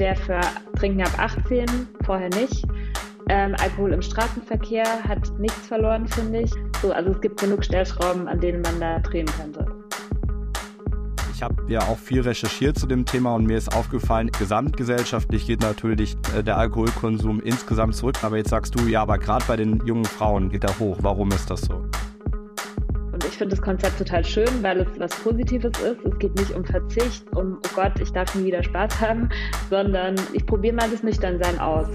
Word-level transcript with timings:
wäre 0.00 0.16
für 0.16 0.40
Trinken 0.78 1.02
ab 1.02 1.12
18, 1.18 1.66
vorher 2.04 2.30
nicht. 2.30 2.64
Ähm, 3.28 3.54
Alkohol 3.62 3.92
im 3.92 4.02
Straßenverkehr 4.02 5.04
hat 5.06 5.38
nichts 5.38 5.68
verloren, 5.68 6.08
finde 6.08 6.40
ich. 6.40 6.52
So, 6.82 6.90
also 6.90 7.10
es 7.10 7.20
gibt 7.20 7.38
genug 7.40 7.64
Stellschrauben, 7.64 8.26
an 8.26 8.40
denen 8.40 8.62
man 8.62 8.80
da 8.80 8.98
drehen 8.98 9.26
könnte. 9.26 9.66
Ich 11.32 11.42
habe 11.42 11.54
ja 11.68 11.80
auch 11.82 11.98
viel 11.98 12.22
recherchiert 12.22 12.78
zu 12.78 12.86
dem 12.86 13.04
Thema 13.04 13.34
und 13.34 13.46
mir 13.46 13.56
ist 13.56 13.74
aufgefallen, 13.74 14.30
gesamtgesellschaftlich 14.38 15.46
geht 15.46 15.60
natürlich 15.60 16.16
äh, 16.36 16.42
der 16.42 16.58
Alkoholkonsum 16.58 17.40
insgesamt 17.40 17.94
zurück. 17.94 18.16
Aber 18.22 18.36
jetzt 18.36 18.50
sagst 18.50 18.78
du, 18.78 18.86
ja, 18.86 19.02
aber 19.02 19.18
gerade 19.18 19.44
bei 19.46 19.56
den 19.56 19.84
jungen 19.86 20.04
Frauen 20.04 20.50
geht 20.50 20.64
er 20.64 20.78
hoch. 20.78 20.98
Warum 21.00 21.30
ist 21.30 21.50
das 21.50 21.60
so? 21.62 21.89
Finde 23.40 23.56
das 23.56 23.64
Konzept 23.64 23.96
total 23.96 24.22
schön, 24.22 24.62
weil 24.62 24.80
es 24.80 25.00
was 25.00 25.18
Positives 25.20 25.72
ist. 25.78 26.04
Es 26.04 26.18
geht 26.18 26.38
nicht 26.38 26.50
um 26.50 26.62
Verzicht, 26.62 27.24
um, 27.34 27.56
oh 27.56 27.68
Gott, 27.74 27.98
ich 27.98 28.12
darf 28.12 28.34
nie 28.34 28.44
wieder 28.44 28.62
Spaß 28.62 29.00
haben, 29.00 29.30
sondern 29.70 30.14
ich 30.34 30.44
probiere 30.44 30.74
mal 30.74 30.90
das 30.90 31.02
Nüchternsein 31.02 31.58
aus. 31.58 31.86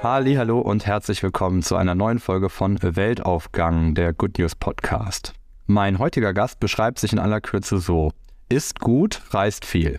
Halli, 0.00 0.34
hallo 0.36 0.60
und 0.60 0.86
herzlich 0.86 1.20
willkommen 1.24 1.64
zu 1.64 1.74
einer 1.74 1.96
neuen 1.96 2.20
Folge 2.20 2.48
von 2.48 2.78
Weltaufgang, 2.80 3.96
der 3.96 4.12
Good 4.12 4.38
News 4.38 4.54
Podcast. 4.54 5.32
Mein 5.66 5.98
heutiger 5.98 6.32
Gast 6.32 6.60
beschreibt 6.60 7.00
sich 7.00 7.12
in 7.12 7.18
aller 7.18 7.40
Kürze 7.40 7.78
so: 7.78 8.12
Ist 8.48 8.78
gut, 8.78 9.20
reist 9.32 9.64
viel. 9.64 9.98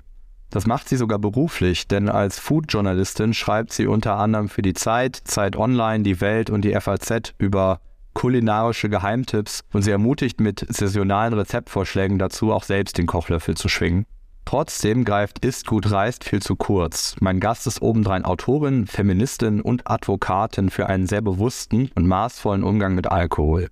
Das 0.49 0.65
macht 0.65 0.89
sie 0.89 0.97
sogar 0.97 1.19
beruflich, 1.19 1.87
denn 1.87 2.09
als 2.09 2.39
Food-Journalistin 2.39 3.33
schreibt 3.33 3.71
sie 3.71 3.85
unter 3.85 4.17
anderem 4.17 4.49
für 4.49 4.63
die 4.63 4.73
Zeit, 4.73 5.15
Zeit 5.15 5.55
Online, 5.55 6.03
die 6.03 6.21
Welt 6.21 6.49
und 6.49 6.63
die 6.63 6.73
FAZ 6.73 7.33
über 7.37 7.81
kulinarische 8.13 8.89
Geheimtipps 8.89 9.61
und 9.71 9.83
sie 9.83 9.91
ermutigt 9.91 10.41
mit 10.41 10.65
saisonalen 10.67 11.33
Rezeptvorschlägen 11.33 12.17
dazu, 12.17 12.51
auch 12.51 12.63
selbst 12.63 12.97
den 12.97 13.05
Kochlöffel 13.05 13.55
zu 13.55 13.69
schwingen. 13.69 14.05
Trotzdem 14.45 15.05
greift 15.05 15.45
Ist 15.45 15.67
gut 15.67 15.91
reist 15.91 16.23
viel 16.23 16.41
zu 16.41 16.55
kurz. 16.55 17.15
Mein 17.19 17.39
Gast 17.39 17.67
ist 17.67 17.83
obendrein 17.83 18.25
Autorin, 18.25 18.87
Feministin 18.87 19.61
und 19.61 19.87
Advokatin 19.87 20.71
für 20.71 20.87
einen 20.87 21.05
sehr 21.05 21.21
bewussten 21.21 21.91
und 21.93 22.07
maßvollen 22.07 22.63
Umgang 22.63 22.95
mit 22.95 23.05
Alkohol. 23.05 23.69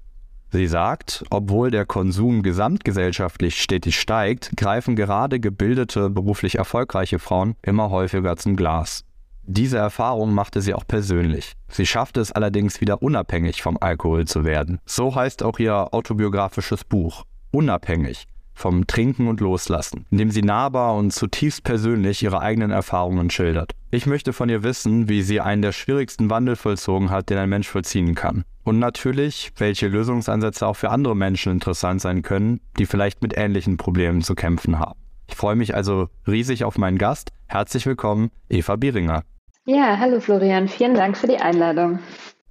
Sie 0.51 0.67
sagt, 0.67 1.25
obwohl 1.29 1.71
der 1.71 1.85
Konsum 1.85 2.41
gesamtgesellschaftlich 2.41 3.61
stetig 3.61 3.99
steigt, 3.99 4.55
greifen 4.55 4.95
gerade 4.95 5.39
gebildete, 5.39 6.09
beruflich 6.09 6.55
erfolgreiche 6.55 7.19
Frauen 7.19 7.55
immer 7.61 7.89
häufiger 7.89 8.37
zum 8.37 8.55
Glas. 8.55 9.03
Diese 9.43 9.77
Erfahrung 9.77 10.33
machte 10.33 10.61
sie 10.61 10.73
auch 10.73 10.85
persönlich. 10.87 11.53
Sie 11.69 11.85
schaffte 11.85 12.19
es 12.19 12.31
allerdings 12.31 12.81
wieder 12.81 13.01
unabhängig 13.01 13.61
vom 13.61 13.77
Alkohol 13.79 14.25
zu 14.25 14.43
werden. 14.43 14.79
So 14.85 15.15
heißt 15.15 15.43
auch 15.43 15.59
ihr 15.59 15.93
autobiografisches 15.93 16.83
Buch. 16.83 17.23
Unabhängig 17.51 18.27
vom 18.58 18.88
Trinken 18.88 19.27
und 19.27 19.39
Loslassen, 19.39 20.08
indem 20.09 20.31
sie 20.31 20.41
nahbar 20.41 20.95
und 20.95 21.13
zutiefst 21.13 21.63
persönlich 21.63 22.23
ihre 22.23 22.41
eigenen 22.41 22.72
Erfahrungen 22.72 23.30
schildert. 23.30 23.73
Ich 23.91 24.08
möchte 24.08 24.33
von 24.33 24.49
ihr 24.49 24.64
wissen, 24.64 25.08
wie 25.08 25.22
sie 25.22 25.39
einen 25.39 25.61
der 25.61 25.72
schwierigsten 25.72 26.31
Wandel 26.31 26.55
vollzogen 26.55 27.11
hat, 27.11 27.30
den 27.30 27.38
ein 27.38 27.49
Mensch 27.49 27.67
vollziehen 27.67 28.16
kann. 28.16 28.45
Und 28.64 28.80
natürlich, 28.80 29.52
welche 29.58 29.88
Lösungsansätze 29.88 30.66
auch 30.66 30.75
für 30.75 30.89
andere 30.89 31.16
Menschen 31.16 31.52
interessant 31.52 32.02
sein 32.02 32.23
können, 32.23 32.59
die 32.80 32.88
vielleicht 32.88 33.22
mit 33.22 33.38
ähnlichen 33.38 33.77
Problemen 33.77 34.23
zu 34.23 34.33
kämpfen 34.33 34.80
haben. 34.80 34.99
Ich 35.27 35.36
freue 35.36 35.55
mich 35.55 35.75
also 35.75 36.09
riesig 36.25 36.64
auf 36.64 36.80
meinen 36.80 36.97
Gast. 36.97 37.31
Herzlich 37.45 37.86
willkommen, 37.86 38.31
Eva 38.49 38.75
Bieringer. 38.75 39.21
Ja, 39.66 39.97
hallo 39.99 40.19
Florian, 40.19 40.67
vielen 40.67 40.95
Dank 40.95 41.16
für 41.16 41.27
die 41.27 41.38
Einladung. 41.38 41.99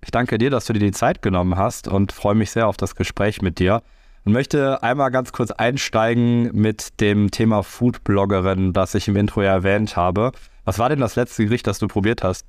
Ich 0.02 0.12
danke 0.12 0.38
dir, 0.38 0.50
dass 0.50 0.66
du 0.66 0.72
dir 0.72 0.78
die 0.78 0.92
Zeit 0.92 1.20
genommen 1.20 1.56
hast 1.56 1.88
und 1.88 2.12
freue 2.12 2.36
mich 2.36 2.52
sehr 2.52 2.68
auf 2.68 2.76
das 2.76 2.94
Gespräch 2.94 3.42
mit 3.42 3.58
dir 3.58 3.82
und 4.26 4.32
möchte 4.32 4.82
einmal 4.82 5.10
ganz 5.12 5.32
kurz 5.32 5.52
einsteigen 5.52 6.50
mit 6.52 7.00
dem 7.00 7.30
Thema 7.30 7.62
Foodbloggerin, 7.62 8.72
das 8.72 8.94
ich 8.96 9.06
im 9.06 9.16
Intro 9.16 9.42
ja 9.42 9.52
erwähnt 9.52 9.96
habe. 9.96 10.32
Was 10.64 10.80
war 10.80 10.88
denn 10.88 10.98
das 10.98 11.14
letzte 11.14 11.44
Gericht, 11.44 11.66
das 11.68 11.78
du 11.78 11.86
probiert 11.86 12.24
hast? 12.24 12.44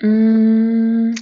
Mm, 0.00 1.12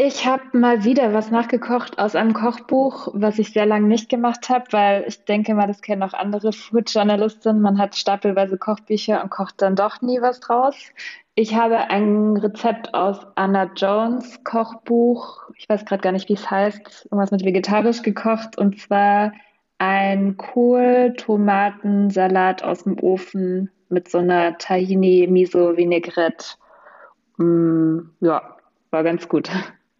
ich 0.00 0.24
habe 0.24 0.56
mal 0.56 0.84
wieder 0.84 1.12
was 1.12 1.32
nachgekocht 1.32 1.98
aus 1.98 2.14
einem 2.14 2.32
Kochbuch, 2.32 3.08
was 3.14 3.40
ich 3.40 3.52
sehr 3.52 3.66
lange 3.66 3.88
nicht 3.88 4.08
gemacht 4.08 4.48
habe, 4.48 4.66
weil 4.70 5.04
ich 5.08 5.24
denke 5.24 5.54
mal, 5.54 5.66
das 5.66 5.82
kennen 5.82 6.04
auch 6.04 6.12
andere 6.12 6.52
Food-Journalistinnen. 6.52 7.60
Man 7.60 7.78
hat 7.78 7.96
stapelweise 7.96 8.58
Kochbücher 8.58 9.20
und 9.20 9.30
kocht 9.30 9.60
dann 9.60 9.74
doch 9.74 10.00
nie 10.00 10.22
was 10.22 10.38
draus. 10.38 10.76
Ich 11.34 11.56
habe 11.56 11.90
ein 11.90 12.36
Rezept 12.36 12.94
aus 12.94 13.26
Anna 13.34 13.72
Jones 13.74 14.44
Kochbuch, 14.44 15.50
ich 15.56 15.68
weiß 15.68 15.84
gerade 15.84 16.02
gar 16.02 16.12
nicht, 16.12 16.28
wie 16.28 16.34
es 16.34 16.48
heißt, 16.48 17.06
irgendwas 17.06 17.32
mit 17.32 17.44
vegetarisch 17.44 18.02
gekocht 18.02 18.56
und 18.56 18.78
zwar 18.78 19.32
ein 19.78 20.36
Kohl-Tomatensalat 20.36 22.62
aus 22.62 22.84
dem 22.84 23.00
Ofen 23.00 23.72
mit 23.88 24.08
so 24.08 24.18
einer 24.18 24.58
Tahini-Miso-Vinaigrette. 24.58 26.54
Mm, 27.38 28.10
ja, 28.20 28.56
war 28.90 29.02
ganz 29.02 29.28
gut. 29.28 29.50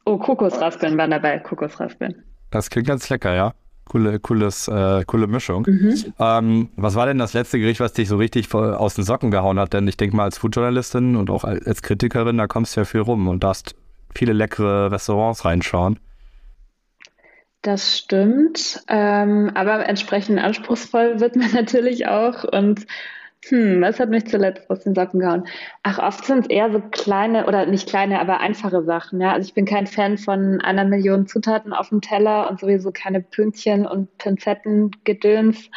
Oh, 0.09 0.19
Kokosraspeln 0.19 0.97
waren 0.97 1.11
dabei, 1.11 1.39
Kokosraspeln. 1.39 2.23
Das 2.51 2.71
klingt 2.71 2.89
ganz 2.89 3.09
lecker, 3.11 3.35
ja 3.35 3.55
coole, 3.89 4.21
cooles, 4.21 4.69
äh, 4.69 5.05
coole 5.07 5.27
Mischung. 5.27 5.67
Mhm. 5.67 6.15
Ähm, 6.19 6.69
was 6.77 6.95
war 6.95 7.07
denn 7.07 7.19
das 7.19 7.33
letzte 7.33 7.59
Gericht, 7.59 7.81
was 7.81 7.93
dich 7.93 8.09
so 8.09 8.17
richtig 8.17 8.53
aus 8.55 8.95
den 8.95 9.05
Socken 9.05 9.31
gehauen 9.31 9.59
hat? 9.59 9.73
Denn 9.73 9.89
ich 9.89 9.97
denke 9.97 10.17
mal, 10.17 10.25
als 10.25 10.39
Foodjournalistin 10.39 11.17
und 11.17 11.31
auch 11.31 11.45
als 11.45 11.83
Kritikerin, 11.83 12.39
da 12.39 12.47
kommst 12.47 12.77
du 12.77 12.81
ja 12.81 12.85
viel 12.85 13.01
rum 13.01 13.27
und 13.29 13.43
darfst 13.43 13.75
viele 14.15 14.33
leckere 14.33 14.93
Restaurants 14.93 15.45
reinschauen. 15.45 15.99
Das 17.63 17.99
stimmt, 17.99 18.83
ähm, 18.87 19.51
aber 19.55 19.87
entsprechend 19.87 20.39
anspruchsvoll 20.39 21.19
wird 21.19 21.35
man 21.35 21.51
natürlich 21.55 22.07
auch 22.07 22.45
und 22.45 22.87
hm, 23.47 23.81
was 23.81 24.01
hat 24.01 24.11
mich 24.11 24.27
zuletzt 24.27 24.69
aus 24.69 24.81
den 24.81 24.95
Socken 24.95 25.21
gehauen? 25.21 25.45
Ach, 25.83 25.99
oft 25.99 26.25
sind 26.25 26.41
es 26.41 26.51
eher 26.51 26.73
so 26.73 26.81
kleine 26.81 27.47
oder 27.47 27.67
nicht 27.67 27.89
kleine, 27.89 28.21
aber 28.21 28.41
einfache 28.41 28.83
Sachen. 28.83 29.21
Ja? 29.21 29.33
Also 29.33 29.47
ich 29.47 29.55
bin 29.55 29.65
kein 29.65 29.87
Fan 29.87 30.19
von 30.19 30.61
einer 30.61 30.85
Million 30.85 31.27
Zutaten 31.27 31.73
auf 31.73 31.91
dem 31.91 32.01
Teller 32.01 32.51
und 32.51 32.61
sowieso 32.61 32.91
keine 32.91 33.21
Pünktchen 33.21 33.87
und 33.87 34.19
Pinzetten 34.19 34.91
gedöns. 35.05 35.71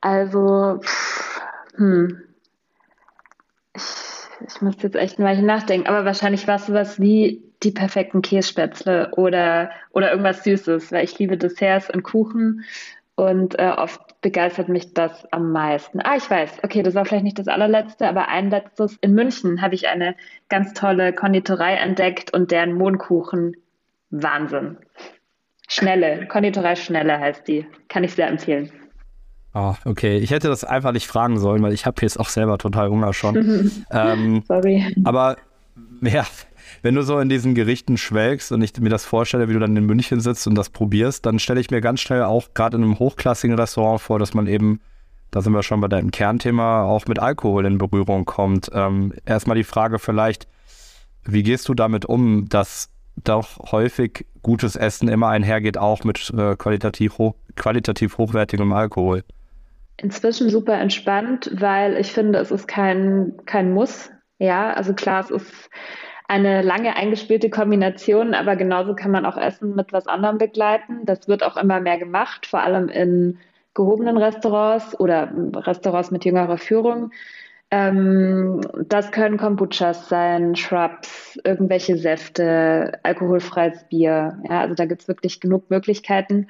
Also, 0.00 0.80
pff, 0.82 1.40
hm. 1.76 2.22
Ich, 3.74 3.82
ich 4.46 4.60
muss 4.60 4.82
jetzt 4.82 4.96
echt 4.96 5.18
mal 5.18 5.40
nachdenken, 5.40 5.86
aber 5.86 6.04
wahrscheinlich 6.04 6.48
war 6.48 6.56
es 6.56 6.66
sowas 6.66 7.00
wie 7.00 7.42
die 7.62 7.70
perfekten 7.70 8.22
Kässpätzle 8.22 9.12
oder, 9.16 9.70
oder 9.92 10.10
irgendwas 10.10 10.44
Süßes, 10.44 10.92
weil 10.92 11.04
ich 11.04 11.18
liebe 11.18 11.36
Desserts 11.36 11.90
und 11.90 12.02
Kuchen 12.02 12.64
und 13.14 13.58
äh, 13.58 13.72
oft 13.76 14.00
begeistert 14.20 14.68
mich 14.68 14.92
das 14.94 15.26
am 15.32 15.52
meisten. 15.52 16.00
Ah, 16.00 16.16
ich 16.16 16.30
weiß, 16.30 16.60
okay, 16.62 16.82
das 16.82 16.94
war 16.94 17.04
vielleicht 17.04 17.24
nicht 17.24 17.38
das 17.38 17.48
allerletzte, 17.48 18.08
aber 18.08 18.28
ein 18.28 18.50
letztes. 18.50 18.96
In 19.00 19.14
München 19.14 19.62
habe 19.62 19.74
ich 19.74 19.88
eine 19.88 20.14
ganz 20.48 20.74
tolle 20.74 21.12
Konditorei 21.12 21.74
entdeckt 21.74 22.32
und 22.32 22.50
deren 22.50 22.74
Mondkuchen. 22.74 23.56
Wahnsinn. 24.10 24.76
Schnelle, 25.68 26.26
Konditorei 26.26 26.74
Schnelle 26.74 27.18
heißt 27.18 27.46
die. 27.46 27.66
Kann 27.88 28.02
ich 28.04 28.14
sehr 28.14 28.28
empfehlen. 28.28 28.72
Oh, 29.54 29.74
okay. 29.84 30.18
Ich 30.18 30.30
hätte 30.30 30.48
das 30.48 30.64
einfach 30.64 30.92
nicht 30.92 31.06
fragen 31.06 31.38
sollen, 31.38 31.62
weil 31.62 31.72
ich 31.72 31.86
habe 31.86 32.02
jetzt 32.02 32.18
auch 32.18 32.28
selber 32.28 32.58
total 32.58 32.88
Hunger 32.88 33.12
schon. 33.12 33.70
ähm, 33.90 34.42
Sorry. 34.46 34.94
Aber 35.04 35.36
ja, 36.02 36.26
wenn 36.82 36.94
du 36.94 37.02
so 37.02 37.18
in 37.18 37.28
diesen 37.28 37.54
Gerichten 37.54 37.96
schwelgst 37.96 38.52
und 38.52 38.62
ich 38.62 38.78
mir 38.80 38.88
das 38.88 39.04
vorstelle, 39.04 39.48
wie 39.48 39.52
du 39.54 39.58
dann 39.58 39.76
in 39.76 39.86
München 39.86 40.20
sitzt 40.20 40.46
und 40.46 40.54
das 40.54 40.70
probierst, 40.70 41.26
dann 41.26 41.38
stelle 41.38 41.60
ich 41.60 41.70
mir 41.70 41.80
ganz 41.80 42.00
schnell 42.00 42.22
auch 42.22 42.54
gerade 42.54 42.76
in 42.76 42.82
einem 42.82 42.98
hochklassigen 42.98 43.58
Restaurant 43.58 44.00
vor, 44.00 44.18
dass 44.18 44.34
man 44.34 44.46
eben, 44.46 44.80
da 45.30 45.40
sind 45.40 45.52
wir 45.52 45.62
schon 45.62 45.80
bei 45.80 45.88
deinem 45.88 46.10
Kernthema, 46.10 46.84
auch 46.84 47.06
mit 47.06 47.18
Alkohol 47.18 47.66
in 47.66 47.78
Berührung 47.78 48.24
kommt. 48.24 48.70
Ähm, 48.72 49.12
erstmal 49.26 49.56
die 49.56 49.64
Frage 49.64 49.98
vielleicht, 49.98 50.48
wie 51.24 51.42
gehst 51.42 51.68
du 51.68 51.74
damit 51.74 52.06
um, 52.06 52.48
dass 52.48 52.90
doch 53.24 53.72
häufig 53.72 54.26
gutes 54.42 54.76
Essen 54.76 55.08
immer 55.08 55.28
einhergeht, 55.28 55.76
auch 55.78 56.04
mit 56.04 56.32
äh, 56.36 56.56
qualitativ, 56.56 57.18
hoch, 57.18 57.34
qualitativ 57.56 58.18
hochwertigem 58.18 58.72
Alkohol? 58.72 59.22
Inzwischen 59.98 60.48
super 60.48 60.78
entspannt, 60.78 61.50
weil 61.54 61.96
ich 61.98 62.12
finde, 62.12 62.38
es 62.38 62.50
ist 62.50 62.66
kein, 62.66 63.34
kein 63.44 63.72
Muss. 63.74 64.10
Ja, 64.38 64.72
also 64.72 64.94
klar, 64.94 65.20
es 65.20 65.30
ist 65.30 65.70
eine 66.30 66.62
lange 66.62 66.94
eingespielte 66.94 67.50
Kombination, 67.50 68.34
aber 68.34 68.54
genauso 68.54 68.94
kann 68.94 69.10
man 69.10 69.26
auch 69.26 69.36
Essen 69.36 69.74
mit 69.74 69.92
was 69.92 70.06
anderem 70.06 70.38
begleiten. 70.38 71.04
Das 71.04 71.26
wird 71.26 71.42
auch 71.42 71.56
immer 71.56 71.80
mehr 71.80 71.98
gemacht, 71.98 72.46
vor 72.46 72.62
allem 72.62 72.88
in 72.88 73.38
gehobenen 73.74 74.16
Restaurants 74.16 74.98
oder 75.00 75.28
Restaurants 75.54 76.12
mit 76.12 76.24
jüngerer 76.24 76.56
Führung. 76.56 77.10
Ähm, 77.72 78.60
das 78.86 79.10
können 79.10 79.38
Kombuchas 79.38 80.08
sein, 80.08 80.54
Shrubs, 80.54 81.36
irgendwelche 81.42 81.96
Säfte, 81.96 83.00
alkoholfreies 83.02 83.88
Bier. 83.88 84.38
Ja, 84.48 84.60
also 84.60 84.74
da 84.74 84.86
gibt 84.86 85.02
es 85.02 85.08
wirklich 85.08 85.40
genug 85.40 85.68
Möglichkeiten. 85.68 86.46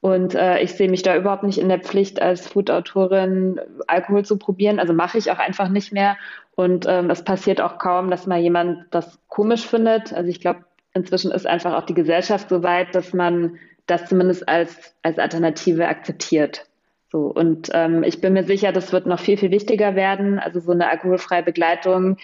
Und 0.00 0.34
äh, 0.34 0.60
ich 0.60 0.74
sehe 0.74 0.90
mich 0.90 1.02
da 1.02 1.16
überhaupt 1.16 1.44
nicht 1.44 1.58
in 1.58 1.70
der 1.70 1.80
Pflicht, 1.80 2.22
als 2.22 2.46
Food-Autorin 2.46 3.58
Alkohol 3.88 4.24
zu 4.24 4.38
probieren. 4.38 4.78
Also 4.78 4.92
mache 4.92 5.18
ich 5.18 5.32
auch 5.32 5.38
einfach 5.38 5.70
nicht 5.70 5.92
mehr. 5.92 6.18
Und 6.56 6.86
ähm, 6.88 7.10
es 7.10 7.22
passiert 7.22 7.60
auch 7.60 7.78
kaum, 7.78 8.10
dass 8.10 8.26
mal 8.26 8.38
jemand 8.38 8.86
das 8.90 9.18
komisch 9.28 9.66
findet. 9.66 10.12
Also 10.12 10.30
ich 10.30 10.40
glaube, 10.40 10.64
inzwischen 10.94 11.32
ist 11.32 11.46
einfach 11.46 11.74
auch 11.74 11.86
die 11.86 11.94
Gesellschaft 11.94 12.48
so 12.48 12.62
weit, 12.62 12.94
dass 12.94 13.12
man 13.12 13.58
das 13.86 14.06
zumindest 14.06 14.48
als, 14.48 14.94
als 15.02 15.18
Alternative 15.18 15.88
akzeptiert. 15.88 16.66
So, 17.10 17.26
und 17.26 17.70
ähm, 17.72 18.02
ich 18.02 18.20
bin 18.20 18.32
mir 18.32 18.44
sicher, 18.44 18.72
das 18.72 18.92
wird 18.92 19.06
noch 19.06 19.20
viel, 19.20 19.36
viel 19.36 19.50
wichtiger 19.50 19.94
werden. 19.94 20.38
Also 20.38 20.60
so 20.60 20.72
eine 20.72 20.88
alkoholfreie 20.90 21.42
Begleitung 21.42 22.16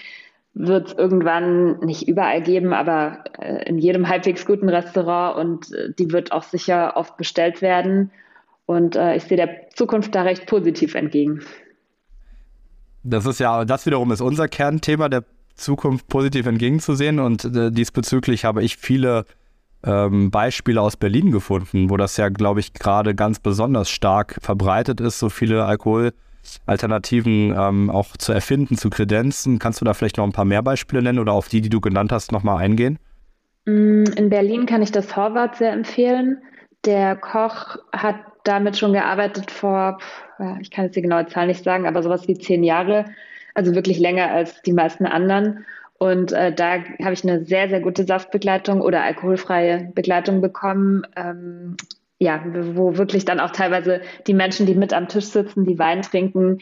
wird 0.52 0.88
es 0.88 0.94
irgendwann 0.94 1.78
nicht 1.80 2.08
überall 2.08 2.42
geben, 2.42 2.72
aber 2.72 3.24
äh, 3.38 3.68
in 3.68 3.78
jedem 3.78 4.08
halbwegs 4.08 4.46
guten 4.46 4.68
Restaurant 4.68 5.38
und 5.38 5.72
äh, 5.72 5.92
die 5.96 6.12
wird 6.12 6.32
auch 6.32 6.42
sicher 6.42 6.96
oft 6.96 7.16
bestellt 7.16 7.62
werden. 7.62 8.10
Und 8.66 8.96
äh, 8.96 9.16
ich 9.16 9.24
sehe 9.24 9.36
der 9.36 9.70
Zukunft 9.74 10.14
da 10.14 10.22
recht 10.22 10.46
positiv 10.46 10.94
entgegen. 10.94 11.42
Das 13.02 13.26
ist 13.26 13.40
ja, 13.40 13.64
das 13.64 13.86
wiederum 13.86 14.12
ist 14.12 14.20
unser 14.20 14.48
Kernthema, 14.48 15.08
der 15.08 15.24
Zukunft 15.54 16.08
positiv 16.08 16.46
entgegenzusehen. 16.46 17.18
Und 17.20 17.44
äh, 17.44 17.70
diesbezüglich 17.70 18.44
habe 18.44 18.62
ich 18.62 18.76
viele 18.76 19.24
ähm, 19.84 20.30
Beispiele 20.30 20.80
aus 20.80 20.96
Berlin 20.96 21.30
gefunden, 21.30 21.90
wo 21.90 21.96
das 21.96 22.16
ja, 22.16 22.28
glaube 22.28 22.60
ich, 22.60 22.74
gerade 22.74 23.14
ganz 23.14 23.38
besonders 23.38 23.90
stark 23.90 24.38
verbreitet 24.42 25.00
ist, 25.00 25.18
so 25.18 25.28
viele 25.28 25.64
Alkoholalternativen 25.64 27.54
ähm, 27.56 27.90
auch 27.90 28.16
zu 28.16 28.32
erfinden, 28.32 28.76
zu 28.76 28.90
kredenzen. 28.90 29.58
Kannst 29.58 29.80
du 29.80 29.84
da 29.84 29.94
vielleicht 29.94 30.18
noch 30.18 30.24
ein 30.24 30.32
paar 30.32 30.44
mehr 30.44 30.62
Beispiele 30.62 31.02
nennen 31.02 31.18
oder 31.18 31.32
auf 31.32 31.48
die, 31.48 31.60
die 31.60 31.70
du 31.70 31.80
genannt 31.80 32.12
hast, 32.12 32.32
nochmal 32.32 32.58
eingehen? 32.58 32.98
Mm, 33.66 34.04
in 34.16 34.28
Berlin 34.28 34.66
kann 34.66 34.82
ich 34.82 34.92
das 34.92 35.16
Horvath 35.16 35.56
sehr 35.56 35.72
empfehlen. 35.72 36.42
Der 36.84 37.16
Koch 37.16 37.76
hat 37.92 38.16
damit 38.44 38.76
schon 38.76 38.92
gearbeitet 38.92 39.50
vor, 39.50 39.98
ich 40.60 40.70
kann 40.70 40.86
jetzt 40.86 40.96
die 40.96 41.02
genaue 41.02 41.26
Zahl 41.26 41.46
nicht 41.46 41.64
sagen, 41.64 41.86
aber 41.86 42.02
sowas 42.02 42.26
wie 42.28 42.38
zehn 42.38 42.64
Jahre, 42.64 43.04
also 43.54 43.74
wirklich 43.74 43.98
länger 43.98 44.30
als 44.30 44.62
die 44.62 44.72
meisten 44.72 45.06
anderen. 45.06 45.64
Und 45.98 46.32
äh, 46.32 46.52
da 46.52 46.78
habe 47.02 47.12
ich 47.12 47.24
eine 47.24 47.44
sehr, 47.44 47.68
sehr 47.68 47.80
gute 47.80 48.04
Saftbegleitung 48.04 48.80
oder 48.80 49.02
alkoholfreie 49.02 49.90
Begleitung 49.94 50.40
bekommen. 50.40 51.02
Ähm, 51.14 51.76
ja, 52.22 52.42
wo 52.74 52.98
wirklich 52.98 53.24
dann 53.24 53.40
auch 53.40 53.50
teilweise 53.50 54.02
die 54.26 54.34
Menschen, 54.34 54.66
die 54.66 54.74
mit 54.74 54.92
am 54.92 55.08
Tisch 55.08 55.24
sitzen, 55.24 55.64
die 55.64 55.78
Wein 55.78 56.02
trinken, 56.02 56.58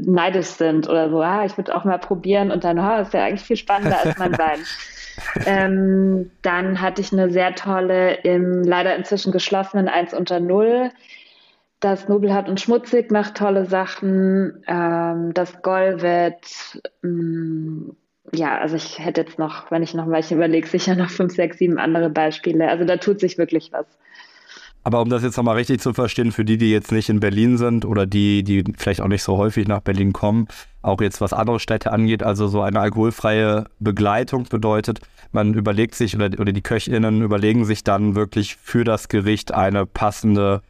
neidisch 0.00 0.46
sind 0.46 0.88
oder 0.88 1.10
so, 1.10 1.20
ah, 1.20 1.44
ich 1.44 1.58
würde 1.58 1.76
auch 1.76 1.84
mal 1.84 1.98
probieren 1.98 2.50
und 2.50 2.64
dann, 2.64 2.78
oh, 2.78 3.02
ist 3.02 3.12
ja 3.12 3.24
eigentlich 3.24 3.46
viel 3.46 3.56
spannender 3.56 3.98
als 4.02 4.16
mein 4.16 4.38
Wein. 4.38 4.60
ähm, 5.46 6.30
dann 6.40 6.80
hatte 6.80 7.02
ich 7.02 7.12
eine 7.12 7.30
sehr 7.30 7.54
tolle 7.54 8.14
im 8.22 8.62
leider 8.62 8.96
inzwischen 8.96 9.32
geschlossenen 9.32 9.88
1 9.88 10.14
unter 10.14 10.40
0. 10.40 10.90
Das 11.82 12.08
Nobelhart 12.08 12.48
und 12.48 12.60
Schmutzig 12.60 13.10
macht 13.10 13.34
tolle 13.34 13.66
Sachen. 13.66 14.62
Ähm, 14.68 15.34
das 15.34 15.62
Golvet, 15.62 16.80
mm, 17.02 17.90
ja, 18.32 18.56
also 18.56 18.76
ich 18.76 19.00
hätte 19.00 19.22
jetzt 19.22 19.40
noch, 19.40 19.68
wenn 19.72 19.82
ich 19.82 19.92
noch 19.92 20.08
welche 20.08 20.36
überlege, 20.36 20.68
sicher 20.68 20.94
noch 20.94 21.10
fünf, 21.10 21.34
sechs, 21.34 21.58
sieben 21.58 21.78
andere 21.78 22.08
Beispiele. 22.08 22.68
Also 22.68 22.84
da 22.84 22.98
tut 22.98 23.18
sich 23.18 23.36
wirklich 23.36 23.72
was. 23.72 23.86
Aber 24.84 25.02
um 25.02 25.10
das 25.10 25.24
jetzt 25.24 25.36
nochmal 25.36 25.56
richtig 25.56 25.80
zu 25.80 25.92
verstehen, 25.92 26.30
für 26.30 26.44
die, 26.44 26.56
die 26.56 26.70
jetzt 26.70 26.92
nicht 26.92 27.08
in 27.08 27.18
Berlin 27.18 27.58
sind 27.58 27.84
oder 27.84 28.06
die, 28.06 28.44
die 28.44 28.62
vielleicht 28.78 29.00
auch 29.00 29.08
nicht 29.08 29.24
so 29.24 29.36
häufig 29.36 29.66
nach 29.66 29.80
Berlin 29.80 30.12
kommen, 30.12 30.46
auch 30.82 31.00
jetzt 31.00 31.20
was 31.20 31.32
andere 31.32 31.58
Städte 31.58 31.90
angeht, 31.90 32.22
also 32.22 32.46
so 32.46 32.62
eine 32.62 32.78
alkoholfreie 32.78 33.64
Begleitung 33.80 34.44
bedeutet, 34.44 35.00
man 35.32 35.54
überlegt 35.54 35.96
sich 35.96 36.14
oder, 36.14 36.26
oder 36.38 36.52
die 36.52 36.62
KöchInnen 36.62 37.22
überlegen 37.22 37.64
sich 37.64 37.82
dann 37.82 38.14
wirklich 38.14 38.54
für 38.54 38.84
das 38.84 39.08
Gericht 39.08 39.52
eine 39.52 39.84
passende, 39.84 40.62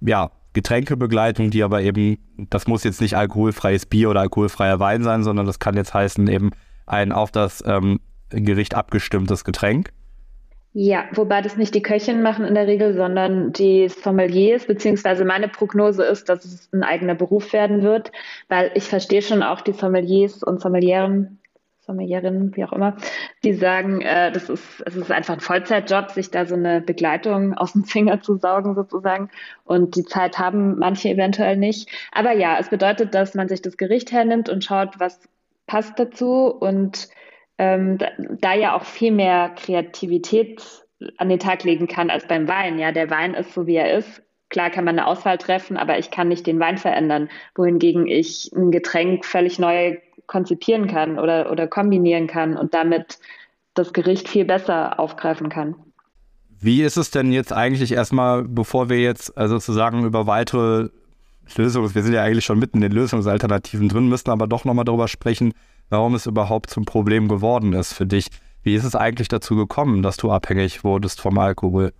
ja, 0.00 0.30
Getränkebegleitung, 0.52 1.50
die 1.50 1.62
aber 1.62 1.82
eben, 1.82 2.18
das 2.50 2.66
muss 2.66 2.84
jetzt 2.84 3.00
nicht 3.00 3.16
alkoholfreies 3.16 3.86
Bier 3.86 4.10
oder 4.10 4.20
alkoholfreier 4.20 4.80
Wein 4.80 5.02
sein, 5.02 5.22
sondern 5.22 5.46
das 5.46 5.58
kann 5.58 5.76
jetzt 5.76 5.94
heißen 5.94 6.26
eben 6.28 6.50
ein 6.86 7.12
auf 7.12 7.30
das 7.30 7.62
ähm, 7.66 8.00
Gericht 8.30 8.74
abgestimmtes 8.74 9.44
Getränk. 9.44 9.92
Ja, 10.72 11.04
wobei 11.14 11.42
das 11.42 11.56
nicht 11.56 11.74
die 11.74 11.82
Köchin 11.82 12.22
machen 12.22 12.44
in 12.44 12.54
der 12.54 12.68
Regel, 12.68 12.94
sondern 12.94 13.52
die 13.52 13.88
Sommeliers, 13.88 14.66
beziehungsweise 14.66 15.24
meine 15.24 15.48
Prognose 15.48 16.04
ist, 16.04 16.28
dass 16.28 16.44
es 16.44 16.72
ein 16.72 16.84
eigener 16.84 17.16
Beruf 17.16 17.52
werden 17.52 17.82
wird, 17.82 18.12
weil 18.48 18.70
ich 18.74 18.84
verstehe 18.84 19.22
schon 19.22 19.42
auch 19.42 19.62
die 19.62 19.72
Sommeliers 19.72 20.44
und 20.44 20.60
Sommelieren, 20.60 21.40
Sommelierinnen, 21.90 22.54
wie 22.54 22.64
auch 22.64 22.72
immer, 22.72 22.96
die 23.42 23.52
sagen, 23.52 24.00
äh, 24.00 24.30
das 24.30 24.48
ist, 24.48 24.82
es 24.86 24.94
ist 24.94 25.10
einfach 25.10 25.34
ein 25.34 25.40
Vollzeitjob, 25.40 26.10
sich 26.10 26.30
da 26.30 26.46
so 26.46 26.54
eine 26.54 26.80
Begleitung 26.80 27.54
aus 27.58 27.72
dem 27.72 27.84
Finger 27.84 28.20
zu 28.20 28.36
saugen 28.36 28.74
sozusagen. 28.74 29.28
Und 29.64 29.96
die 29.96 30.04
Zeit 30.04 30.38
haben 30.38 30.78
manche 30.78 31.08
eventuell 31.08 31.56
nicht. 31.56 31.88
Aber 32.12 32.32
ja, 32.32 32.58
es 32.58 32.68
bedeutet, 32.68 33.14
dass 33.14 33.34
man 33.34 33.48
sich 33.48 33.60
das 33.60 33.76
Gericht 33.76 34.12
hernimmt 34.12 34.48
und 34.48 34.64
schaut, 34.64 35.00
was 35.00 35.20
passt 35.66 35.98
dazu 35.98 36.46
und 36.46 37.08
ähm, 37.58 37.98
da, 37.98 38.08
da, 38.18 38.54
ja 38.54 38.76
auch 38.76 38.84
viel 38.84 39.12
mehr 39.12 39.50
Kreativität 39.56 40.62
an 41.16 41.28
den 41.28 41.38
Tag 41.38 41.64
legen 41.64 41.88
kann 41.88 42.10
als 42.10 42.26
beim 42.26 42.48
Wein. 42.48 42.78
Ja, 42.78 42.92
der 42.92 43.10
Wein 43.10 43.34
ist 43.34 43.52
so 43.52 43.66
wie 43.66 43.76
er 43.76 43.96
ist. 43.96 44.22
Klar 44.48 44.70
kann 44.70 44.84
man 44.84 44.98
eine 44.98 45.06
Auswahl 45.06 45.38
treffen, 45.38 45.76
aber 45.76 45.98
ich 45.98 46.10
kann 46.10 46.26
nicht 46.26 46.46
den 46.46 46.58
Wein 46.58 46.76
verändern, 46.76 47.28
wohingegen 47.54 48.08
ich 48.08 48.50
ein 48.52 48.72
Getränk 48.72 49.24
völlig 49.24 49.60
neu 49.60 49.98
konzipieren 50.30 50.86
kann 50.86 51.18
oder, 51.18 51.50
oder 51.50 51.66
kombinieren 51.66 52.28
kann 52.28 52.56
und 52.56 52.72
damit 52.72 53.18
das 53.74 53.92
Gericht 53.92 54.28
viel 54.28 54.44
besser 54.44 54.98
aufgreifen 54.98 55.48
kann. 55.48 55.74
Wie 56.60 56.82
ist 56.82 56.96
es 56.96 57.10
denn 57.10 57.32
jetzt 57.32 57.52
eigentlich 57.52 57.92
erstmal, 57.92 58.44
bevor 58.44 58.88
wir 58.88 59.00
jetzt 59.00 59.36
also 59.36 59.58
sozusagen 59.58 60.04
über 60.04 60.26
weitere 60.26 60.88
Lösungs, 61.56 61.94
wir 61.94 62.02
sind 62.02 62.12
ja 62.12 62.22
eigentlich 62.22 62.44
schon 62.44 62.60
mitten 62.60 62.78
in 62.78 62.82
den 62.82 62.92
Lösungsalternativen 62.92 63.88
drin, 63.88 64.08
müssen 64.08 64.30
aber 64.30 64.46
doch 64.46 64.64
nochmal 64.64 64.84
darüber 64.84 65.08
sprechen, 65.08 65.52
warum 65.88 66.14
es 66.14 66.26
überhaupt 66.26 66.70
zum 66.70 66.84
Problem 66.84 67.26
geworden 67.26 67.72
ist 67.72 67.92
für 67.92 68.06
dich. 68.06 68.28
Wie 68.62 68.74
ist 68.74 68.84
es 68.84 68.94
eigentlich 68.94 69.28
dazu 69.28 69.56
gekommen, 69.56 70.02
dass 70.02 70.16
du 70.16 70.30
abhängig 70.30 70.84
wurdest 70.84 71.20
vom 71.20 71.38
Alkohol? 71.38 71.92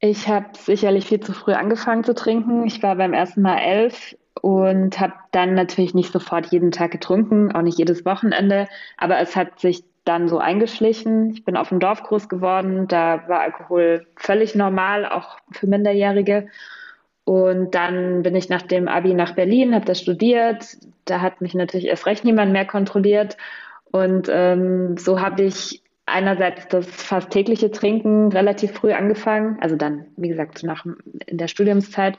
Ich 0.00 0.26
habe 0.26 0.46
sicherlich 0.58 1.06
viel 1.06 1.20
zu 1.20 1.32
früh 1.32 1.52
angefangen 1.52 2.02
zu 2.02 2.14
trinken. 2.14 2.66
Ich 2.66 2.82
war 2.82 2.96
beim 2.96 3.12
ersten 3.12 3.42
Mal 3.42 3.58
elf 3.58 4.16
und 4.40 4.98
habe 4.98 5.14
dann 5.30 5.54
natürlich 5.54 5.94
nicht 5.94 6.12
sofort 6.12 6.46
jeden 6.46 6.70
Tag 6.70 6.90
getrunken, 6.90 7.52
auch 7.52 7.62
nicht 7.62 7.78
jedes 7.78 8.04
Wochenende, 8.04 8.68
aber 8.96 9.18
es 9.18 9.36
hat 9.36 9.60
sich 9.60 9.84
dann 10.04 10.28
so 10.28 10.38
eingeschlichen. 10.38 11.30
Ich 11.30 11.44
bin 11.44 11.56
auf 11.56 11.68
dem 11.68 11.78
Dorf 11.78 12.02
groß 12.02 12.28
geworden, 12.28 12.88
da 12.88 13.28
war 13.28 13.40
Alkohol 13.40 14.06
völlig 14.16 14.54
normal, 14.54 15.06
auch 15.06 15.38
für 15.52 15.66
Minderjährige. 15.66 16.48
Und 17.24 17.74
dann 17.74 18.22
bin 18.22 18.34
ich 18.34 18.48
nach 18.48 18.62
dem 18.62 18.88
Abi 18.88 19.14
nach 19.14 19.34
Berlin, 19.34 19.74
habe 19.74 19.84
da 19.84 19.94
studiert. 19.94 20.76
Da 21.04 21.20
hat 21.20 21.40
mich 21.40 21.54
natürlich 21.54 21.86
erst 21.86 22.06
recht 22.06 22.24
niemand 22.24 22.52
mehr 22.52 22.64
kontrolliert. 22.64 23.36
Und 23.92 24.28
ähm, 24.28 24.96
so 24.96 25.20
habe 25.20 25.42
ich 25.42 25.82
einerseits 26.06 26.66
das 26.68 26.86
fast 26.86 27.30
tägliche 27.30 27.70
Trinken 27.70 28.32
relativ 28.32 28.72
früh 28.72 28.92
angefangen, 28.92 29.58
also 29.60 29.76
dann, 29.76 30.06
wie 30.16 30.28
gesagt, 30.28 30.64
nach, 30.64 30.84
in 31.26 31.38
der 31.38 31.48
Studiumszeit. 31.48 32.16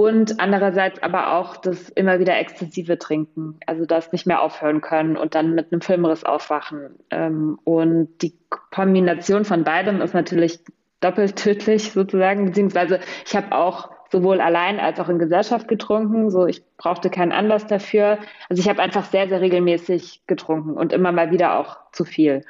Und 0.00 0.40
andererseits 0.40 1.02
aber 1.02 1.34
auch 1.34 1.58
das 1.58 1.90
immer 1.90 2.20
wieder 2.20 2.38
exzessive 2.38 2.98
Trinken, 2.98 3.60
also 3.66 3.84
das 3.84 4.12
nicht 4.12 4.26
mehr 4.26 4.40
aufhören 4.40 4.80
können 4.80 5.18
und 5.18 5.34
dann 5.34 5.54
mit 5.54 5.70
einem 5.70 5.82
Filmriss 5.82 6.24
aufwachen. 6.24 6.94
Ähm, 7.10 7.58
und 7.64 8.08
die 8.22 8.32
Kombination 8.70 9.44
von 9.44 9.62
beidem 9.62 10.00
ist 10.00 10.14
natürlich 10.14 10.60
doppelt 11.02 11.36
tödlich 11.36 11.92
sozusagen, 11.92 12.46
beziehungsweise 12.46 13.00
ich 13.26 13.36
habe 13.36 13.52
auch 13.52 13.90
sowohl 14.10 14.40
allein 14.40 14.80
als 14.80 14.98
auch 15.00 15.10
in 15.10 15.18
Gesellschaft 15.18 15.68
getrunken. 15.68 16.30
So, 16.30 16.46
ich 16.46 16.64
brauchte 16.78 17.10
keinen 17.10 17.32
Anlass 17.32 17.66
dafür. 17.66 18.16
Also 18.48 18.62
ich 18.62 18.70
habe 18.70 18.80
einfach 18.80 19.04
sehr, 19.04 19.28
sehr 19.28 19.42
regelmäßig 19.42 20.22
getrunken 20.26 20.78
und 20.78 20.94
immer 20.94 21.12
mal 21.12 21.30
wieder 21.30 21.58
auch 21.58 21.76
zu 21.92 22.06
viel. 22.06 22.42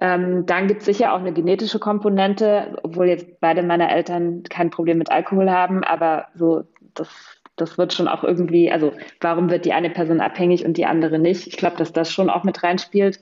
Ähm, 0.00 0.46
dann 0.46 0.68
gibt 0.68 0.80
es 0.80 0.86
sicher 0.86 1.12
auch 1.12 1.18
eine 1.18 1.32
genetische 1.32 1.80
Komponente, 1.80 2.78
obwohl 2.84 3.08
jetzt 3.08 3.40
beide 3.40 3.64
meiner 3.64 3.90
Eltern 3.90 4.44
kein 4.44 4.70
Problem 4.70 4.98
mit 4.98 5.10
Alkohol 5.10 5.50
haben, 5.50 5.82
aber 5.82 6.28
so 6.34 6.64
das, 6.98 7.08
das 7.56 7.78
wird 7.78 7.92
schon 7.92 8.08
auch 8.08 8.24
irgendwie, 8.24 8.70
also 8.70 8.92
warum 9.20 9.50
wird 9.50 9.64
die 9.64 9.72
eine 9.72 9.90
Person 9.90 10.20
abhängig 10.20 10.64
und 10.64 10.76
die 10.76 10.86
andere 10.86 11.18
nicht? 11.18 11.46
Ich 11.46 11.56
glaube, 11.56 11.76
dass 11.76 11.92
das 11.92 12.12
schon 12.12 12.30
auch 12.30 12.44
mit 12.44 12.62
reinspielt. 12.62 13.20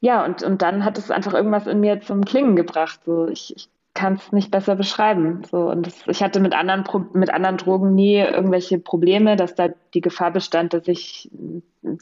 Ja, 0.00 0.24
und, 0.24 0.42
und 0.42 0.62
dann 0.62 0.84
hat 0.84 0.96
es 0.98 1.10
einfach 1.10 1.34
irgendwas 1.34 1.66
in 1.66 1.80
mir 1.80 2.00
zum 2.00 2.24
Klingen 2.24 2.54
gebracht. 2.54 3.00
So, 3.04 3.26
ich, 3.26 3.54
ich 3.56 3.68
kann 3.94 4.14
es 4.14 4.30
nicht 4.30 4.52
besser 4.52 4.76
beschreiben. 4.76 5.42
So, 5.50 5.70
und 5.70 5.86
das, 5.86 6.06
ich 6.06 6.22
hatte 6.22 6.38
mit 6.38 6.54
anderen, 6.54 6.84
mit 7.14 7.30
anderen 7.30 7.56
Drogen 7.56 7.94
nie 7.96 8.18
irgendwelche 8.18 8.78
Probleme, 8.78 9.34
dass 9.34 9.56
da 9.56 9.70
die 9.92 10.00
Gefahr 10.00 10.30
bestand, 10.30 10.72
dass 10.72 10.86
ich 10.86 11.28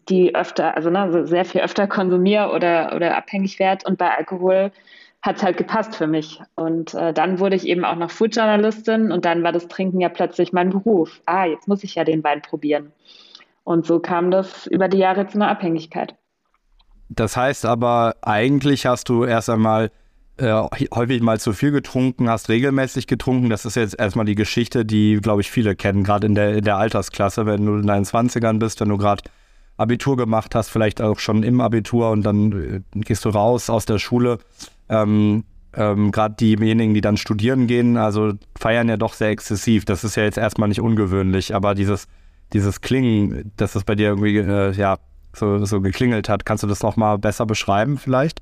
die 0.08 0.34
öfter, 0.34 0.76
also 0.76 0.90
ne, 0.90 1.26
sehr 1.26 1.46
viel 1.46 1.62
öfter 1.62 1.86
konsumiere 1.86 2.50
oder, 2.52 2.92
oder 2.94 3.16
abhängig 3.16 3.58
werde. 3.58 3.86
Und 3.86 3.96
bei 3.96 4.14
Alkohol 4.14 4.72
hat 5.22 5.36
es 5.36 5.42
halt 5.42 5.56
gepasst 5.56 5.96
für 5.96 6.06
mich. 6.06 6.40
Und 6.54 6.94
äh, 6.94 7.12
dann 7.12 7.38
wurde 7.38 7.56
ich 7.56 7.66
eben 7.66 7.84
auch 7.84 7.96
noch 7.96 8.10
Foodjournalistin 8.10 9.10
und 9.10 9.24
dann 9.24 9.42
war 9.42 9.52
das 9.52 9.68
Trinken 9.68 10.00
ja 10.00 10.08
plötzlich 10.08 10.52
mein 10.52 10.70
Beruf. 10.70 11.20
Ah, 11.26 11.44
jetzt 11.46 11.68
muss 11.68 11.84
ich 11.84 11.94
ja 11.94 12.04
den 12.04 12.22
Wein 12.22 12.42
probieren. 12.42 12.92
Und 13.64 13.86
so 13.86 13.98
kam 13.98 14.30
das 14.30 14.66
über 14.66 14.88
die 14.88 14.98
Jahre 14.98 15.26
zu 15.26 15.38
einer 15.38 15.48
Abhängigkeit. 15.48 16.14
Das 17.08 17.36
heißt 17.36 17.66
aber, 17.66 18.14
eigentlich 18.22 18.86
hast 18.86 19.08
du 19.08 19.24
erst 19.24 19.50
einmal 19.50 19.90
äh, 20.38 20.52
häufig 20.94 21.22
mal 21.22 21.40
zu 21.40 21.52
viel 21.52 21.70
getrunken, 21.70 22.28
hast 22.28 22.48
regelmäßig 22.48 23.06
getrunken. 23.06 23.50
Das 23.50 23.64
ist 23.64 23.74
jetzt 23.74 23.98
erstmal 23.98 24.26
die 24.26 24.34
Geschichte, 24.34 24.84
die, 24.84 25.16
glaube 25.16 25.40
ich, 25.40 25.50
viele 25.50 25.74
kennen, 25.74 26.04
gerade 26.04 26.26
in 26.26 26.34
der, 26.34 26.56
in 26.56 26.64
der 26.64 26.76
Altersklasse, 26.76 27.46
wenn 27.46 27.64
du 27.64 27.76
in 27.76 27.86
deinen 27.86 28.04
20ern 28.04 28.58
bist, 28.58 28.80
wenn 28.80 28.88
du 28.88 28.98
gerade 28.98 29.22
Abitur 29.76 30.16
gemacht 30.16 30.54
hast, 30.54 30.68
vielleicht 30.68 31.00
auch 31.00 31.18
schon 31.18 31.42
im 31.42 31.60
Abitur 31.60 32.10
und 32.10 32.22
dann 32.22 32.84
äh, 32.94 33.00
gehst 33.00 33.24
du 33.24 33.30
raus 33.30 33.70
aus 33.70 33.86
der 33.86 33.98
Schule 33.98 34.38
ähm, 34.88 35.44
ähm, 35.74 36.10
gerade 36.10 36.34
diejenigen, 36.36 36.94
die 36.94 37.00
dann 37.00 37.16
studieren 37.16 37.66
gehen, 37.66 37.96
also 37.96 38.32
feiern 38.58 38.88
ja 38.88 38.96
doch 38.96 39.12
sehr 39.12 39.28
exzessiv. 39.28 39.84
Das 39.84 40.04
ist 40.04 40.16
ja 40.16 40.24
jetzt 40.24 40.38
erstmal 40.38 40.68
nicht 40.68 40.80
ungewöhnlich, 40.80 41.54
aber 41.54 41.74
dieses, 41.74 42.08
dieses 42.52 42.80
Klingen, 42.80 43.52
dass 43.56 43.74
das 43.74 43.84
bei 43.84 43.94
dir 43.94 44.08
irgendwie 44.08 44.38
äh, 44.38 44.72
ja, 44.72 44.96
so, 45.34 45.64
so 45.64 45.80
geklingelt 45.80 46.28
hat, 46.28 46.46
kannst 46.46 46.62
du 46.62 46.66
das 46.66 46.82
nochmal 46.82 47.18
besser 47.18 47.46
beschreiben 47.46 47.98
vielleicht? 47.98 48.40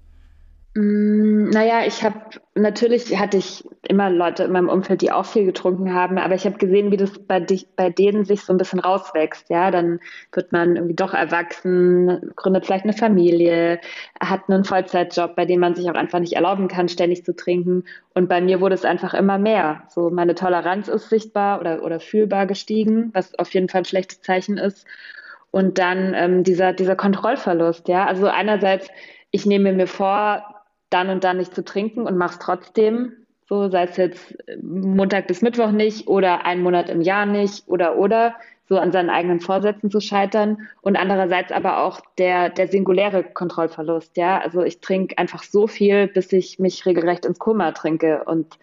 Mm, 0.76 1.50
naja, 1.50 1.86
ich 1.86 2.02
habe 2.02 2.18
natürlich 2.56 3.16
hatte 3.16 3.36
ich 3.36 3.64
immer 3.86 4.10
Leute 4.10 4.42
in 4.44 4.50
meinem 4.52 4.68
Umfeld, 4.68 5.02
die 5.02 5.12
auch 5.12 5.24
viel 5.24 5.44
getrunken 5.44 5.94
haben, 5.94 6.18
aber 6.18 6.34
ich 6.34 6.46
habe 6.46 6.58
gesehen, 6.58 6.90
wie 6.90 6.96
das 6.96 7.16
bei, 7.16 7.38
dich, 7.38 7.68
bei 7.76 7.90
denen 7.90 8.24
sich 8.24 8.42
so 8.42 8.52
ein 8.52 8.56
bisschen 8.58 8.80
rauswächst. 8.80 9.50
Ja, 9.50 9.70
dann 9.70 10.00
wird 10.32 10.50
man 10.50 10.74
irgendwie 10.74 10.96
doch 10.96 11.14
erwachsen, 11.14 12.32
gründet 12.34 12.66
vielleicht 12.66 12.84
eine 12.84 12.92
Familie, 12.92 13.80
hat 14.20 14.48
einen 14.48 14.64
Vollzeitjob, 14.64 15.36
bei 15.36 15.44
dem 15.44 15.60
man 15.60 15.76
sich 15.76 15.88
auch 15.88 15.94
einfach 15.94 16.18
nicht 16.18 16.32
erlauben 16.34 16.66
kann, 16.66 16.88
ständig 16.88 17.24
zu 17.24 17.36
trinken. 17.36 17.84
Und 18.14 18.28
bei 18.28 18.40
mir 18.40 18.60
wurde 18.60 18.74
es 18.74 18.84
einfach 18.84 19.14
immer 19.14 19.38
mehr. 19.38 19.84
So 19.88 20.10
meine 20.10 20.34
Toleranz 20.34 20.88
ist 20.88 21.08
sichtbar 21.08 21.60
oder, 21.60 21.84
oder 21.84 22.00
fühlbar 22.00 22.46
gestiegen, 22.46 23.10
was 23.14 23.38
auf 23.38 23.54
jeden 23.54 23.68
Fall 23.68 23.82
ein 23.82 23.84
schlechtes 23.84 24.22
Zeichen 24.22 24.58
ist. 24.58 24.86
Und 25.52 25.78
dann 25.78 26.14
ähm, 26.14 26.42
dieser, 26.42 26.72
dieser 26.72 26.96
Kontrollverlust, 26.96 27.86
ja. 27.88 28.06
Also 28.06 28.26
einerseits, 28.26 28.88
ich 29.30 29.46
nehme 29.46 29.72
mir 29.72 29.86
vor, 29.86 30.53
dann 30.94 31.10
und 31.10 31.24
dann 31.24 31.38
nicht 31.38 31.54
zu 31.54 31.64
trinken 31.64 32.06
und 32.06 32.16
mach's 32.16 32.38
trotzdem. 32.38 33.12
So, 33.46 33.68
sei 33.68 33.84
es 33.84 33.96
jetzt 33.98 34.36
Montag 34.62 35.26
bis 35.26 35.42
Mittwoch 35.42 35.70
nicht 35.70 36.08
oder 36.08 36.46
einen 36.46 36.62
Monat 36.62 36.88
im 36.88 37.02
Jahr 37.02 37.26
nicht 37.26 37.68
oder 37.68 37.98
oder 37.98 38.34
so 38.66 38.78
an 38.78 38.92
seinen 38.92 39.10
eigenen 39.10 39.40
Vorsätzen 39.40 39.90
zu 39.90 40.00
scheitern 40.00 40.68
und 40.80 40.96
andererseits 40.96 41.52
aber 41.52 41.80
auch 41.80 42.00
der, 42.16 42.48
der 42.48 42.68
singuläre 42.68 43.22
Kontrollverlust, 43.22 44.16
ja. 44.16 44.38
Also 44.40 44.62
ich 44.62 44.80
trinke 44.80 45.18
einfach 45.18 45.42
so 45.42 45.66
viel, 45.66 46.06
bis 46.06 46.32
ich 46.32 46.58
mich 46.58 46.86
regelrecht 46.86 47.26
ins 47.26 47.38
Koma 47.38 47.72
trinke 47.72 48.24
und 48.24 48.58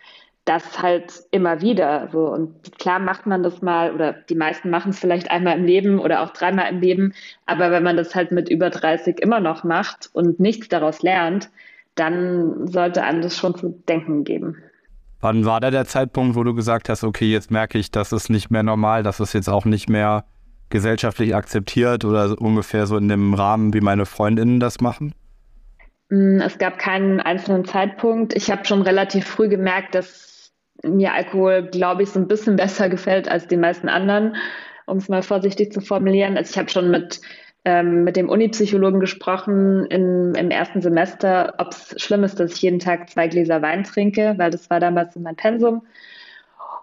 das 0.45 0.81
halt 0.81 1.13
immer 1.29 1.61
wieder 1.61 2.09
so. 2.11 2.27
Und 2.27 2.79
klar 2.79 2.97
macht 2.97 3.27
man 3.27 3.43
das 3.43 3.61
mal 3.61 3.93
oder 3.93 4.13
die 4.13 4.35
meisten 4.35 4.71
machen 4.71 4.89
es 4.89 4.99
vielleicht 4.99 5.29
einmal 5.29 5.59
im 5.59 5.65
Leben 5.65 5.99
oder 5.99 6.23
auch 6.23 6.31
dreimal 6.31 6.69
im 6.71 6.79
Leben, 6.81 7.13
aber 7.45 7.69
wenn 7.69 7.83
man 7.83 7.97
das 7.97 8.15
halt 8.15 8.31
mit 8.31 8.49
über 8.49 8.71
30 8.71 9.19
immer 9.21 9.39
noch 9.39 9.63
macht 9.63 10.09
und 10.13 10.39
nichts 10.39 10.67
daraus 10.69 11.03
lernt, 11.03 11.51
dann 11.95 12.67
sollte 12.67 13.03
einem 13.03 13.21
das 13.21 13.37
schon 13.37 13.55
zu 13.55 13.69
denken 13.87 14.23
geben. 14.23 14.57
Wann 15.19 15.45
war 15.45 15.59
da 15.59 15.69
der 15.69 15.85
Zeitpunkt, 15.85 16.35
wo 16.35 16.43
du 16.43 16.55
gesagt 16.55 16.89
hast, 16.89 17.03
okay, 17.03 17.31
jetzt 17.31 17.51
merke 17.51 17.77
ich, 17.77 17.91
das 17.91 18.11
ist 18.11 18.29
nicht 18.29 18.49
mehr 18.49 18.63
normal, 18.63 19.03
das 19.03 19.19
ist 19.19 19.33
jetzt 19.33 19.49
auch 19.49 19.65
nicht 19.65 19.87
mehr 19.87 20.25
gesellschaftlich 20.69 21.35
akzeptiert 21.35 22.05
oder 22.05 22.35
ungefähr 22.41 22.87
so 22.87 22.97
in 22.97 23.07
dem 23.07 23.33
Rahmen, 23.33 23.73
wie 23.73 23.81
meine 23.81 24.05
Freundinnen 24.05 24.59
das 24.59 24.81
machen? 24.81 25.13
Mm, 26.09 26.39
es 26.39 26.57
gab 26.57 26.79
keinen 26.79 27.19
einzelnen 27.19 27.65
Zeitpunkt. 27.65 28.35
Ich 28.35 28.49
habe 28.49 28.65
schon 28.65 28.81
relativ 28.81 29.27
früh 29.27 29.47
gemerkt, 29.47 29.93
dass 29.93 30.51
mir 30.83 31.13
Alkohol, 31.13 31.69
glaube 31.69 32.03
ich, 32.03 32.09
so 32.09 32.19
ein 32.19 32.27
bisschen 32.27 32.55
besser 32.55 32.89
gefällt 32.89 33.29
als 33.29 33.47
den 33.47 33.59
meisten 33.59 33.89
anderen, 33.89 34.35
um 34.87 34.97
es 34.97 35.09
mal 35.09 35.21
vorsichtig 35.21 35.71
zu 35.71 35.81
formulieren. 35.81 36.37
Also 36.37 36.51
ich 36.51 36.57
habe 36.57 36.69
schon 36.69 36.89
mit 36.89 37.21
ähm, 37.63 38.03
mit 38.03 38.15
dem 38.15 38.29
Unipsychologen 38.29 38.99
gesprochen 38.99 39.85
in, 39.85 40.33
im 40.35 40.49
ersten 40.49 40.81
Semester, 40.81 41.55
ob 41.57 41.69
es 41.69 41.95
schlimm 42.01 42.23
ist, 42.23 42.39
dass 42.39 42.53
ich 42.53 42.61
jeden 42.61 42.79
Tag 42.79 43.09
zwei 43.09 43.27
Gläser 43.27 43.61
Wein 43.61 43.83
trinke, 43.83 44.33
weil 44.37 44.49
das 44.49 44.69
war 44.69 44.79
damals 44.79 45.13
so 45.13 45.19
mein 45.19 45.35
Pensum. 45.35 45.83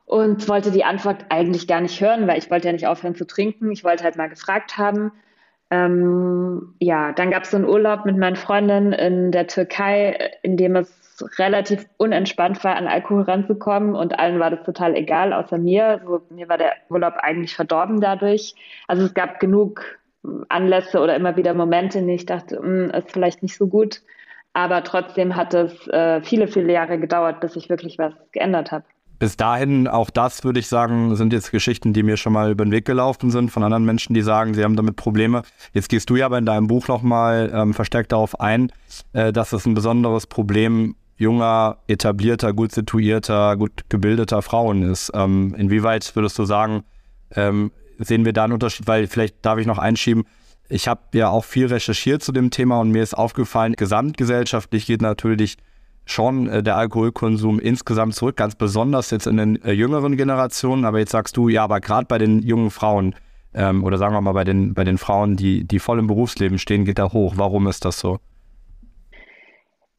Und 0.06 0.48
wollte 0.48 0.70
die 0.70 0.84
Antwort 0.84 1.26
eigentlich 1.28 1.66
gar 1.66 1.82
nicht 1.82 2.00
hören, 2.00 2.26
weil 2.26 2.38
ich 2.38 2.50
wollte 2.50 2.68
ja 2.68 2.72
nicht 2.72 2.86
aufhören 2.86 3.14
zu 3.14 3.26
trinken. 3.26 3.70
Ich 3.72 3.84
wollte 3.84 4.04
halt 4.04 4.16
mal 4.16 4.28
gefragt 4.28 4.78
haben. 4.78 5.12
Ähm, 5.70 6.74
ja, 6.80 7.12
dann 7.12 7.30
gab 7.30 7.42
es 7.42 7.50
so 7.50 7.58
einen 7.58 7.66
Urlaub 7.66 8.06
mit 8.06 8.16
meinen 8.16 8.36
Freundinnen 8.36 8.92
in 8.94 9.32
der 9.32 9.48
Türkei, 9.48 10.30
in 10.42 10.56
dem 10.56 10.76
es 10.76 10.98
relativ 11.38 11.86
unentspannt 11.98 12.62
war, 12.64 12.76
an 12.76 12.86
Alkohol 12.86 13.22
ranzukommen 13.22 13.94
und 13.94 14.18
allen 14.18 14.38
war 14.38 14.50
das 14.50 14.64
total 14.64 14.94
egal, 14.94 15.32
außer 15.32 15.58
mir. 15.58 16.00
So, 16.06 16.22
mir 16.30 16.48
war 16.48 16.56
der 16.56 16.72
Urlaub 16.88 17.14
eigentlich 17.18 17.54
verdorben 17.54 18.00
dadurch. 18.00 18.54
Also 18.86 19.04
es 19.04 19.12
gab 19.12 19.40
genug 19.40 19.98
Anlässe 20.48 21.00
oder 21.00 21.16
immer 21.16 21.36
wieder 21.36 21.54
Momente, 21.54 21.98
in 21.98 22.06
denen 22.06 22.16
ich 22.16 22.26
dachte, 22.26 22.58
hm, 22.58 22.90
ist 22.90 23.12
vielleicht 23.12 23.42
nicht 23.42 23.56
so 23.56 23.66
gut. 23.66 24.02
Aber 24.52 24.82
trotzdem 24.82 25.36
hat 25.36 25.54
es 25.54 25.86
äh, 25.88 26.20
viele, 26.22 26.48
viele 26.48 26.72
Jahre 26.72 26.98
gedauert, 26.98 27.40
bis 27.40 27.54
ich 27.56 27.68
wirklich 27.68 27.98
was 27.98 28.12
geändert 28.32 28.72
habe. 28.72 28.84
Bis 29.18 29.36
dahin, 29.36 29.88
auch 29.88 30.10
das 30.10 30.44
würde 30.44 30.60
ich 30.60 30.68
sagen, 30.68 31.16
sind 31.16 31.32
jetzt 31.32 31.50
Geschichten, 31.50 31.92
die 31.92 32.04
mir 32.04 32.16
schon 32.16 32.32
mal 32.32 32.52
über 32.52 32.64
den 32.64 32.70
Weg 32.70 32.84
gelaufen 32.84 33.30
sind, 33.30 33.50
von 33.50 33.64
anderen 33.64 33.84
Menschen, 33.84 34.14
die 34.14 34.22
sagen, 34.22 34.54
sie 34.54 34.62
haben 34.62 34.76
damit 34.76 34.94
Probleme. 34.94 35.42
Jetzt 35.72 35.88
gehst 35.88 36.08
du 36.08 36.16
ja 36.16 36.26
aber 36.26 36.38
in 36.38 36.46
deinem 36.46 36.68
Buch 36.68 36.86
nochmal 36.86 37.50
ähm, 37.52 37.74
verstärkt 37.74 38.12
darauf 38.12 38.38
ein, 38.38 38.70
äh, 39.12 39.32
dass 39.32 39.52
es 39.52 39.66
ein 39.66 39.74
besonderes 39.74 40.28
Problem 40.28 40.94
junger, 41.16 41.78
etablierter, 41.88 42.52
gut 42.52 42.70
situierter, 42.70 43.56
gut 43.56 43.72
gebildeter 43.88 44.40
Frauen 44.40 44.82
ist. 44.82 45.10
Ähm, 45.14 45.52
inwieweit 45.58 46.14
würdest 46.14 46.38
du 46.38 46.44
sagen, 46.44 46.84
ähm, 47.34 47.72
sehen 47.98 48.24
wir 48.24 48.32
da 48.32 48.44
einen 48.44 48.52
Unterschied, 48.52 48.86
weil 48.86 49.06
vielleicht 49.06 49.44
darf 49.44 49.58
ich 49.58 49.66
noch 49.66 49.78
einschieben, 49.78 50.24
ich 50.68 50.86
habe 50.86 51.00
ja 51.14 51.30
auch 51.30 51.44
viel 51.44 51.66
recherchiert 51.66 52.22
zu 52.22 52.32
dem 52.32 52.50
Thema 52.50 52.80
und 52.80 52.90
mir 52.90 53.02
ist 53.02 53.14
aufgefallen, 53.14 53.74
gesamtgesellschaftlich 53.74 54.86
geht 54.86 55.00
natürlich 55.00 55.56
schon 56.04 56.48
äh, 56.48 56.62
der 56.62 56.76
Alkoholkonsum 56.76 57.58
insgesamt 57.58 58.14
zurück, 58.14 58.36
ganz 58.36 58.54
besonders 58.54 59.10
jetzt 59.10 59.26
in 59.26 59.36
den 59.36 59.62
äh, 59.62 59.72
jüngeren 59.72 60.16
Generationen. 60.16 60.84
Aber 60.84 60.98
jetzt 60.98 61.12
sagst 61.12 61.36
du, 61.36 61.48
ja, 61.48 61.64
aber 61.64 61.80
gerade 61.80 62.06
bei 62.06 62.18
den 62.18 62.42
jungen 62.42 62.70
Frauen 62.70 63.14
ähm, 63.54 63.84
oder 63.84 63.98
sagen 63.98 64.14
wir 64.14 64.20
mal 64.20 64.32
bei 64.32 64.44
den, 64.44 64.74
bei 64.74 64.84
den 64.84 64.98
Frauen, 64.98 65.36
die, 65.36 65.64
die 65.64 65.78
voll 65.78 65.98
im 65.98 66.06
Berufsleben 66.06 66.58
stehen, 66.58 66.84
geht 66.84 66.98
er 66.98 67.12
hoch. 67.12 67.34
Warum 67.36 67.66
ist 67.66 67.84
das 67.84 67.98
so? 67.98 68.18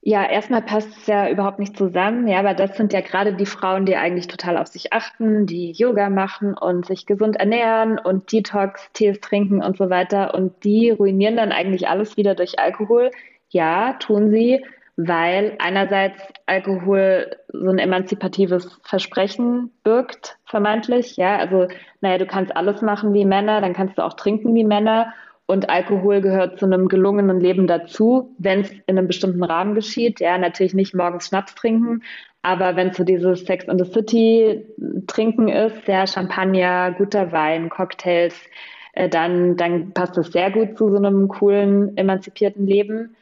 Ja, 0.01 0.25
erstmal 0.25 0.61
passt 0.61 0.89
es 0.97 1.07
ja 1.07 1.29
überhaupt 1.29 1.59
nicht 1.59 1.75
zusammen. 1.77 2.27
Ja, 2.27 2.39
aber 2.39 2.53
das 2.53 2.77
sind 2.77 2.93
ja 2.93 3.01
gerade 3.01 3.33
die 3.33 3.45
Frauen, 3.45 3.85
die 3.85 3.97
eigentlich 3.97 4.27
total 4.27 4.57
auf 4.57 4.67
sich 4.67 4.93
achten, 4.93 5.45
die 5.45 5.71
Yoga 5.73 6.09
machen 6.09 6.53
und 6.57 6.85
sich 6.85 7.05
gesund 7.05 7.35
ernähren 7.35 7.99
und 7.99 8.31
Detox-Tees 8.31 9.19
trinken 9.19 9.61
und 9.61 9.77
so 9.77 9.89
weiter. 9.89 10.33
Und 10.33 10.63
die 10.63 10.91
ruinieren 10.91 11.35
dann 11.35 11.51
eigentlich 11.51 11.89
alles 11.89 12.15
wieder 12.15 12.33
durch 12.33 12.59
Alkohol. 12.59 13.11
Ja, 13.49 13.93
tun 13.93 14.31
sie, 14.31 14.63
weil 14.95 15.55
einerseits 15.59 16.21
Alkohol 16.45 17.35
so 17.49 17.69
ein 17.69 17.77
emanzipatives 17.79 18.79
Versprechen 18.83 19.71
birgt, 19.83 20.37
vermeintlich. 20.45 21.17
Ja, 21.17 21.37
also, 21.37 21.67
naja, 21.99 22.17
du 22.17 22.25
kannst 22.25 22.55
alles 22.55 22.81
machen 22.81 23.13
wie 23.13 23.25
Männer, 23.25 23.59
dann 23.59 23.73
kannst 23.73 23.97
du 23.97 24.05
auch 24.05 24.13
trinken 24.13 24.55
wie 24.55 24.63
Männer. 24.63 25.13
Und 25.49 25.67
Alkohol 25.67 26.21
gehört 26.21 26.59
zu 26.59 26.67
einem 26.67 26.87
gelungenen 26.89 27.39
Leben 27.39 27.65
dazu, 27.65 28.35
wenn 28.37 28.59
es 28.59 28.71
in 28.85 28.99
einem 28.99 29.07
bestimmten 29.07 29.43
Rahmen 29.43 29.73
geschieht. 29.73 30.19
Ja, 30.19 30.37
natürlich 30.37 30.75
nicht 30.75 30.93
morgens 30.93 31.25
Schnaps 31.25 31.55
trinken, 31.55 32.03
aber 32.43 32.75
wenn 32.75 32.93
so 32.93 33.03
dieses 33.03 33.45
Sex 33.45 33.65
in 33.65 33.79
the 33.79 33.91
City 33.91 34.63
trinken 35.07 35.47
ist, 35.47 35.87
ja, 35.87 36.05
Champagner, 36.05 36.91
guter 36.91 37.31
Wein, 37.31 37.69
Cocktails, 37.69 38.35
äh, 38.93 39.09
dann, 39.09 39.57
dann 39.57 39.91
passt 39.91 40.19
es 40.19 40.31
sehr 40.31 40.51
gut 40.51 40.77
zu 40.77 40.91
so 40.91 40.97
einem 40.97 41.27
coolen, 41.27 41.97
emanzipierten 41.97 42.67
Leben. 42.67 43.15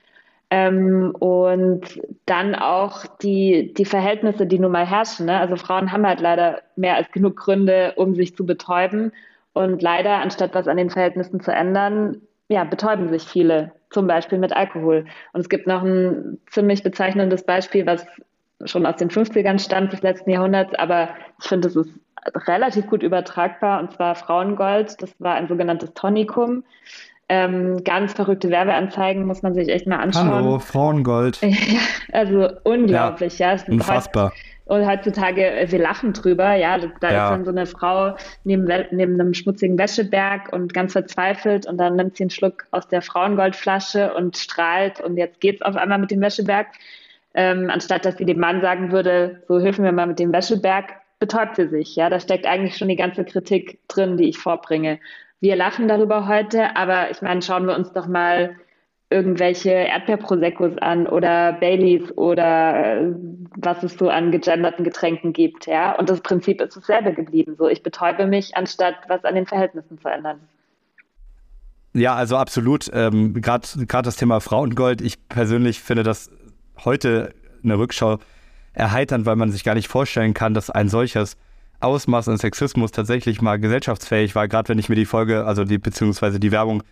Ähm, 0.49 1.15
und 1.17 2.01
dann 2.25 2.55
auch 2.55 3.05
die, 3.21 3.73
die 3.73 3.85
Verhältnisse, 3.85 4.45
die 4.45 4.59
nun 4.59 4.73
mal 4.73 4.85
herrschen. 4.85 5.27
Ne? 5.27 5.39
Also 5.39 5.55
Frauen 5.55 5.93
haben 5.93 6.05
halt 6.05 6.19
leider 6.19 6.61
mehr 6.75 6.95
als 6.97 7.09
genug 7.13 7.37
Gründe, 7.37 7.93
um 7.95 8.15
sich 8.15 8.35
zu 8.35 8.45
betäuben. 8.45 9.13
Und 9.57 9.81
leider, 9.81 10.21
anstatt 10.21 10.53
was 10.53 10.67
an 10.67 10.77
den 10.77 10.91
Verhältnissen 10.91 11.41
zu 11.41 11.51
ändern, 11.51 12.21
ja, 12.47 12.63
betäuben 12.63 13.09
sich 13.09 13.23
viele, 13.23 13.71
zum 13.89 14.05
Beispiel 14.05 14.37
mit 14.37 14.53
Alkohol. 14.53 15.05
Und 15.33 15.41
es 15.41 15.49
gibt 15.49 15.65
noch 15.65 15.81
ein 15.81 16.37
ziemlich 16.51 16.83
bezeichnendes 16.83 17.43
Beispiel, 17.43 17.85
was 17.87 18.05
schon 18.65 18.85
aus 18.85 18.97
den 18.97 19.09
50ern 19.09 19.59
stammt 19.59 19.93
des 19.93 20.03
letzten 20.03 20.29
Jahrhunderts, 20.29 20.73
aber 20.75 21.09
ich 21.41 21.47
finde, 21.47 21.67
es 21.67 21.75
ist 21.75 21.89
relativ 22.47 22.85
gut 22.87 23.01
übertragbar, 23.01 23.79
und 23.79 23.91
zwar 23.93 24.13
Frauengold. 24.13 25.01
Das 25.01 25.13
war 25.19 25.35
ein 25.35 25.47
sogenanntes 25.47 25.93
Tonikum. 25.93 26.63
Ähm, 27.29 27.83
ganz 27.83 28.13
verrückte 28.13 28.49
Werbeanzeigen 28.49 29.25
muss 29.25 29.41
man 29.41 29.53
sich 29.53 29.69
echt 29.69 29.87
mal 29.87 29.97
anschauen. 29.97 30.31
Hallo, 30.31 30.59
Frauengold. 30.59 31.39
also 32.13 32.49
unglaublich, 32.63 33.39
ja. 33.39 33.55
ja. 33.55 33.63
Unfassbar. 33.67 34.33
Und 34.67 34.85
heutzutage, 34.85 35.49
äh, 35.49 35.71
wir 35.71 35.79
lachen 35.79 36.13
drüber, 36.13 36.53
ja. 36.55 36.77
Da 36.99 37.11
ja. 37.11 37.25
ist 37.25 37.31
dann 37.31 37.45
so 37.45 37.51
eine 37.51 37.65
Frau 37.65 38.15
neben, 38.43 38.65
neben 38.91 39.13
einem 39.13 39.33
schmutzigen 39.33 39.77
Wäscheberg 39.77 40.51
und 40.51 40.73
ganz 40.73 40.91
verzweifelt 40.91 41.65
und 41.65 41.77
dann 41.77 41.95
nimmt 41.95 42.17
sie 42.17 42.23
einen 42.23 42.29
Schluck 42.29 42.65
aus 42.71 42.87
der 42.87 43.01
Frauengoldflasche 43.01 44.13
und 44.13 44.37
strahlt 44.37 44.99
und 44.99 45.17
jetzt 45.17 45.39
geht's 45.39 45.61
auf 45.61 45.77
einmal 45.77 45.99
mit 45.99 46.11
dem 46.11 46.21
Wäscheberg. 46.21 46.67
Ähm, 47.33 47.69
anstatt 47.69 48.03
dass 48.03 48.17
sie 48.17 48.25
dem 48.25 48.39
Mann 48.39 48.61
sagen 48.61 48.91
würde, 48.91 49.43
so 49.47 49.59
hilf 49.59 49.77
mir 49.79 49.91
mal 49.91 50.07
mit 50.07 50.19
dem 50.19 50.33
Wäscheberg, 50.33 50.95
betäubt 51.19 51.55
sie 51.55 51.67
sich. 51.67 51.95
Ja, 51.95 52.09
da 52.09 52.19
steckt 52.19 52.45
eigentlich 52.45 52.77
schon 52.77 52.89
die 52.89 52.95
ganze 52.95 53.23
Kritik 53.23 53.79
drin, 53.87 54.17
die 54.17 54.29
ich 54.29 54.37
vorbringe. 54.37 54.99
Wir 55.39 55.55
lachen 55.55 55.87
darüber 55.87 56.27
heute, 56.27 56.75
aber 56.75 57.11
ich 57.11 57.21
meine, 57.21 57.41
schauen 57.41 57.67
wir 57.67 57.75
uns 57.75 57.93
doch 57.93 58.07
mal 58.07 58.55
irgendwelche 59.09 59.71
Erdbeerproseccos 59.71 60.77
an 60.79 61.07
oder 61.07 61.53
Baileys 61.53 62.11
oder 62.17 63.01
äh, 63.01 63.15
was 63.55 63.81
es 63.83 63.93
so 63.93 64.09
an 64.09 64.31
gegenderten 64.31 64.83
Getränken 64.83 65.31
gibt, 65.31 65.65
ja. 65.65 65.97
Und 65.97 66.09
das 66.09 66.21
Prinzip 66.21 66.61
ist 66.61 66.75
dasselbe 66.75 67.13
geblieben. 67.13 67.55
So, 67.57 67.69
ich 67.69 67.83
betäube 67.83 68.27
mich, 68.27 68.57
anstatt 68.57 68.95
was 69.07 69.23
an 69.23 69.35
den 69.35 69.45
Verhältnissen 69.45 69.97
zu 69.97 70.09
ändern. 70.09 70.39
Ja, 71.93 72.15
also 72.15 72.35
absolut. 72.35 72.89
Ähm, 72.93 73.33
Gerade 73.33 73.67
das 73.87 74.17
Thema 74.17 74.41
Frauengold, 74.41 75.01
ich 75.01 75.27
persönlich 75.29 75.81
finde 75.81 76.03
das 76.03 76.29
heute 76.83 77.33
in 77.63 77.69
der 77.69 77.79
Rückschau 77.79 78.19
erheiternd, 78.73 79.25
weil 79.25 79.37
man 79.37 79.51
sich 79.51 79.63
gar 79.63 79.73
nicht 79.73 79.87
vorstellen 79.87 80.33
kann, 80.33 80.53
dass 80.53 80.69
ein 80.69 80.89
solches 80.89 81.37
Ausmaß 81.79 82.27
an 82.27 82.37
Sexismus 82.37 82.91
tatsächlich 82.91 83.41
mal 83.41 83.57
gesellschaftsfähig 83.57 84.35
war, 84.35 84.47
gerade 84.47 84.69
wenn 84.69 84.79
ich 84.79 84.89
mir 84.89 84.95
die 84.95 85.05
Folge, 85.05 85.45
also 85.45 85.63
die, 85.63 85.77
beziehungsweise 85.77 86.39
die 86.39 86.51
Werbung 86.51 86.83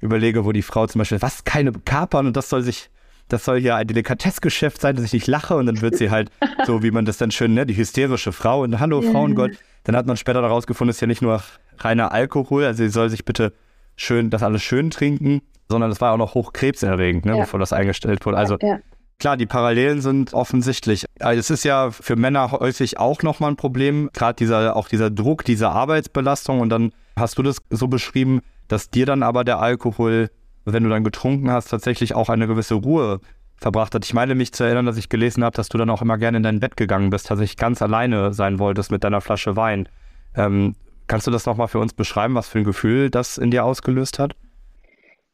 überlege, 0.00 0.44
wo 0.44 0.52
die 0.52 0.62
Frau 0.62 0.86
zum 0.86 1.00
Beispiel, 1.00 1.22
was, 1.22 1.44
keine 1.44 1.72
Kapern 1.72 2.26
und 2.26 2.36
das 2.36 2.48
soll 2.48 2.62
sich, 2.62 2.90
das 3.28 3.44
soll 3.44 3.58
ja 3.58 3.76
ein 3.76 3.86
Delikatessgeschäft 3.86 4.80
sein, 4.80 4.96
dass 4.96 5.04
ich 5.04 5.12
nicht 5.12 5.26
lache 5.26 5.56
und 5.56 5.66
dann 5.66 5.80
wird 5.80 5.96
sie 5.96 6.10
halt 6.10 6.30
so, 6.66 6.82
wie 6.82 6.90
man 6.90 7.04
das 7.04 7.18
dann 7.18 7.30
schön, 7.30 7.54
ne, 7.54 7.66
die 7.66 7.76
hysterische 7.76 8.32
Frau 8.32 8.62
und 8.62 8.78
Hallo 8.78 9.00
yeah. 9.00 9.10
Frauengott. 9.10 9.52
Dann 9.84 9.96
hat 9.96 10.06
man 10.06 10.16
später 10.16 10.42
daraus 10.42 10.66
gefunden, 10.66 10.90
es 10.90 10.96
ist 10.96 11.00
ja 11.00 11.06
nicht 11.06 11.22
nur 11.22 11.42
reiner 11.78 12.12
Alkohol, 12.12 12.64
also 12.64 12.82
sie 12.82 12.90
soll 12.90 13.08
sich 13.08 13.24
bitte 13.24 13.52
schön, 13.96 14.30
das 14.30 14.42
alles 14.42 14.62
schön 14.62 14.90
trinken, 14.90 15.42
sondern 15.68 15.90
es 15.90 16.00
war 16.00 16.12
auch 16.12 16.18
noch 16.18 16.34
hochkrebserregend, 16.34 17.24
ne, 17.24 17.32
ja. 17.32 17.44
bevor 17.44 17.60
das 17.60 17.72
eingestellt 17.72 18.24
wurde. 18.26 18.36
Also 18.36 18.56
ja. 18.60 18.78
Klar, 19.18 19.38
die 19.38 19.46
Parallelen 19.46 20.02
sind 20.02 20.34
offensichtlich. 20.34 21.06
Es 21.18 21.48
ist 21.48 21.64
ja 21.64 21.90
für 21.90 22.16
Männer 22.16 22.52
häufig 22.52 22.98
auch 22.98 23.22
nochmal 23.22 23.52
ein 23.52 23.56
Problem, 23.56 24.10
gerade 24.12 24.36
dieser, 24.36 24.76
auch 24.76 24.88
dieser 24.88 25.08
Druck, 25.08 25.42
diese 25.44 25.70
Arbeitsbelastung. 25.70 26.60
Und 26.60 26.68
dann 26.68 26.92
hast 27.18 27.38
du 27.38 27.42
das 27.42 27.56
so 27.70 27.88
beschrieben, 27.88 28.42
dass 28.68 28.90
dir 28.90 29.06
dann 29.06 29.22
aber 29.22 29.44
der 29.44 29.58
Alkohol, 29.58 30.30
wenn 30.64 30.84
du 30.84 30.90
dann 30.90 31.04
getrunken 31.04 31.50
hast, 31.50 31.68
tatsächlich 31.68 32.14
auch 32.14 32.28
eine 32.28 32.46
gewisse 32.46 32.74
Ruhe 32.74 33.20
verbracht 33.56 33.94
hat. 33.94 34.04
Ich 34.04 34.14
meine 34.14 34.34
mich 34.34 34.52
zu 34.52 34.64
erinnern, 34.64 34.86
dass 34.86 34.96
ich 34.96 35.08
gelesen 35.08 35.42
habe, 35.44 35.56
dass 35.56 35.68
du 35.68 35.78
dann 35.78 35.90
auch 35.90 36.02
immer 36.02 36.18
gerne 36.18 36.36
in 36.36 36.42
dein 36.42 36.60
Bett 36.60 36.76
gegangen 36.76 37.10
bist, 37.10 37.26
tatsächlich 37.26 37.56
ganz 37.56 37.80
alleine 37.80 38.32
sein 38.32 38.58
wolltest 38.58 38.90
mit 38.90 39.02
deiner 39.04 39.20
Flasche 39.20 39.56
Wein. 39.56 39.88
Ähm, 40.34 40.74
kannst 41.06 41.26
du 41.26 41.30
das 41.30 41.46
nochmal 41.46 41.68
für 41.68 41.78
uns 41.78 41.94
beschreiben, 41.94 42.34
was 42.34 42.48
für 42.48 42.58
ein 42.58 42.64
Gefühl 42.64 43.10
das 43.10 43.38
in 43.38 43.50
dir 43.50 43.64
ausgelöst 43.64 44.18
hat? 44.18 44.34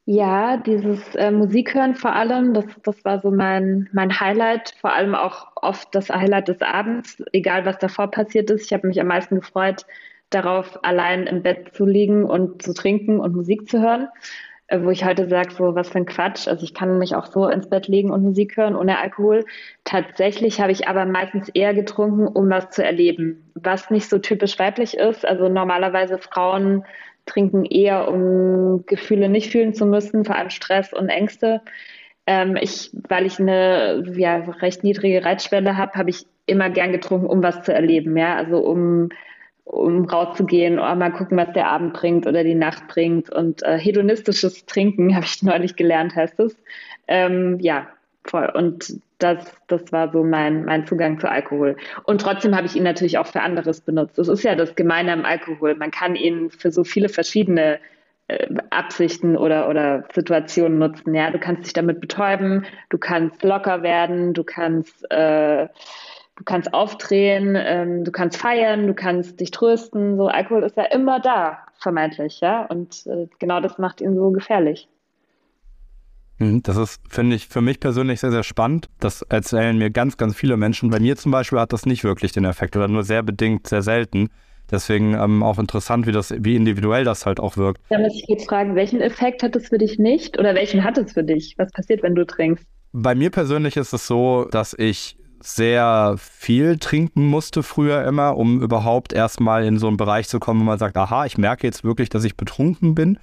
Ja, 0.05 0.57
dieses 0.57 1.15
äh, 1.15 1.31
Musikhören 1.31 1.95
vor 1.95 2.13
allem, 2.13 2.55
das, 2.55 2.65
das 2.83 3.05
war 3.05 3.21
so 3.21 3.31
mein, 3.31 3.89
mein 3.93 4.19
Highlight, 4.19 4.75
vor 4.81 4.93
allem 4.93 5.15
auch 5.15 5.47
oft 5.55 5.95
das 5.95 6.11
Highlight 6.11 6.49
des 6.49 6.61
Abends, 6.61 7.23
egal 7.33 7.65
was 7.67 7.79
davor 7.79 8.11
passiert 8.11 8.51
ist. 8.51 8.67
Ich 8.67 8.73
habe 8.73 8.89
mich 8.89 9.01
am 9.01 9.07
meisten 9.07 9.37
gefreut, 9.37 9.87
darauf 10.35 10.85
allein 10.85 11.27
im 11.27 11.43
Bett 11.43 11.75
zu 11.75 11.87
liegen 11.87 12.25
und 12.25 12.63
zu 12.63 12.75
trinken 12.75 13.21
und 13.21 13.35
Musik 13.35 13.69
zu 13.69 13.81
hören, 13.81 14.09
äh, 14.69 14.81
wo 14.83 14.91
ich 14.91 15.05
heute 15.05 15.29
sage, 15.29 15.53
so 15.53 15.75
was 15.75 15.91
für 15.91 15.99
ein 15.99 16.07
Quatsch. 16.07 16.49
Also 16.49 16.65
ich 16.65 16.75
kann 16.75 16.99
mich 16.99 17.15
auch 17.15 17.27
so 17.27 17.49
ins 17.49 17.69
Bett 17.69 17.89
legen 17.89 18.11
und 18.11 18.23
Musik 18.23 18.57
hören 18.57 18.77
ohne 18.77 18.99
Alkohol. 18.99 19.45
Tatsächlich 19.85 20.61
habe 20.61 20.73
ich 20.73 20.89
aber 20.89 21.05
meistens 21.05 21.49
eher 21.51 21.75
getrunken, 21.75 22.27
um 22.27 22.51
was 22.51 22.71
zu 22.71 22.85
erleben, 22.85 23.51
was 23.55 23.91
nicht 23.91 24.09
so 24.09 24.19
typisch 24.19 24.59
weiblich 24.59 24.97
ist. 24.97 25.27
Also 25.27 25.49
normalerweise 25.49 26.19
Frauen 26.19 26.85
trinken 27.27 27.65
eher, 27.65 28.09
um 28.09 28.85
Gefühle 28.87 29.29
nicht 29.29 29.53
fühlen 29.53 29.75
zu 29.75 29.87
müssen, 29.87 30.25
vor 30.25 30.37
allem 30.37 30.51
Stress 30.51 30.93
und 30.93 31.09
Ängste. 31.09 31.61
Ähm, 32.27 32.57
ich, 32.61 32.91
weil 33.09 33.27
ich 33.27 33.39
eine 33.39 34.05
ja, 34.17 34.37
recht 34.61 34.85
niedrige 34.85 35.25
Reizschwelle 35.25 35.77
habe, 35.77 35.95
habe 35.95 36.11
ich 36.11 36.27
immer 36.47 36.71
gern 36.71 36.93
getrunken, 36.93 37.27
um 37.27 37.43
was 37.43 37.63
zu 37.63 37.73
erleben, 37.73 38.17
ja, 38.17 38.37
also 38.37 38.59
um 38.59 39.11
um 39.65 40.05
rauszugehen 40.05 40.79
oder 40.79 40.95
mal 40.95 41.13
gucken, 41.13 41.39
was 41.39 41.53
der 41.53 41.69
Abend 41.69 41.93
bringt 41.93 42.27
oder 42.27 42.45
die 42.45 42.55
Nacht 42.55 42.89
bringt. 42.89 43.31
Und 43.31 43.63
äh, 43.63 43.79
hedonistisches 43.79 44.67
Trinken, 44.67 45.15
habe 45.15 45.25
ich 45.25 45.43
neulich 45.43 45.77
gelernt, 45.77 46.15
heißt 46.15 46.41
es. 46.41 46.57
Ähm, 47.09 47.59
ja, 47.61 47.87
voll. 48.25 48.51
Und 48.55 49.01
das, 49.19 49.55
das 49.69 49.93
war 49.93 50.11
so 50.11 50.25
mein, 50.25 50.65
mein 50.65 50.87
Zugang 50.87 51.21
zu 51.21 51.31
Alkohol. 51.31 51.77
Und 52.05 52.21
trotzdem 52.21 52.57
habe 52.57 52.67
ich 52.67 52.75
ihn 52.75 52.83
natürlich 52.83 53.19
auch 53.19 53.27
für 53.27 53.43
anderes 53.43 53.81
benutzt. 53.81 54.19
Das 54.19 54.29
ist 54.29 54.43
ja 54.43 54.55
das 54.55 54.75
Gemeine 54.75 55.13
am 55.13 55.25
Alkohol. 55.25 55.75
Man 55.77 55.91
kann 55.91 56.17
ihn 56.17 56.51
für 56.51 56.73
so 56.73 56.83
viele 56.83 57.09
verschiedene 57.09 57.79
äh, 58.29 58.49
Absichten 58.71 59.37
oder, 59.37 59.69
oder 59.69 60.05
Situationen 60.13 60.79
nutzen. 60.79 61.15
Ja, 61.15 61.31
du 61.31 61.39
kannst 61.39 61.67
dich 61.67 61.73
damit 61.73 62.01
betäuben, 62.01 62.65
du 62.89 62.99
kannst 62.99 63.43
locker 63.43 63.83
werden, 63.83 64.35
du 64.35 64.43
kannst, 64.43 65.09
äh, 65.11 65.69
du 66.43 66.45
kannst 66.45 66.75
aufdrehen, 66.75 67.57
ähm, 67.57 68.05
du 68.05 68.11
kannst 68.11 68.37
feiern, 68.37 68.89
du 68.89 68.95
kannst 68.95 69.39
dich 69.39 69.53
trösten. 69.53 70.17
So 70.17 70.27
Alkohol 70.27 70.65
ist 70.65 70.77
ja 70.77 70.85
immer 70.85 71.21
da, 71.21 71.59
vermeintlich, 71.79 72.41
ja. 72.41 72.67
Und 72.67 73.07
äh, 73.07 73.29
genau 73.39 73.61
das 73.61 73.79
macht 73.79 74.01
ihn 74.01 74.17
so 74.17 74.31
gefährlich. 74.33 74.89
Mhm, 76.39 76.65
das 76.65 76.77
ist, 76.77 77.01
finde 77.09 77.37
ich, 77.37 77.47
für 77.47 77.61
mich 77.61 77.79
persönlich 77.79 78.19
sehr, 78.19 78.33
sehr 78.33 78.43
spannend. 78.43 78.89
Das 78.99 79.23
erzählen 79.23 79.79
mir 79.79 79.91
ganz, 79.91 80.17
ganz 80.17 80.35
viele 80.35 80.57
Menschen. 80.57 80.91
Bei 80.91 80.99
mir 80.99 81.17
zum 81.17 81.31
Beispiel 81.31 81.61
hat 81.61 81.73
das 81.73 81.87
nicht 81.87 82.03
wirklich 82.03 82.33
den 82.33 82.45
Effekt 82.45 82.77
oder 82.77 82.89
nur 82.89 83.05
sehr 83.05 83.23
bedingt, 83.23 83.69
sehr 83.69 83.83
selten. 83.83 84.29
Deswegen 84.69 85.15
ähm, 85.15 85.45
auch 85.45 85.61
interessant, 85.61 86.09
wie, 86.09 86.13
das, 86.13 86.35
wie 86.37 86.57
individuell 86.57 87.05
das 87.05 87.25
halt 87.25 87.39
auch 87.39 87.57
wirkt. 87.57 87.81
Da 87.89 87.99
muss 87.99 88.15
ich 88.17 88.27
jetzt 88.27 88.49
fragen, 88.49 88.75
welchen 88.75 89.01
Effekt 89.01 89.45
hat 89.45 89.55
es 89.55 89.69
für 89.69 89.79
dich 89.79 90.01
nicht 90.01 90.41
oder 90.41 90.57
welchen 90.57 90.83
hat 90.83 90.99
es 90.99 91.13
für 91.13 91.23
dich? 91.23 91.55
Was 91.57 91.71
passiert, 91.71 92.03
wenn 92.03 92.17
du 92.17 92.27
trinkst? 92.27 92.67
Bei 92.93 93.15
mir 93.15 93.31
persönlich 93.31 93.77
ist 93.77 93.93
es 93.93 94.09
so, 94.09 94.47
dass 94.51 94.75
ich 94.77 95.17
sehr 95.43 96.17
viel 96.19 96.79
trinken 96.79 97.27
musste 97.27 97.63
früher 97.63 98.05
immer, 98.05 98.37
um 98.37 98.61
überhaupt 98.63 99.13
erstmal 99.13 99.65
in 99.65 99.79
so 99.79 99.89
einen 99.89 99.97
Bereich 99.97 100.29
zu 100.29 100.41
kommen, 100.41 100.61
wo 100.61 100.65
man 100.65 100.79
sagt, 100.79 100.97
aha, 100.97 101.27
ich 101.27 101.39
merke 101.39 101.67
jetzt 101.67 101.85
wirklich, 101.85 102.09
dass 102.09 102.25
ich 102.25 102.37
betrunken 102.37 102.95
bin. 102.95 103.19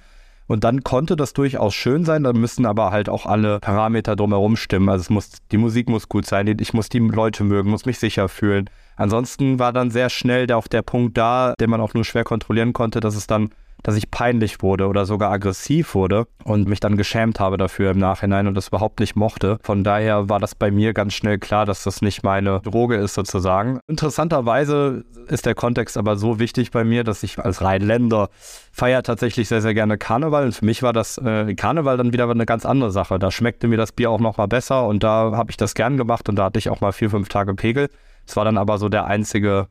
Und 0.46 0.64
dann 0.64 0.82
konnte 0.82 1.14
das 1.14 1.32
durchaus 1.32 1.74
schön 1.74 2.04
sein, 2.04 2.24
dann 2.24 2.36
müssen 2.36 2.66
aber 2.66 2.90
halt 2.90 3.08
auch 3.08 3.24
alle 3.24 3.60
Parameter 3.60 4.16
drumherum 4.16 4.56
stimmen. 4.56 4.88
Also 4.88 5.02
es 5.02 5.10
muss, 5.10 5.30
die 5.52 5.58
Musik 5.58 5.88
muss 5.88 6.08
gut 6.08 6.26
sein, 6.26 6.48
ich 6.58 6.74
muss 6.74 6.88
die 6.88 6.98
Leute 6.98 7.44
mögen, 7.44 7.70
muss 7.70 7.86
mich 7.86 8.00
sicher 8.00 8.28
fühlen. 8.28 8.68
Ansonsten 8.96 9.60
war 9.60 9.72
dann 9.72 9.92
sehr 9.92 10.10
schnell 10.10 10.50
auch 10.52 10.66
der 10.66 10.82
Punkt 10.82 11.16
da, 11.16 11.54
den 11.60 11.70
man 11.70 11.80
auch 11.80 11.94
nur 11.94 12.04
schwer 12.04 12.24
kontrollieren 12.24 12.72
konnte, 12.72 12.98
dass 12.98 13.14
es 13.14 13.28
dann 13.28 13.50
dass 13.82 13.96
ich 13.96 14.10
peinlich 14.10 14.62
wurde 14.62 14.86
oder 14.86 15.06
sogar 15.06 15.30
aggressiv 15.30 15.94
wurde 15.94 16.26
und 16.44 16.68
mich 16.68 16.80
dann 16.80 16.96
geschämt 16.96 17.40
habe 17.40 17.56
dafür 17.56 17.90
im 17.90 17.98
Nachhinein 17.98 18.46
und 18.46 18.54
das 18.54 18.68
überhaupt 18.68 19.00
nicht 19.00 19.16
mochte. 19.16 19.58
Von 19.62 19.84
daher 19.84 20.28
war 20.28 20.40
das 20.40 20.54
bei 20.54 20.70
mir 20.70 20.92
ganz 20.92 21.14
schnell 21.14 21.38
klar, 21.38 21.66
dass 21.66 21.84
das 21.84 22.02
nicht 22.02 22.22
meine 22.22 22.60
Droge 22.60 22.96
ist 22.96 23.14
sozusagen. 23.14 23.80
Interessanterweise 23.86 25.04
ist 25.28 25.46
der 25.46 25.54
Kontext 25.54 25.96
aber 25.96 26.16
so 26.16 26.38
wichtig 26.38 26.70
bei 26.70 26.84
mir, 26.84 27.04
dass 27.04 27.22
ich 27.22 27.38
als 27.38 27.62
Rheinländer 27.62 28.28
feiere 28.72 29.02
tatsächlich 29.02 29.48
sehr, 29.48 29.60
sehr 29.60 29.74
gerne 29.74 29.98
Karneval 29.98 30.46
und 30.46 30.54
für 30.54 30.64
mich 30.64 30.82
war 30.82 30.92
das 30.92 31.18
äh, 31.18 31.54
Karneval 31.54 31.96
dann 31.96 32.12
wieder 32.12 32.28
eine 32.28 32.46
ganz 32.46 32.64
andere 32.66 32.90
Sache. 32.90 33.18
Da 33.18 33.30
schmeckte 33.30 33.68
mir 33.68 33.76
das 33.76 33.92
Bier 33.92 34.10
auch 34.10 34.20
noch 34.20 34.36
mal 34.36 34.46
besser 34.46 34.86
und 34.86 35.02
da 35.02 35.32
habe 35.34 35.50
ich 35.50 35.56
das 35.56 35.74
gern 35.74 35.96
gemacht 35.96 36.28
und 36.28 36.36
da 36.36 36.44
hatte 36.44 36.58
ich 36.58 36.70
auch 36.70 36.80
mal 36.80 36.92
vier, 36.92 37.10
fünf 37.10 37.28
Tage 37.28 37.54
Pegel. 37.54 37.88
Es 38.26 38.36
war 38.36 38.44
dann 38.44 38.58
aber 38.58 38.78
so 38.78 38.88
der 38.88 39.06
einzige 39.06 39.68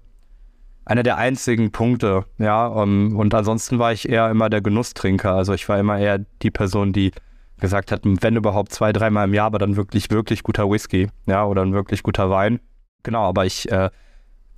einer 0.90 1.04
der 1.04 1.18
einzigen 1.18 1.72
Punkte, 1.72 2.26
ja. 2.40 2.66
Um, 2.66 3.16
und 3.16 3.34
ansonsten 3.36 3.78
war 3.78 3.94
ich 3.94 4.10
eher 4.10 4.30
immer 4.32 4.50
der 4.50 4.62
Genusstrinker. 4.62 5.34
Also 5.36 5.54
ich 5.54 5.70
war 5.70 5.80
immer 5.80 6.00
eher 6.00 6.26
die 6.42 6.50
Person, 6.50 6.94
die 6.94 7.12
gesagt 7.60 7.92
hat, 7.92 8.02
wenn 8.04 8.36
überhaupt 8.36 8.72
zwei, 8.72 8.92
dreimal 8.92 9.28
im 9.28 9.34
Jahr, 9.36 9.46
aber 9.46 9.60
dann 9.60 9.76
wirklich, 9.76 10.10
wirklich 10.10 10.42
guter 10.42 10.70
Whisky, 10.70 11.10
ja, 11.28 11.46
oder 11.46 11.62
ein 11.62 11.74
wirklich 11.74 12.02
guter 12.02 12.32
Wein. 12.32 12.60
Genau, 13.04 13.22
aber 13.22 13.46
ich 13.46 13.72
äh, 13.72 13.92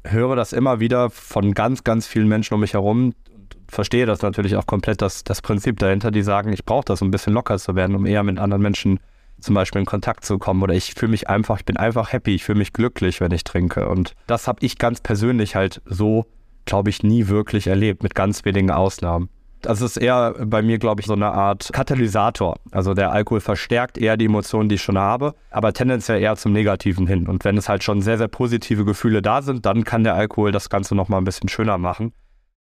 höre 0.06 0.38
das 0.38 0.54
immer 0.54 0.80
wieder 0.80 1.10
von 1.10 1.54
ganz, 1.54 1.84
ganz 1.84 2.08
vielen 2.08 2.30
Menschen 2.30 2.54
um 2.54 2.62
mich 2.62 2.74
herum 2.74 3.14
und 3.36 3.58
verstehe 3.68 4.06
das 4.06 4.22
natürlich 4.22 4.56
auch 4.56 4.66
komplett, 4.66 5.02
das, 5.02 5.26
das 5.26 5.42
Prinzip 5.42 5.80
dahinter, 5.80 6.12
die 6.12 6.22
sagen, 6.22 6.54
ich 6.54 6.64
brauche 6.64 6.86
das, 6.86 7.02
um 7.02 7.10
ein 7.10 7.12
bisschen 7.12 7.34
locker 7.34 7.58
zu 7.58 7.76
werden, 7.76 7.94
um 7.94 8.06
eher 8.06 8.24
mit 8.24 8.40
anderen 8.40 8.62
Menschen 8.62 9.02
zum 9.42 9.56
Beispiel 9.56 9.82
in 9.82 9.86
Kontakt 9.86 10.26
zu 10.26 10.38
kommen 10.38 10.62
oder 10.64 10.74
ich 10.74 10.94
fühle 10.94 11.12
mich 11.12 11.30
einfach, 11.30 11.60
ich 11.60 11.66
bin 11.66 11.78
einfach 11.78 12.14
happy, 12.14 12.36
ich 12.36 12.44
fühle 12.44 12.60
mich 12.60 12.74
glücklich, 12.74 13.22
wenn 13.22 13.32
ich 13.32 13.44
trinke. 13.44 13.88
Und 13.90 14.16
das 14.28 14.48
habe 14.48 14.60
ich 14.66 14.78
ganz 14.78 15.02
persönlich 15.02 15.56
halt 15.56 15.82
so, 15.86 16.26
glaube 16.66 16.90
ich, 16.90 17.04
nie 17.04 17.28
wirklich 17.28 17.68
erlebt, 17.68 18.04
mit 18.04 18.16
ganz 18.16 18.46
wenigen 18.46 18.72
Ausnahmen. 18.72 19.30
Das 19.62 19.82
ist 19.82 19.98
eher 19.98 20.34
bei 20.44 20.64
mir, 20.64 20.80
glaube 20.80 21.02
ich, 21.02 21.08
so 21.08 21.14
eine 21.14 21.32
Art 21.32 21.70
Katalysator. 21.72 22.58
Also 22.72 22.96
der 22.96 23.12
Alkohol 23.12 23.42
verstärkt 23.42 23.98
eher 23.98 24.18
die 24.18 24.26
Emotionen, 24.26 24.70
die 24.70 24.76
ich 24.76 24.82
schon 24.82 24.98
habe, 24.98 25.36
aber 25.52 25.72
tendenziell 25.74 26.20
eher 26.20 26.36
zum 26.36 26.52
Negativen 26.52 27.06
hin. 27.06 27.28
Und 27.28 27.46
wenn 27.46 27.58
es 27.58 27.70
halt 27.70 27.84
schon 27.84 28.02
sehr, 28.02 28.18
sehr 28.18 28.28
positive 28.28 28.86
Gefühle 28.86 29.22
da 29.22 29.44
sind, 29.44 29.66
dann 29.66 29.84
kann 29.84 30.04
der 30.04 30.16
Alkohol 30.16 30.52
das 30.52 30.70
Ganze 30.70 30.96
nochmal 30.96 31.22
ein 31.22 31.26
bisschen 31.26 31.48
schöner 31.48 31.78
machen. 31.78 32.12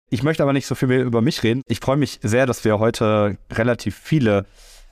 Ich 0.10 0.24
möchte 0.24 0.42
aber 0.42 0.54
nicht 0.54 0.66
so 0.66 0.74
viel 0.74 0.88
mehr 0.88 1.04
über 1.04 1.22
mich 1.22 1.44
reden. 1.44 1.62
Ich 1.68 1.80
freue 1.80 1.98
mich 1.98 2.20
sehr, 2.24 2.48
dass 2.48 2.66
wir 2.66 2.80
heute 2.80 3.38
relativ 3.52 3.96
viele 3.96 4.46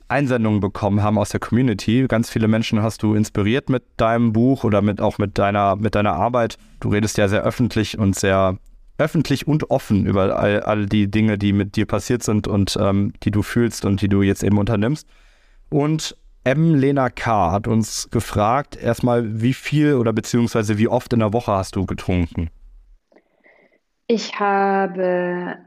Einsendungen 0.10 0.60
bekommen 0.60 1.04
haben 1.04 1.18
aus 1.18 1.30
der 1.30 1.40
Community. 1.40 2.06
Ganz 2.08 2.30
viele 2.30 2.48
Menschen 2.48 2.82
hast 2.82 3.04
du 3.04 3.14
inspiriert 3.14 3.70
mit 3.70 3.84
deinem 3.98 4.34
Buch 4.34 4.64
oder 4.64 4.82
mit 4.82 5.02
auch 5.02 5.18
mit 5.18 5.38
deiner, 5.38 5.76
mit 5.76 5.96
deiner 5.96 6.14
Arbeit. 6.14 6.58
Du 6.80 6.90
redest 6.90 7.18
ja 7.18 7.28
sehr 7.28 7.44
öffentlich 7.44 7.98
und 7.98 8.16
sehr 8.16 8.58
öffentlich 8.98 9.48
und 9.48 9.70
offen 9.70 10.06
über 10.06 10.40
all, 10.40 10.62
all 10.62 10.86
die 10.86 11.10
Dinge, 11.10 11.38
die 11.38 11.54
mit 11.54 11.76
dir 11.76 11.86
passiert 11.86 12.24
sind 12.24 12.48
und 12.48 12.78
ähm, 12.82 13.14
die 13.24 13.32
du 13.32 13.44
fühlst 13.44 13.86
und 13.86 14.02
die 14.02 14.10
du 14.10 14.22
jetzt 14.22 14.44
eben 14.44 14.58
unternimmst. 14.58 15.08
Und 15.70 16.18
M. 16.44 16.76
Lena 16.76 17.10
K. 17.10 17.52
hat 17.52 17.68
uns 17.68 18.10
gefragt, 18.10 18.78
erstmal, 18.78 19.42
wie 19.42 19.54
viel 19.54 19.96
oder 19.96 20.14
beziehungsweise 20.14 20.78
wie 20.78 20.88
oft 20.88 21.12
in 21.12 21.20
der 21.20 21.34
Woche 21.34 21.52
hast 21.52 21.76
du 21.76 21.86
getrunken? 21.86 22.50
Ich 24.08 24.40
habe 24.40 25.58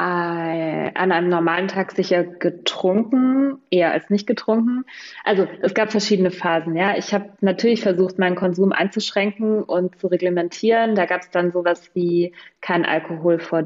an 0.00 1.12
einem 1.12 1.28
normalen 1.28 1.68
Tag 1.68 1.92
sicher 1.92 2.24
getrunken, 2.24 3.58
eher 3.70 3.92
als 3.92 4.08
nicht 4.08 4.26
getrunken. 4.26 4.84
Also 5.24 5.46
es 5.60 5.74
gab 5.74 5.90
verschiedene 5.90 6.30
Phasen. 6.30 6.74
Ja, 6.74 6.96
ich 6.96 7.12
habe 7.12 7.30
natürlich 7.40 7.82
versucht, 7.82 8.18
meinen 8.18 8.36
Konsum 8.36 8.72
einzuschränken 8.72 9.62
und 9.62 9.98
zu 10.00 10.06
reglementieren. 10.06 10.94
Da 10.94 11.04
gab 11.04 11.20
es 11.20 11.30
dann 11.30 11.52
sowas 11.52 11.90
wie 11.94 12.32
kein 12.62 12.86
Alkohol 12.86 13.40
vor 13.40 13.64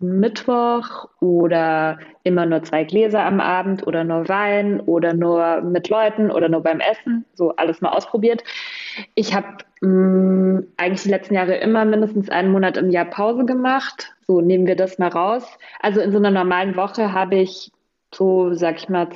Mittwoch 0.00 1.08
oder 1.20 1.98
immer 2.22 2.46
nur 2.46 2.62
zwei 2.62 2.84
Gläser 2.84 3.24
am 3.24 3.40
Abend 3.40 3.86
oder 3.86 4.04
nur 4.04 4.28
Wein 4.28 4.80
oder 4.80 5.12
nur 5.12 5.60
mit 5.62 5.88
Leuten 5.88 6.30
oder 6.30 6.48
nur 6.48 6.62
beim 6.62 6.80
Essen. 6.80 7.24
So 7.34 7.56
alles 7.56 7.80
mal 7.80 7.90
ausprobiert. 7.90 8.44
Ich 9.14 9.34
habe 9.34 9.64
mm, 9.80 10.60
eigentlich 10.76 11.02
die 11.02 11.10
letzten 11.10 11.34
Jahre 11.34 11.56
immer 11.56 11.84
mindestens 11.84 12.30
einen 12.30 12.52
Monat 12.52 12.76
im 12.76 12.90
Jahr 12.90 13.06
Pause 13.06 13.44
gemacht. 13.44 14.14
So 14.26 14.40
nehmen 14.40 14.66
wir 14.66 14.76
das 14.76 14.98
mal 14.98 15.08
raus. 15.08 15.44
Also 15.80 16.00
in 16.00 16.12
so 16.12 16.18
einer 16.18 16.30
normalen 16.30 16.76
Woche 16.76 17.12
habe 17.12 17.36
ich 17.36 17.72
so, 18.14 18.54
sag 18.54 18.76
ich 18.76 18.88
mal, 18.88 19.08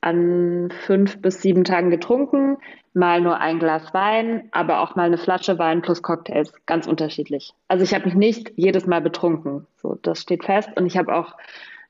an 0.00 0.72
fünf 0.86 1.20
bis 1.20 1.42
sieben 1.42 1.64
Tagen 1.64 1.90
getrunken, 1.90 2.58
mal 2.94 3.20
nur 3.20 3.38
ein 3.38 3.58
Glas 3.58 3.92
Wein, 3.94 4.48
aber 4.52 4.80
auch 4.80 4.94
mal 4.94 5.06
eine 5.06 5.18
Flasche 5.18 5.58
Wein 5.58 5.82
plus 5.82 6.02
Cocktails, 6.02 6.52
ganz 6.66 6.86
unterschiedlich. 6.86 7.52
Also 7.66 7.84
ich 7.84 7.94
habe 7.94 8.04
mich 8.04 8.14
nicht 8.14 8.52
jedes 8.56 8.86
Mal 8.86 9.00
betrunken, 9.00 9.66
so 9.76 9.98
das 10.02 10.20
steht 10.20 10.44
fest. 10.44 10.70
Und 10.76 10.86
ich 10.86 10.96
habe 10.96 11.14
auch 11.14 11.36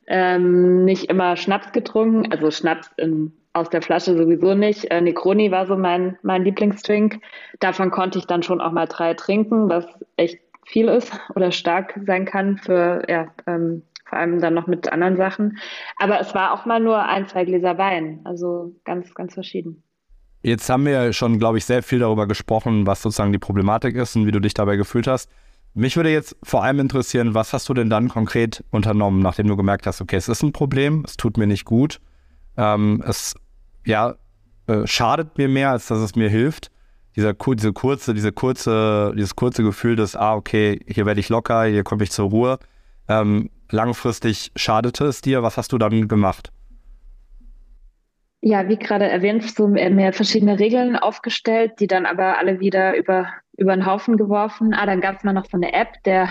ähm, 0.07 0.85
nicht 0.85 1.05
immer 1.11 1.37
Schnaps 1.37 1.73
getrunken, 1.73 2.33
also 2.33 2.51
Schnaps 2.51 2.91
in, 2.97 3.33
aus 3.53 3.69
der 3.69 3.83
Flasche 3.83 4.17
sowieso 4.17 4.55
nicht. 4.55 4.91
Äh, 4.91 5.01
Negroni 5.01 5.51
war 5.51 5.67
so 5.67 5.77
mein 5.77 6.19
mein 6.23 6.45
Lieblingsdrink. 6.45 7.21
Davon 7.61 7.91
konnte 7.91 8.19
ich 8.19 8.27
dann 8.27 8.43
schon 8.43 8.61
auch 8.61 8.73
mal 8.73 8.87
drei 8.87 9.15
trinken, 9.15 9.69
was 9.69 9.87
echt 10.17 10.41
viel 10.65 10.89
ist 10.89 11.13
oder 11.35 11.51
stark 11.51 11.99
sein 12.07 12.25
kann 12.25 12.59
für 12.59 13.03
ja, 13.09 13.29
ähm, 13.47 13.83
vor 14.09 14.19
allem 14.19 14.41
dann 14.41 14.55
noch 14.55 14.67
mit 14.67 14.91
anderen 14.93 15.17
Sachen. 15.17 15.59
Aber 15.97 16.21
es 16.21 16.35
war 16.35 16.53
auch 16.53 16.67
mal 16.67 16.81
nur 16.81 17.05
ein, 17.05 17.27
zwei 17.27 17.45
Gläser 17.45 17.79
Wein, 17.79 18.21
also 18.25 18.75
ganz, 18.85 19.15
ganz 19.15 19.35
verschieden. 19.35 19.83
Jetzt 20.43 20.71
haben 20.71 20.87
wir 20.87 21.13
schon, 21.13 21.39
glaube 21.39 21.59
ich, 21.59 21.65
sehr 21.65 21.83
viel 21.83 21.99
darüber 21.99 22.27
gesprochen, 22.27 22.87
was 22.87 23.03
sozusagen 23.03 23.33
die 23.33 23.39
Problematik 23.39 23.97
ist 23.97 24.15
und 24.17 24.27
wie 24.27 24.31
du 24.31 24.41
dich 24.41 24.55
dabei 24.55 24.77
gefühlt 24.77 25.07
hast. 25.07 25.31
Mich 25.75 25.97
würde 25.97 26.11
jetzt 26.11 26.37
vor 26.43 26.63
allem 26.63 26.81
interessieren, 26.81 27.35
was 27.35 27.53
hast 27.53 27.69
du 27.69 27.75
denn 27.75 27.91
dann 27.91 28.09
konkret 28.09 28.65
unternommen, 28.71 29.21
nachdem 29.21 29.49
du 29.49 29.57
gemerkt 29.57 29.87
hast, 29.87 30.01
okay, 30.01 30.17
es 30.17 30.29
ist 30.29 30.43
ein 30.43 30.53
Problem, 30.53 31.05
es 31.07 31.17
tut 31.17 31.37
mir 31.37 31.47
nicht 31.47 31.65
gut, 31.65 32.01
ähm, 32.57 33.03
es 33.07 33.35
ja, 33.85 34.15
äh, 34.67 34.87
schadet 34.87 35.39
mir 35.39 35.49
mehr, 35.49 35.71
als 35.71 35.87
dass 35.87 35.99
es 35.99 36.15
mir 36.15 36.29
hilft. 36.29 36.71
Dieser, 37.17 37.35
diese 37.35 37.73
kurze, 37.73 38.15
diese 38.15 38.33
kurze, 38.33 39.13
dieses 39.17 39.35
kurze 39.35 39.63
Gefühl 39.63 39.97
des, 39.97 40.15
ah, 40.15 40.35
okay, 40.35 40.81
hier 40.87 41.05
werde 41.05 41.21
ich 41.21 41.29
locker, 41.29 41.65
hier 41.65 41.83
komme 41.83 42.05
ich 42.05 42.13
zur 42.13 42.31
Ruhe. 42.31 42.59
Ähm, 43.09 43.51
langfristig 43.71 44.53
schadete 44.57 45.07
es 45.07 45.21
dir. 45.21 45.43
Was 45.43 45.57
hast 45.57 45.73
du 45.73 45.79
dann 45.79 46.09
gemacht? 46.09 46.51
Ja, 48.41 48.69
wie 48.69 48.77
gerade 48.77 49.09
erwähnt, 49.09 49.43
so 49.43 49.67
mehr 49.67 50.13
verschiedene 50.13 50.59
Regeln 50.59 50.97
aufgestellt, 50.97 51.73
die 51.81 51.89
dann 51.89 52.07
aber 52.07 52.39
alle 52.39 52.61
wieder 52.61 52.97
über, 52.97 53.29
über 53.57 53.75
den 53.75 53.85
Haufen 53.85 54.17
geworfen. 54.17 54.75
Ah, 54.75 54.87
dann 54.87 55.01
gab 55.01 55.17
es 55.17 55.25
mal 55.25 55.33
noch 55.33 55.47
so 55.47 55.57
eine 55.57 55.73
App 55.73 55.89
der, 56.05 56.29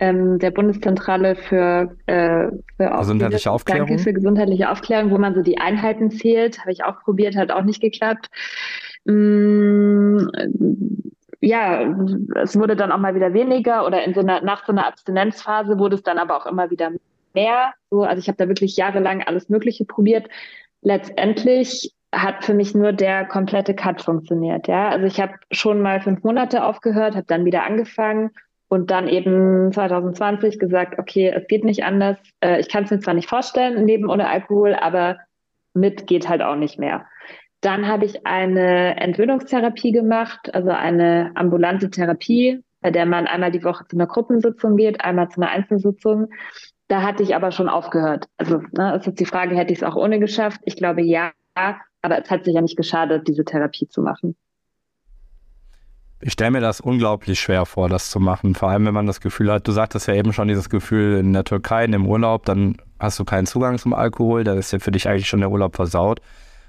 ähm, 0.00 0.40
der 0.40 0.50
Bundeszentrale 0.50 1.36
für, 1.36 1.96
äh, 2.06 2.48
für 2.76 2.98
gesundheitliche 2.98 3.52
Aufklärung. 3.52 3.86
Danke 3.86 4.02
für 4.02 4.12
gesundheitliche 4.12 4.70
Aufklärung, 4.70 5.12
wo 5.12 5.18
man 5.18 5.34
so 5.34 5.42
die 5.42 5.58
Einheiten 5.58 6.10
zählt. 6.10 6.58
Habe 6.58 6.72
ich 6.72 6.82
auch 6.82 7.00
probiert, 7.04 7.36
hat 7.36 7.52
auch 7.52 7.62
nicht 7.62 7.80
geklappt. 7.80 8.28
Mmh, 9.04 9.14
ja, 11.46 11.94
es 12.34 12.58
wurde 12.58 12.74
dann 12.74 12.90
auch 12.90 12.98
mal 12.98 13.14
wieder 13.14 13.32
weniger 13.32 13.86
oder 13.86 14.02
in 14.04 14.14
so 14.14 14.20
einer, 14.20 14.40
nach 14.40 14.66
so 14.66 14.72
einer 14.72 14.86
Abstinenzphase 14.86 15.78
wurde 15.78 15.94
es 15.94 16.02
dann 16.02 16.18
aber 16.18 16.36
auch 16.36 16.46
immer 16.46 16.70
wieder 16.70 16.90
mehr. 17.34 17.72
So, 17.88 18.02
also 18.02 18.18
ich 18.18 18.26
habe 18.26 18.36
da 18.36 18.48
wirklich 18.48 18.76
jahrelang 18.76 19.22
alles 19.22 19.48
Mögliche 19.48 19.84
probiert. 19.84 20.28
Letztendlich 20.82 21.94
hat 22.12 22.44
für 22.44 22.54
mich 22.54 22.74
nur 22.74 22.92
der 22.92 23.26
komplette 23.26 23.74
Cut 23.74 24.02
funktioniert. 24.02 24.66
Ja, 24.66 24.88
also 24.88 25.06
ich 25.06 25.20
habe 25.20 25.34
schon 25.52 25.80
mal 25.80 26.00
fünf 26.00 26.24
Monate 26.24 26.64
aufgehört, 26.64 27.14
habe 27.14 27.26
dann 27.26 27.44
wieder 27.44 27.62
angefangen 27.62 28.30
und 28.68 28.90
dann 28.90 29.06
eben 29.06 29.72
2020 29.72 30.58
gesagt, 30.58 30.98
okay, 30.98 31.32
es 31.34 31.46
geht 31.46 31.64
nicht 31.64 31.84
anders. 31.84 32.16
Äh, 32.40 32.58
ich 32.58 32.68
kann 32.68 32.84
es 32.84 32.90
mir 32.90 32.98
zwar 32.98 33.14
nicht 33.14 33.28
vorstellen, 33.28 33.76
ein 33.76 33.86
Leben 33.86 34.10
ohne 34.10 34.28
Alkohol, 34.28 34.74
aber 34.74 35.18
mit 35.74 36.08
geht 36.08 36.28
halt 36.28 36.42
auch 36.42 36.56
nicht 36.56 36.78
mehr. 36.78 37.06
Dann 37.66 37.88
habe 37.88 38.04
ich 38.04 38.24
eine 38.24 38.96
Entwöhnungstherapie 39.00 39.90
gemacht, 39.90 40.54
also 40.54 40.70
eine 40.70 41.32
ambulante 41.34 41.90
Therapie, 41.90 42.62
bei 42.80 42.92
der 42.92 43.06
man 43.06 43.26
einmal 43.26 43.50
die 43.50 43.64
Woche 43.64 43.84
zu 43.88 43.96
einer 43.96 44.06
Gruppensitzung 44.06 44.76
geht, 44.76 45.00
einmal 45.00 45.30
zu 45.30 45.40
einer 45.40 45.50
Einzelsitzung. 45.50 46.28
Da 46.86 47.02
hatte 47.02 47.24
ich 47.24 47.34
aber 47.34 47.50
schon 47.50 47.68
aufgehört. 47.68 48.26
Also 48.36 48.62
ne, 48.70 48.94
ist 48.94 49.06
jetzt 49.06 49.18
die 49.18 49.24
Frage, 49.26 49.56
hätte 49.56 49.72
ich 49.72 49.80
es 49.80 49.82
auch 49.82 49.96
ohne 49.96 50.20
geschafft? 50.20 50.60
Ich 50.64 50.76
glaube 50.76 51.02
ja, 51.02 51.32
aber 51.56 52.22
es 52.22 52.30
hat 52.30 52.44
sich 52.44 52.54
ja 52.54 52.60
nicht 52.60 52.76
geschadet, 52.76 53.26
diese 53.26 53.44
Therapie 53.44 53.88
zu 53.88 54.00
machen. 54.00 54.36
Ich 56.20 56.34
stelle 56.34 56.52
mir 56.52 56.60
das 56.60 56.80
unglaublich 56.80 57.40
schwer 57.40 57.66
vor, 57.66 57.88
das 57.88 58.10
zu 58.10 58.20
machen. 58.20 58.54
Vor 58.54 58.68
allem, 58.68 58.86
wenn 58.86 58.94
man 58.94 59.08
das 59.08 59.20
Gefühl 59.20 59.50
hat, 59.50 59.66
du 59.66 59.72
sagtest 59.72 60.06
ja 60.06 60.14
eben 60.14 60.32
schon 60.32 60.46
dieses 60.46 60.70
Gefühl 60.70 61.18
in 61.18 61.32
der 61.32 61.42
Türkei, 61.42 61.84
in 61.84 61.90
dem 61.90 62.06
Urlaub, 62.06 62.44
dann 62.44 62.76
hast 63.00 63.18
du 63.18 63.24
keinen 63.24 63.46
Zugang 63.46 63.76
zum 63.78 63.92
Alkohol, 63.92 64.44
dann 64.44 64.56
ist 64.56 64.72
ja 64.72 64.78
für 64.78 64.92
dich 64.92 65.08
eigentlich 65.08 65.26
schon 65.28 65.40
der 65.40 65.50
Urlaub 65.50 65.74
versaut 65.74 66.20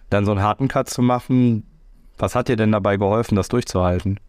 dann 0.10 0.26
so 0.26 0.32
einen 0.32 0.41
harten 0.41 0.67
Cut 0.67 0.89
zu 0.89 1.02
machen. 1.02 1.63
Was 2.17 2.36
hat 2.36 2.48
dir 2.48 2.56
denn 2.56 2.72
dabei 2.72 2.98
geholfen, 2.98 3.36
das 3.36 3.48
durchzuhalten? 3.50 4.20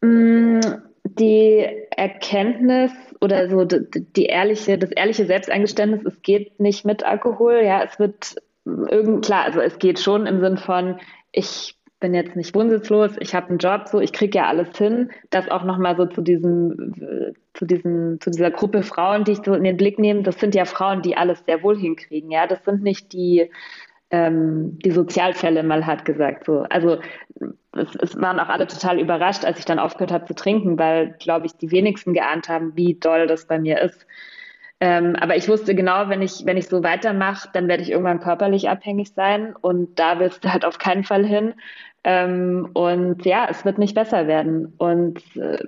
Mm, 0.00 0.60
die 1.04 1.66
Erkenntnis 1.96 2.92
oder 3.20 3.48
so 3.48 3.64
die 3.64 4.26
ehrliche, 4.26 4.78
das 4.78 4.90
ehrliche 4.90 5.26
Selbsteingeständnis, 5.26 6.04
es 6.04 6.22
geht 6.22 6.60
nicht 6.60 6.84
mit 6.84 7.04
Alkohol. 7.04 7.62
Ja, 7.64 7.82
es 7.82 7.98
wird 7.98 8.36
irgend 8.64 9.24
klar, 9.24 9.44
also 9.44 9.60
es 9.60 9.78
geht 9.78 9.98
schon 9.98 10.26
im 10.26 10.40
Sinn 10.40 10.58
von, 10.58 11.00
ich 11.32 11.77
bin 12.00 12.14
jetzt 12.14 12.36
nicht 12.36 12.54
wohnsitzlos, 12.54 13.12
ich 13.18 13.34
habe 13.34 13.48
einen 13.48 13.58
Job, 13.58 13.88
so 13.88 14.00
ich 14.00 14.12
kriege 14.12 14.38
ja 14.38 14.46
alles 14.46 14.76
hin. 14.76 15.10
Das 15.30 15.50
auch 15.50 15.64
nochmal 15.64 15.96
so 15.96 16.06
zu 16.06 16.22
diesem, 16.22 16.94
zu 17.54 17.64
diesem, 17.64 18.20
zu 18.20 18.30
dieser 18.30 18.50
Gruppe 18.50 18.82
Frauen, 18.82 19.24
die 19.24 19.32
ich 19.32 19.40
so 19.44 19.54
in 19.54 19.64
den 19.64 19.76
Blick 19.76 19.98
nehme, 19.98 20.22
das 20.22 20.38
sind 20.38 20.54
ja 20.54 20.64
Frauen, 20.64 21.02
die 21.02 21.16
alles 21.16 21.42
sehr 21.46 21.62
wohl 21.62 21.76
hinkriegen. 21.76 22.30
Ja, 22.30 22.46
das 22.46 22.64
sind 22.64 22.82
nicht 22.82 23.12
die, 23.12 23.50
ähm, 24.10 24.78
die 24.78 24.92
Sozialfälle 24.92 25.62
mal 25.62 25.86
hat 25.86 26.04
gesagt. 26.04 26.44
So. 26.44 26.60
Also 26.70 26.98
es, 27.72 27.94
es 27.96 28.20
waren 28.20 28.38
auch 28.40 28.48
alle 28.48 28.66
total 28.66 29.00
überrascht, 29.00 29.44
als 29.44 29.58
ich 29.58 29.64
dann 29.64 29.78
aufgehört 29.78 30.12
habe 30.12 30.26
zu 30.26 30.34
trinken, 30.34 30.78
weil, 30.78 31.16
glaube 31.18 31.46
ich, 31.46 31.56
die 31.56 31.70
wenigsten 31.70 32.14
geahnt 32.14 32.48
haben, 32.48 32.76
wie 32.76 32.94
doll 32.94 33.26
das 33.26 33.46
bei 33.46 33.58
mir 33.58 33.80
ist. 33.80 34.06
Ähm, 34.80 35.16
aber 35.16 35.36
ich 35.36 35.48
wusste 35.48 35.74
genau, 35.74 36.08
wenn 36.08 36.22
ich, 36.22 36.46
wenn 36.46 36.56
ich 36.56 36.68
so 36.68 36.84
weitermache, 36.84 37.48
dann 37.52 37.66
werde 37.66 37.82
ich 37.82 37.90
irgendwann 37.90 38.20
körperlich 38.20 38.68
abhängig 38.68 39.12
sein 39.12 39.56
und 39.56 39.98
da 39.98 40.20
willst 40.20 40.44
du 40.44 40.52
halt 40.52 40.64
auf 40.64 40.78
keinen 40.78 41.02
Fall 41.02 41.26
hin. 41.26 41.54
Ähm, 42.04 42.70
und 42.74 43.24
ja, 43.24 43.46
es 43.50 43.64
wird 43.64 43.78
nicht 43.78 43.94
besser 43.94 44.26
werden. 44.26 44.72
Und 44.78 45.20
äh, 45.36 45.58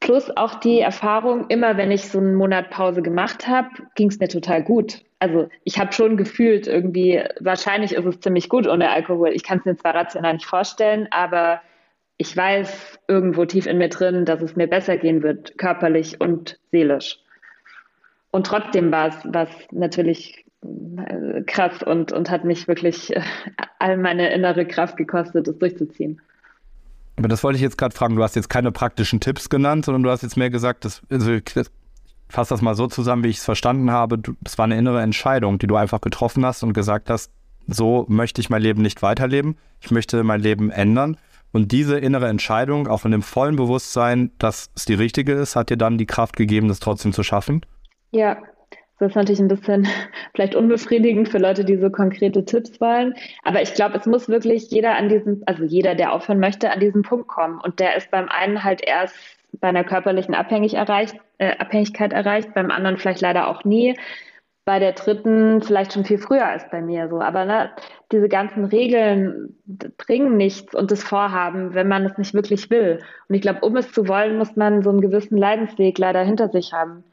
plus 0.00 0.36
auch 0.36 0.56
die 0.56 0.80
Erfahrung, 0.80 1.46
immer 1.48 1.76
wenn 1.76 1.90
ich 1.90 2.08
so 2.08 2.18
einen 2.18 2.34
Monat 2.34 2.70
Pause 2.70 3.02
gemacht 3.02 3.46
habe, 3.46 3.68
ging 3.94 4.08
es 4.08 4.18
mir 4.18 4.28
total 4.28 4.62
gut. 4.62 5.02
Also 5.20 5.48
ich 5.62 5.78
habe 5.78 5.92
schon 5.92 6.16
gefühlt 6.16 6.66
irgendwie, 6.66 7.22
wahrscheinlich 7.38 7.92
ist 7.92 8.04
es 8.04 8.20
ziemlich 8.20 8.48
gut 8.48 8.66
ohne 8.66 8.90
Alkohol. 8.90 9.30
Ich 9.32 9.44
kann 9.44 9.58
es 9.58 9.64
mir 9.64 9.76
zwar 9.76 9.94
rational 9.94 10.34
nicht 10.34 10.46
vorstellen, 10.46 11.06
aber 11.12 11.60
ich 12.16 12.36
weiß 12.36 12.98
irgendwo 13.06 13.44
tief 13.44 13.66
in 13.66 13.78
mir 13.78 13.88
drin, 13.88 14.24
dass 14.24 14.42
es 14.42 14.56
mir 14.56 14.66
besser 14.66 14.96
gehen 14.96 15.22
wird, 15.22 15.56
körperlich 15.58 16.20
und 16.20 16.58
seelisch. 16.72 17.18
Und 18.32 18.46
trotzdem 18.46 18.90
war 18.90 19.08
es 19.08 19.68
natürlich 19.70 20.44
krass 21.46 21.82
und, 21.82 22.12
und 22.12 22.30
hat 22.30 22.44
mich 22.44 22.68
wirklich 22.68 23.14
äh, 23.14 23.20
all 23.78 23.96
meine 23.96 24.32
innere 24.32 24.64
Kraft 24.66 24.96
gekostet, 24.96 25.48
es 25.48 25.58
durchzuziehen. 25.58 26.20
Aber 27.16 27.28
das 27.28 27.42
wollte 27.44 27.56
ich 27.56 27.62
jetzt 27.62 27.78
gerade 27.78 27.94
fragen. 27.94 28.16
Du 28.16 28.22
hast 28.22 28.36
jetzt 28.36 28.48
keine 28.48 28.72
praktischen 28.72 29.20
Tipps 29.20 29.48
genannt, 29.50 29.84
sondern 29.84 30.02
du 30.02 30.10
hast 30.10 30.22
jetzt 30.22 30.36
mehr 30.36 30.50
gesagt, 30.50 30.84
dass, 30.84 31.02
also 31.10 31.32
ich 31.32 31.42
fasse 32.28 32.54
das 32.54 32.62
mal 32.62 32.74
so 32.74 32.86
zusammen, 32.86 33.24
wie 33.24 33.28
ich 33.28 33.38
es 33.38 33.44
verstanden 33.44 33.90
habe. 33.90 34.22
Es 34.44 34.56
war 34.56 34.64
eine 34.64 34.78
innere 34.78 35.02
Entscheidung, 35.02 35.58
die 35.58 35.66
du 35.66 35.76
einfach 35.76 36.00
getroffen 36.00 36.44
hast 36.46 36.62
und 36.62 36.72
gesagt 36.72 37.10
hast, 37.10 37.30
so 37.66 38.06
möchte 38.08 38.40
ich 38.40 38.50
mein 38.50 38.62
Leben 38.62 38.82
nicht 38.82 39.02
weiterleben. 39.02 39.56
Ich 39.80 39.90
möchte 39.90 40.24
mein 40.24 40.40
Leben 40.40 40.70
ändern. 40.70 41.16
Und 41.52 41.70
diese 41.70 41.98
innere 41.98 42.28
Entscheidung, 42.28 42.88
auch 42.88 43.04
in 43.04 43.12
dem 43.12 43.22
vollen 43.22 43.56
Bewusstsein, 43.56 44.30
dass 44.38 44.70
es 44.74 44.86
die 44.86 44.94
richtige 44.94 45.32
ist, 45.32 45.54
hat 45.54 45.68
dir 45.68 45.76
dann 45.76 45.98
die 45.98 46.06
Kraft 46.06 46.36
gegeben, 46.36 46.68
das 46.68 46.80
trotzdem 46.80 47.12
zu 47.12 47.22
schaffen? 47.22 47.66
Ja, 48.10 48.38
das 48.98 49.10
ist 49.10 49.16
natürlich 49.16 49.40
ein 49.40 49.48
bisschen 49.48 49.88
vielleicht 50.34 50.54
unbefriedigend 50.54 51.28
für 51.28 51.38
Leute, 51.38 51.64
die 51.64 51.76
so 51.76 51.90
konkrete 51.90 52.44
Tipps 52.44 52.80
wollen. 52.80 53.14
Aber 53.42 53.62
ich 53.62 53.74
glaube, 53.74 53.96
es 53.96 54.06
muss 54.06 54.28
wirklich 54.28 54.70
jeder 54.70 54.96
an 54.96 55.08
diesem, 55.08 55.42
also 55.46 55.64
jeder, 55.64 55.94
der 55.94 56.12
aufhören 56.12 56.40
möchte, 56.40 56.70
an 56.70 56.80
diesen 56.80 57.02
Punkt 57.02 57.28
kommen. 57.28 57.60
Und 57.60 57.80
der 57.80 57.96
ist 57.96 58.10
beim 58.10 58.28
einen 58.28 58.62
halt 58.62 58.82
erst 58.86 59.16
bei 59.60 59.68
einer 59.68 59.84
körperlichen 59.84 60.34
Abhängig 60.34 60.74
erreicht, 60.74 61.16
äh, 61.38 61.56
Abhängigkeit 61.58 62.12
erreicht, 62.12 62.54
beim 62.54 62.70
anderen 62.70 62.96
vielleicht 62.96 63.20
leider 63.20 63.48
auch 63.48 63.64
nie. 63.64 63.98
Bei 64.64 64.78
der 64.78 64.92
dritten 64.92 65.60
vielleicht 65.62 65.92
schon 65.92 66.04
viel 66.04 66.18
früher 66.18 66.46
als 66.46 66.70
bei 66.70 66.80
mir 66.80 67.08
so. 67.08 67.20
Aber 67.20 67.44
ne, 67.44 67.70
diese 68.12 68.28
ganzen 68.28 68.64
Regeln 68.64 69.56
bringen 69.96 70.36
nichts 70.36 70.74
und 70.74 70.90
das 70.90 71.02
Vorhaben, 71.02 71.74
wenn 71.74 71.88
man 71.88 72.04
es 72.04 72.18
nicht 72.18 72.34
wirklich 72.34 72.70
will. 72.70 73.00
Und 73.28 73.34
ich 73.34 73.40
glaube, 73.40 73.60
um 73.60 73.76
es 73.76 73.90
zu 73.90 74.06
wollen, 74.06 74.36
muss 74.36 74.54
man 74.56 74.82
so 74.82 74.90
einen 74.90 75.00
gewissen 75.00 75.38
Leidensweg 75.38 75.98
leider 75.98 76.22
hinter 76.22 76.48
sich 76.50 76.72
haben. 76.72 77.04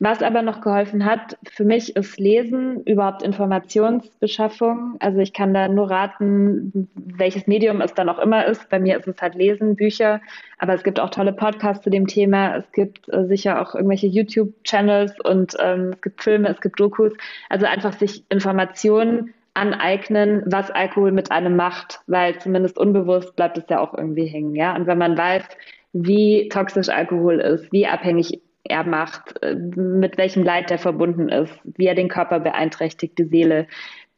Was 0.00 0.22
aber 0.22 0.42
noch 0.42 0.60
geholfen 0.60 1.04
hat, 1.04 1.38
für 1.44 1.64
mich 1.64 1.96
ist 1.96 2.18
Lesen, 2.18 2.82
überhaupt 2.82 3.22
Informationsbeschaffung. 3.22 4.96
Also 4.98 5.20
ich 5.20 5.32
kann 5.32 5.54
da 5.54 5.68
nur 5.68 5.90
raten, 5.90 6.88
welches 6.94 7.46
Medium 7.46 7.80
es 7.80 7.94
dann 7.94 8.08
auch 8.08 8.18
immer 8.18 8.44
ist. 8.46 8.68
Bei 8.68 8.78
mir 8.78 8.98
ist 8.98 9.08
es 9.08 9.20
halt 9.22 9.34
Lesen, 9.34 9.76
Bücher, 9.76 10.20
aber 10.58 10.74
es 10.74 10.82
gibt 10.82 11.00
auch 11.00 11.10
tolle 11.10 11.32
Podcasts 11.32 11.84
zu 11.84 11.90
dem 11.90 12.06
Thema. 12.06 12.56
Es 12.56 12.70
gibt 12.72 13.08
äh, 13.12 13.24
sicher 13.26 13.62
auch 13.62 13.74
irgendwelche 13.74 14.08
YouTube-Channels 14.08 15.20
und 15.20 15.56
ähm, 15.60 15.92
es 15.94 16.00
gibt 16.02 16.22
Filme, 16.22 16.48
es 16.48 16.60
gibt 16.60 16.78
Dokus. 16.78 17.12
Also 17.48 17.66
einfach 17.66 17.92
sich 17.92 18.24
Informationen 18.28 19.32
aneignen, 19.54 20.42
was 20.46 20.70
Alkohol 20.70 21.12
mit 21.12 21.30
einem 21.30 21.56
macht, 21.56 22.00
weil 22.06 22.38
zumindest 22.38 22.78
unbewusst 22.78 23.36
bleibt 23.36 23.58
es 23.58 23.64
ja 23.68 23.80
auch 23.80 23.94
irgendwie 23.94 24.26
hängen, 24.26 24.54
ja. 24.54 24.74
Und 24.74 24.86
wenn 24.86 24.98
man 24.98 25.16
weiß, 25.16 25.44
wie 25.92 26.48
toxisch 26.48 26.88
Alkohol 26.88 27.40
ist, 27.40 27.70
wie 27.72 27.86
abhängig 27.86 28.40
er 28.64 28.84
macht, 28.84 29.42
äh, 29.42 29.54
mit 29.54 30.16
welchem 30.18 30.42
Leid 30.42 30.70
der 30.70 30.78
verbunden 30.78 31.28
ist, 31.28 31.52
wie 31.64 31.86
er 31.86 31.94
den 31.94 32.08
Körper 32.08 32.40
beeinträchtigt, 32.40 33.18
die 33.18 33.24
Seele, 33.24 33.66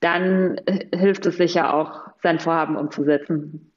dann 0.00 0.58
äh, 0.66 0.96
hilft 0.96 1.26
es 1.26 1.36
sicher 1.36 1.74
auch, 1.74 2.02
sein 2.22 2.38
Vorhaben 2.38 2.76
umzusetzen. 2.76 3.73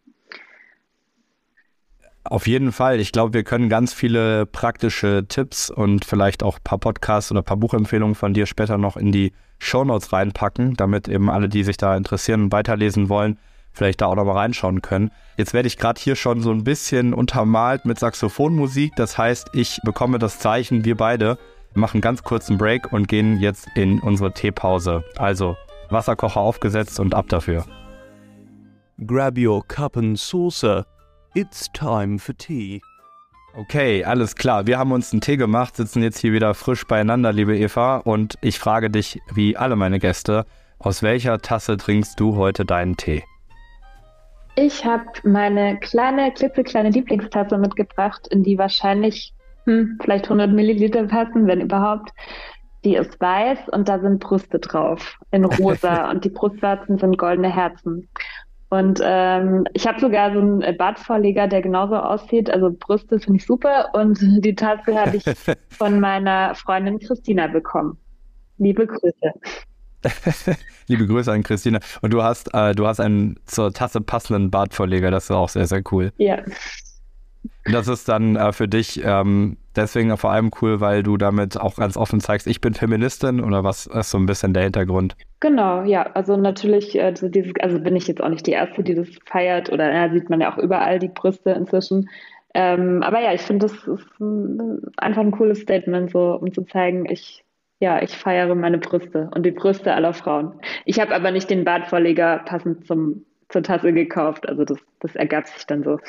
Auf 2.30 2.46
jeden 2.46 2.74
Fall. 2.74 3.00
Ich 3.00 3.14
glaube, 3.14 3.34
wir 3.34 3.44
können 3.44 3.70
ganz 3.70 3.94
viele 3.94 4.46
praktische 4.46 5.26
Tipps 5.30 5.70
und 5.70 6.04
vielleicht 6.04 6.44
auch 6.44 6.58
ein 6.58 6.64
paar 6.64 6.78
Podcasts 6.78 7.32
oder 7.32 7.42
ein 7.42 7.46
paar 7.46 7.58
Buchempfehlungen 7.58 8.16
von 8.16 8.34
dir 8.34 8.46
später 8.46 8.78
noch 8.78 8.98
in 8.98 9.14
die 9.14 9.32
Shownotes 9.60 10.12
reinpacken, 10.12 10.74
damit 10.74 11.08
eben 11.08 11.30
alle, 11.30 11.48
die 11.48 11.64
sich 11.64 11.78
da 11.78 11.96
interessieren 11.96 12.44
und 12.44 12.52
weiterlesen 12.52 13.08
wollen, 13.08 13.40
vielleicht 13.72 14.02
da 14.02 14.08
auch 14.08 14.16
nochmal 14.16 14.38
reinschauen 14.38 14.82
können. 14.82 15.12
Jetzt 15.38 15.54
werde 15.54 15.68
ich 15.68 15.78
gerade 15.78 16.02
hier 16.02 16.18
schon 16.18 16.42
so 16.42 16.52
ein 16.52 16.66
bisschen 16.66 17.14
untermalt 17.14 17.86
mit 17.86 17.98
Saxophonmusik. 17.98 18.94
Das 18.98 19.18
heißt, 19.18 19.52
ich 19.54 19.80
bekomme 19.84 20.20
das 20.20 20.40
Zeichen, 20.40 20.84
wir 20.84 20.98
beide 20.98 21.38
machen 21.76 22.02
ganz 22.02 22.24
kurzen 22.24 22.58
Break 22.58 22.92
und 22.92 23.08
gehen 23.08 23.40
jetzt 23.40 23.68
in 23.76 24.00
unsere 24.00 24.34
Teepause. 24.34 25.04
Also 25.16 25.56
Wasserkocher 25.90 26.42
aufgesetzt 26.42 27.00
und 27.00 27.16
ab 27.16 27.30
dafür. 27.30 27.66
Grab 29.06 29.38
your 29.38 29.66
cup 29.66 29.96
and 29.96 30.20
saucer. 30.20 30.86
It's 31.38 31.72
time 31.72 32.18
for 32.18 32.36
tea. 32.36 32.82
Okay, 33.56 34.04
alles 34.04 34.36
klar. 34.36 34.66
Wir 34.66 34.80
haben 34.80 34.92
uns 34.92 35.12
einen 35.12 35.22
Tee 35.22 35.38
gemacht, 35.38 35.76
sitzen 35.76 36.02
jetzt 36.02 36.18
hier 36.18 36.34
wieder 36.34 36.56
frisch 36.56 36.88
beieinander, 36.88 37.32
liebe 37.32 37.56
Eva. 37.56 37.98
Und 37.98 38.40
ich 38.42 38.58
frage 38.58 38.90
dich, 38.90 39.22
wie 39.36 39.56
alle 39.56 39.76
meine 39.76 40.00
Gäste, 40.00 40.48
aus 40.80 41.04
welcher 41.04 41.38
Tasse 41.38 41.78
trinkst 41.78 42.20
du 42.20 42.38
heute 42.38 42.66
deinen 42.66 42.98
Tee? 42.98 43.24
Ich 44.56 44.84
habe 44.84 45.06
meine 45.26 45.78
kleine, 45.80 46.32
klitzekleine 46.34 46.90
Lieblingstasse 46.90 47.60
mitgebracht, 47.60 48.28
in 48.32 48.42
die 48.42 48.58
wahrscheinlich 48.58 49.32
hm, 49.66 50.00
vielleicht 50.02 50.26
100 50.26 50.52
Milliliter 50.52 51.04
passen, 51.04 51.46
wenn 51.46 51.62
überhaupt. 51.62 52.10
Die 52.84 52.96
ist 52.96 53.22
weiß 53.22 53.60
und 53.74 53.88
da 53.88 54.00
sind 54.00 54.22
Brüste 54.22 54.58
drauf 54.58 55.20
in 55.30 55.46
rosa 55.46 56.10
und 56.10 56.26
die 56.26 56.30
Brustwarzen 56.30 56.98
sind 56.98 57.16
goldene 57.20 57.54
Herzen. 57.54 58.10
Und 58.70 59.00
ähm, 59.02 59.66
ich 59.74 59.88
habe 59.88 60.00
sogar 60.00 60.34
so 60.34 60.40
einen 60.40 60.78
Badvorleger, 60.78 61.48
der 61.48 61.62
genauso 61.62 61.96
aussieht. 61.96 62.50
Also 62.50 62.76
Brüste 62.78 63.20
finde 63.20 63.38
ich 63.38 63.46
super. 63.46 63.90
Und 63.94 64.20
die 64.22 64.56
Tasse 64.56 65.00
habe 65.00 65.16
ich 65.18 65.24
von 65.70 66.00
meiner 66.00 66.54
Freundin 66.56 67.00
Christina 67.00 67.48
bekommen. 67.48 67.98
Liebe 68.58 68.86
Grüße. 68.86 69.34
Liebe 70.88 71.08
Grüße 71.08 71.32
an 71.32 71.44
Christina. 71.44 71.80
Und 72.02 72.12
du 72.12 72.24
hast, 72.24 72.54
äh, 72.54 72.74
du 72.74 72.86
hast 72.88 73.00
einen 73.00 73.40
zur 73.46 73.74
Tasse 73.74 74.02
passenden 74.02 74.52
Badvorleger. 74.52 75.12
Das 75.12 75.26
ist 75.26 75.32
auch 75.32 75.50
sehr, 75.50 75.68
sehr 75.68 75.82
cool. 75.92 76.12
Ja. 76.18 76.40
Das 77.66 77.88
ist 77.88 78.10
dann 78.10 78.36
äh, 78.36 78.52
für 78.52 78.68
dich 78.68 79.02
ähm, 79.04 79.58
deswegen 79.78 80.16
vor 80.18 80.32
allem 80.32 80.52
cool, 80.62 80.82
weil 80.82 81.04
du 81.04 81.18
damit 81.18 81.60
auch 81.60 81.76
ganz 81.76 81.96
offen 81.96 82.20
zeigst, 82.20 82.48
ich 82.48 82.62
bin 82.62 82.74
Feministin 82.74 83.44
oder 83.44 83.64
was 83.64 83.88
ist 83.88 84.10
so 84.10 84.18
ein 84.18 84.26
bisschen 84.26 84.54
der 84.54 84.64
Hintergrund? 84.64 85.16
Genau, 85.40 85.84
ja. 85.84 86.04
Also 86.14 86.36
natürlich, 86.36 87.02
also, 87.02 87.30
dieses, 87.30 87.54
also 87.62 87.80
bin 87.80 87.96
ich 87.96 88.08
jetzt 88.08 88.22
auch 88.22 88.30
nicht 88.30 88.48
die 88.48 88.52
Erste, 88.52 88.84
die 88.84 88.96
das 88.96 89.08
feiert 89.26 89.72
oder 89.72 89.94
ja, 89.94 90.10
sieht 90.12 90.30
man 90.30 90.42
ja 90.42 90.54
auch 90.54 90.58
überall 90.58 91.00
die 91.00 91.10
Brüste 91.10 91.52
inzwischen. 91.52 92.10
Ähm, 92.54 93.04
aber 93.04 93.22
ja, 93.22 93.34
ich 93.34 93.42
finde, 93.42 93.68
das 93.68 93.88
ist 93.88 94.20
ein, 94.20 94.82
einfach 94.98 95.22
ein 95.22 95.32
cooles 95.32 95.60
Statement, 95.60 96.12
so 96.12 96.34
um 96.34 96.52
zu 96.54 96.64
zeigen, 96.64 97.06
ich 97.10 97.44
ja, 97.80 98.02
ich 98.02 98.18
feiere 98.18 98.56
meine 98.56 98.80
Brüste 98.80 99.30
und 99.36 99.46
die 99.46 99.52
Brüste 99.52 99.94
aller 99.94 100.14
Frauen. 100.14 100.60
Ich 100.86 101.00
habe 101.00 101.14
aber 101.14 101.32
nicht 101.32 101.50
den 101.50 101.64
Bartvorleger 101.64 102.40
passend 102.40 102.88
zum 102.88 103.26
zur 103.50 103.64
Tasse 103.64 103.94
gekauft. 103.94 104.48
Also 104.48 104.66
das, 104.66 104.78
das 105.00 105.16
ergab 105.16 105.48
sich 105.48 105.66
dann 105.66 105.84
so. 105.84 106.00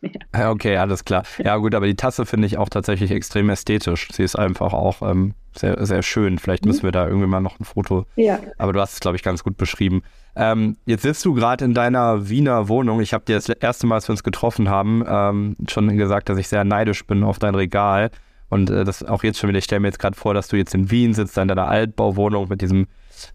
Ja. 0.00 0.50
Okay, 0.50 0.76
alles 0.76 1.04
klar. 1.04 1.24
Ja 1.38 1.56
gut, 1.56 1.74
aber 1.74 1.86
die 1.86 1.96
Tasse 1.96 2.24
finde 2.26 2.46
ich 2.46 2.58
auch 2.58 2.68
tatsächlich 2.68 3.10
extrem 3.10 3.50
ästhetisch. 3.50 4.08
Sie 4.12 4.22
ist 4.22 4.36
einfach 4.36 4.72
auch 4.72 5.02
ähm, 5.02 5.34
sehr, 5.54 5.84
sehr 5.84 6.02
schön. 6.02 6.38
Vielleicht 6.38 6.64
mhm. 6.64 6.70
müssen 6.70 6.82
wir 6.84 6.92
da 6.92 7.06
irgendwie 7.06 7.26
mal 7.26 7.40
noch 7.40 7.60
ein 7.60 7.64
Foto. 7.64 8.06
Ja. 8.16 8.38
Aber 8.56 8.72
du 8.72 8.80
hast 8.80 8.94
es, 8.94 9.00
glaube 9.00 9.16
ich, 9.16 9.22
ganz 9.22 9.44
gut 9.44 9.56
beschrieben. 9.56 10.02
Ähm, 10.34 10.76
jetzt 10.86 11.02
sitzt 11.02 11.24
du 11.24 11.34
gerade 11.34 11.64
in 11.64 11.74
deiner 11.74 12.28
Wiener 12.28 12.68
Wohnung. 12.68 13.00
Ich 13.00 13.12
habe 13.12 13.24
dir 13.24 13.36
das 13.36 13.48
erste 13.48 13.86
Mal, 13.86 13.96
als 13.96 14.08
wir 14.08 14.12
uns 14.12 14.22
getroffen 14.22 14.68
haben, 14.68 15.04
ähm, 15.06 15.56
schon 15.68 15.96
gesagt, 15.96 16.28
dass 16.28 16.38
ich 16.38 16.48
sehr 16.48 16.64
neidisch 16.64 17.06
bin 17.06 17.24
auf 17.24 17.38
dein 17.38 17.54
Regal. 17.54 18.10
Und 18.48 18.70
äh, 18.70 18.84
das 18.84 19.02
auch 19.02 19.22
jetzt 19.22 19.38
schon 19.38 19.48
wieder, 19.48 19.58
ich 19.58 19.64
stelle 19.64 19.80
mir 19.80 19.88
jetzt 19.88 19.98
gerade 19.98 20.16
vor, 20.16 20.32
dass 20.34 20.48
du 20.48 20.56
jetzt 20.56 20.74
in 20.74 20.90
Wien 20.90 21.14
sitzt, 21.14 21.36
in 21.36 21.48
deiner 21.48 21.68
Altbauwohnung 21.68 22.48
mit 22.48 22.62
diesem, 22.62 22.86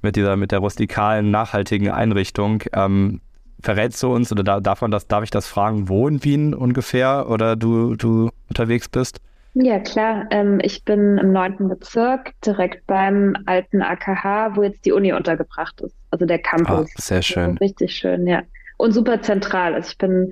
mit 0.01 0.15
dieser, 0.15 0.35
mit 0.35 0.51
der 0.51 0.59
rustikalen, 0.59 1.31
nachhaltigen 1.31 1.89
Einrichtung. 1.89 2.63
Ähm, 2.73 3.19
verrätst 3.61 4.01
du 4.03 4.13
uns 4.13 4.31
oder 4.31 4.43
da, 4.43 4.59
darf 4.59 4.81
man 4.81 4.91
das, 4.91 5.07
darf 5.07 5.23
ich 5.23 5.31
das 5.31 5.47
fragen, 5.47 5.89
wo 5.89 6.07
in 6.07 6.23
Wien 6.23 6.53
ungefähr 6.53 7.29
oder 7.29 7.55
du, 7.55 7.95
du 7.95 8.29
unterwegs 8.49 8.89
bist? 8.89 9.19
Ja, 9.53 9.79
klar. 9.79 10.27
Ähm, 10.31 10.59
ich 10.61 10.85
bin 10.85 11.17
im 11.17 11.33
neunten 11.33 11.67
Bezirk, 11.67 12.33
direkt 12.45 12.87
beim 12.87 13.35
alten 13.45 13.81
AKH, 13.81 14.55
wo 14.55 14.63
jetzt 14.63 14.85
die 14.85 14.93
Uni 14.93 15.11
untergebracht 15.11 15.81
ist. 15.81 15.95
Also 16.09 16.25
der 16.25 16.39
Campus. 16.39 16.89
Ah, 16.95 17.01
sehr 17.01 17.21
schön. 17.21 17.57
Richtig 17.57 17.93
schön, 17.93 18.27
ja. 18.27 18.43
Und 18.77 18.93
super 18.93 19.21
zentral. 19.21 19.75
Also 19.75 19.89
ich 19.89 19.97
bin 19.97 20.31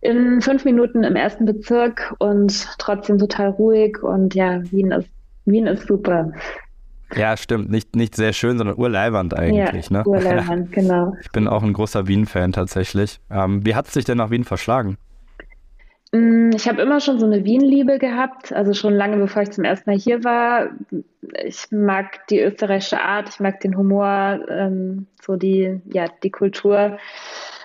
in 0.00 0.40
fünf 0.40 0.64
Minuten 0.64 1.02
im 1.02 1.16
ersten 1.16 1.44
Bezirk 1.44 2.14
und 2.18 2.68
trotzdem 2.78 3.18
total 3.18 3.50
ruhig. 3.50 4.00
Und 4.02 4.34
ja, 4.34 4.62
Wien 4.70 4.92
ist, 4.92 5.08
Wien 5.44 5.66
ist 5.66 5.88
super. 5.88 6.32
Ja, 7.14 7.36
stimmt. 7.36 7.70
Nicht, 7.70 7.94
nicht 7.94 8.16
sehr 8.16 8.32
schön, 8.32 8.58
sondern 8.58 8.76
urleibernd 8.76 9.34
eigentlich. 9.34 9.90
Ja, 9.90 9.98
ne? 9.98 10.04
urleibernd, 10.04 10.72
genau. 10.72 11.14
Ich 11.20 11.30
bin 11.30 11.46
auch 11.46 11.62
ein 11.62 11.72
großer 11.72 12.08
Wien-Fan 12.08 12.52
tatsächlich. 12.52 13.20
Ähm, 13.30 13.64
wie 13.64 13.74
hat 13.74 13.86
es 13.86 13.92
dich 13.92 14.04
denn 14.04 14.18
nach 14.18 14.30
Wien 14.30 14.44
verschlagen? 14.44 14.96
Mm, 16.12 16.50
ich 16.54 16.68
habe 16.68 16.82
immer 16.82 17.00
schon 17.00 17.18
so 17.18 17.26
eine 17.26 17.44
Wien-Liebe 17.44 17.98
gehabt, 17.98 18.52
also 18.52 18.72
schon 18.72 18.94
lange 18.94 19.16
bevor 19.18 19.42
ich 19.42 19.50
zum 19.50 19.64
ersten 19.64 19.90
Mal 19.90 19.98
hier 19.98 20.24
war. 20.24 20.70
Ich 21.44 21.70
mag 21.70 22.26
die 22.28 22.40
österreichische 22.40 23.00
Art, 23.00 23.28
ich 23.28 23.40
mag 23.40 23.60
den 23.60 23.76
Humor, 23.76 24.40
ähm, 24.48 25.06
so 25.22 25.36
die, 25.36 25.80
ja, 25.92 26.06
die 26.22 26.30
Kultur, 26.30 26.98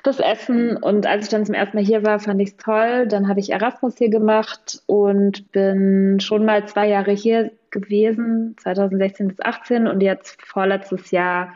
das 0.03 0.19
Essen. 0.19 0.77
Und 0.77 1.05
als 1.05 1.25
ich 1.25 1.29
dann 1.29 1.45
zum 1.45 1.55
ersten 1.55 1.77
Mal 1.77 1.85
hier 1.85 2.03
war, 2.03 2.19
fand 2.19 2.41
ich 2.41 2.49
es 2.49 2.57
toll. 2.57 3.07
Dann 3.07 3.27
habe 3.27 3.39
ich 3.39 3.51
Erasmus 3.51 3.97
hier 3.97 4.09
gemacht 4.09 4.81
und 4.87 5.51
bin 5.51 6.19
schon 6.19 6.45
mal 6.45 6.67
zwei 6.67 6.87
Jahre 6.87 7.11
hier 7.11 7.51
gewesen, 7.71 8.55
2016 8.57 9.29
bis 9.29 9.37
2018 9.37 9.87
und 9.87 10.01
jetzt 10.01 10.41
vorletztes 10.41 11.11
Jahr 11.11 11.53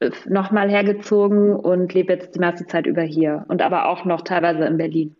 äh, 0.00 0.10
nochmal 0.28 0.70
hergezogen 0.70 1.54
und 1.54 1.94
lebe 1.94 2.12
jetzt 2.12 2.34
die 2.34 2.40
meiste 2.40 2.66
Zeit 2.66 2.86
über 2.86 3.02
hier 3.02 3.44
und 3.48 3.62
aber 3.62 3.86
auch 3.86 4.04
noch 4.04 4.22
teilweise 4.22 4.64
in 4.64 4.76
Berlin. 4.76 5.16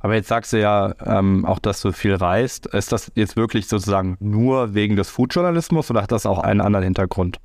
Aber 0.00 0.14
jetzt 0.14 0.28
sagst 0.28 0.52
du 0.52 0.60
ja 0.60 0.94
ähm, 1.04 1.44
auch, 1.44 1.58
dass 1.58 1.80
du 1.80 1.90
viel 1.92 2.14
reist. 2.14 2.66
Ist 2.66 2.92
das 2.92 3.10
jetzt 3.14 3.36
wirklich 3.36 3.66
sozusagen 3.66 4.16
nur 4.20 4.74
wegen 4.74 4.96
des 4.96 5.10
Foodjournalismus 5.10 5.90
oder 5.90 6.02
hat 6.02 6.12
das 6.12 6.26
auch 6.26 6.38
einen 6.38 6.60
anderen 6.60 6.84
Hintergrund? 6.84 7.38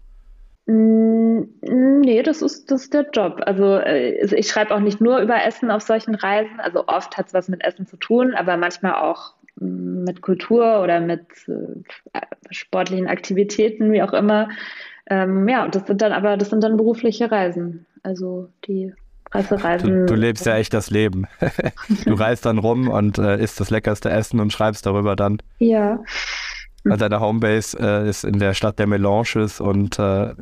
Mm, 0.68 1.42
nee, 2.02 2.22
das 2.24 2.42
ist, 2.42 2.70
das 2.70 2.84
ist 2.84 2.94
der 2.94 3.10
Job. 3.12 3.42
Also 3.46 3.78
äh, 3.78 4.36
ich 4.36 4.48
schreibe 4.48 4.76
auch 4.76 4.80
nicht 4.80 5.02
nur 5.02 5.20
über 5.20 5.44
Essen 5.44 5.72
auf 5.72 5.82
solchen 5.82 6.14
Reisen. 6.16 6.60
Also 6.60 6.88
oft 6.88 7.18
hat 7.18 7.28
es 7.28 7.34
was 7.34 7.48
mit 7.48 7.64
Essen 7.64 7.88
zu 7.88 7.98
tun, 7.98 8.36
aber 8.36 8.58
manchmal 8.58 8.96
auch 8.96 9.34
mit 9.62 10.22
Kultur 10.22 10.82
oder 10.82 11.00
mit 11.00 11.22
äh, 11.48 12.20
sportlichen 12.50 13.08
Aktivitäten, 13.08 13.92
wie 13.92 14.02
auch 14.02 14.14
immer. 14.14 14.50
Ähm, 15.10 15.48
ja, 15.48 15.64
und 15.64 15.76
das 15.76 15.88
sind 15.88 16.02
dann 16.02 16.12
aber, 16.12 16.38
das 16.38 16.50
sind 16.50 16.64
dann 16.64 16.78
berufliche 16.78 17.32
Reisen. 17.32 17.86
Also 18.04 18.50
die 18.68 18.94
Pressereisen. 19.32 20.06
Du, 20.08 20.14
du, 20.14 20.16
lebst 20.16 20.46
ja 20.46 20.58
echt 20.58 20.74
das 20.74 20.90
Leben. 20.90 21.28
du 22.06 22.14
reist 22.14 22.46
dann 22.46 22.58
rum 22.58 22.90
und 22.90 23.18
äh, 23.18 23.38
isst 23.42 23.60
das 23.60 23.70
leckerste 23.70 24.10
Essen 24.10 24.40
und 24.40 24.52
schreibst 24.52 24.86
darüber 24.86 25.16
dann. 25.16 25.42
Ja. 25.60 26.04
Deine 26.84 27.20
Homebase 27.20 27.78
äh, 27.80 28.10
ist 28.10 28.24
in 28.24 28.40
der 28.40 28.54
Stadt 28.54 28.80
der 28.80 28.88
Melanges 28.88 29.62
und 29.62 30.00
äh, 30.00 30.02
ja, 30.02 30.36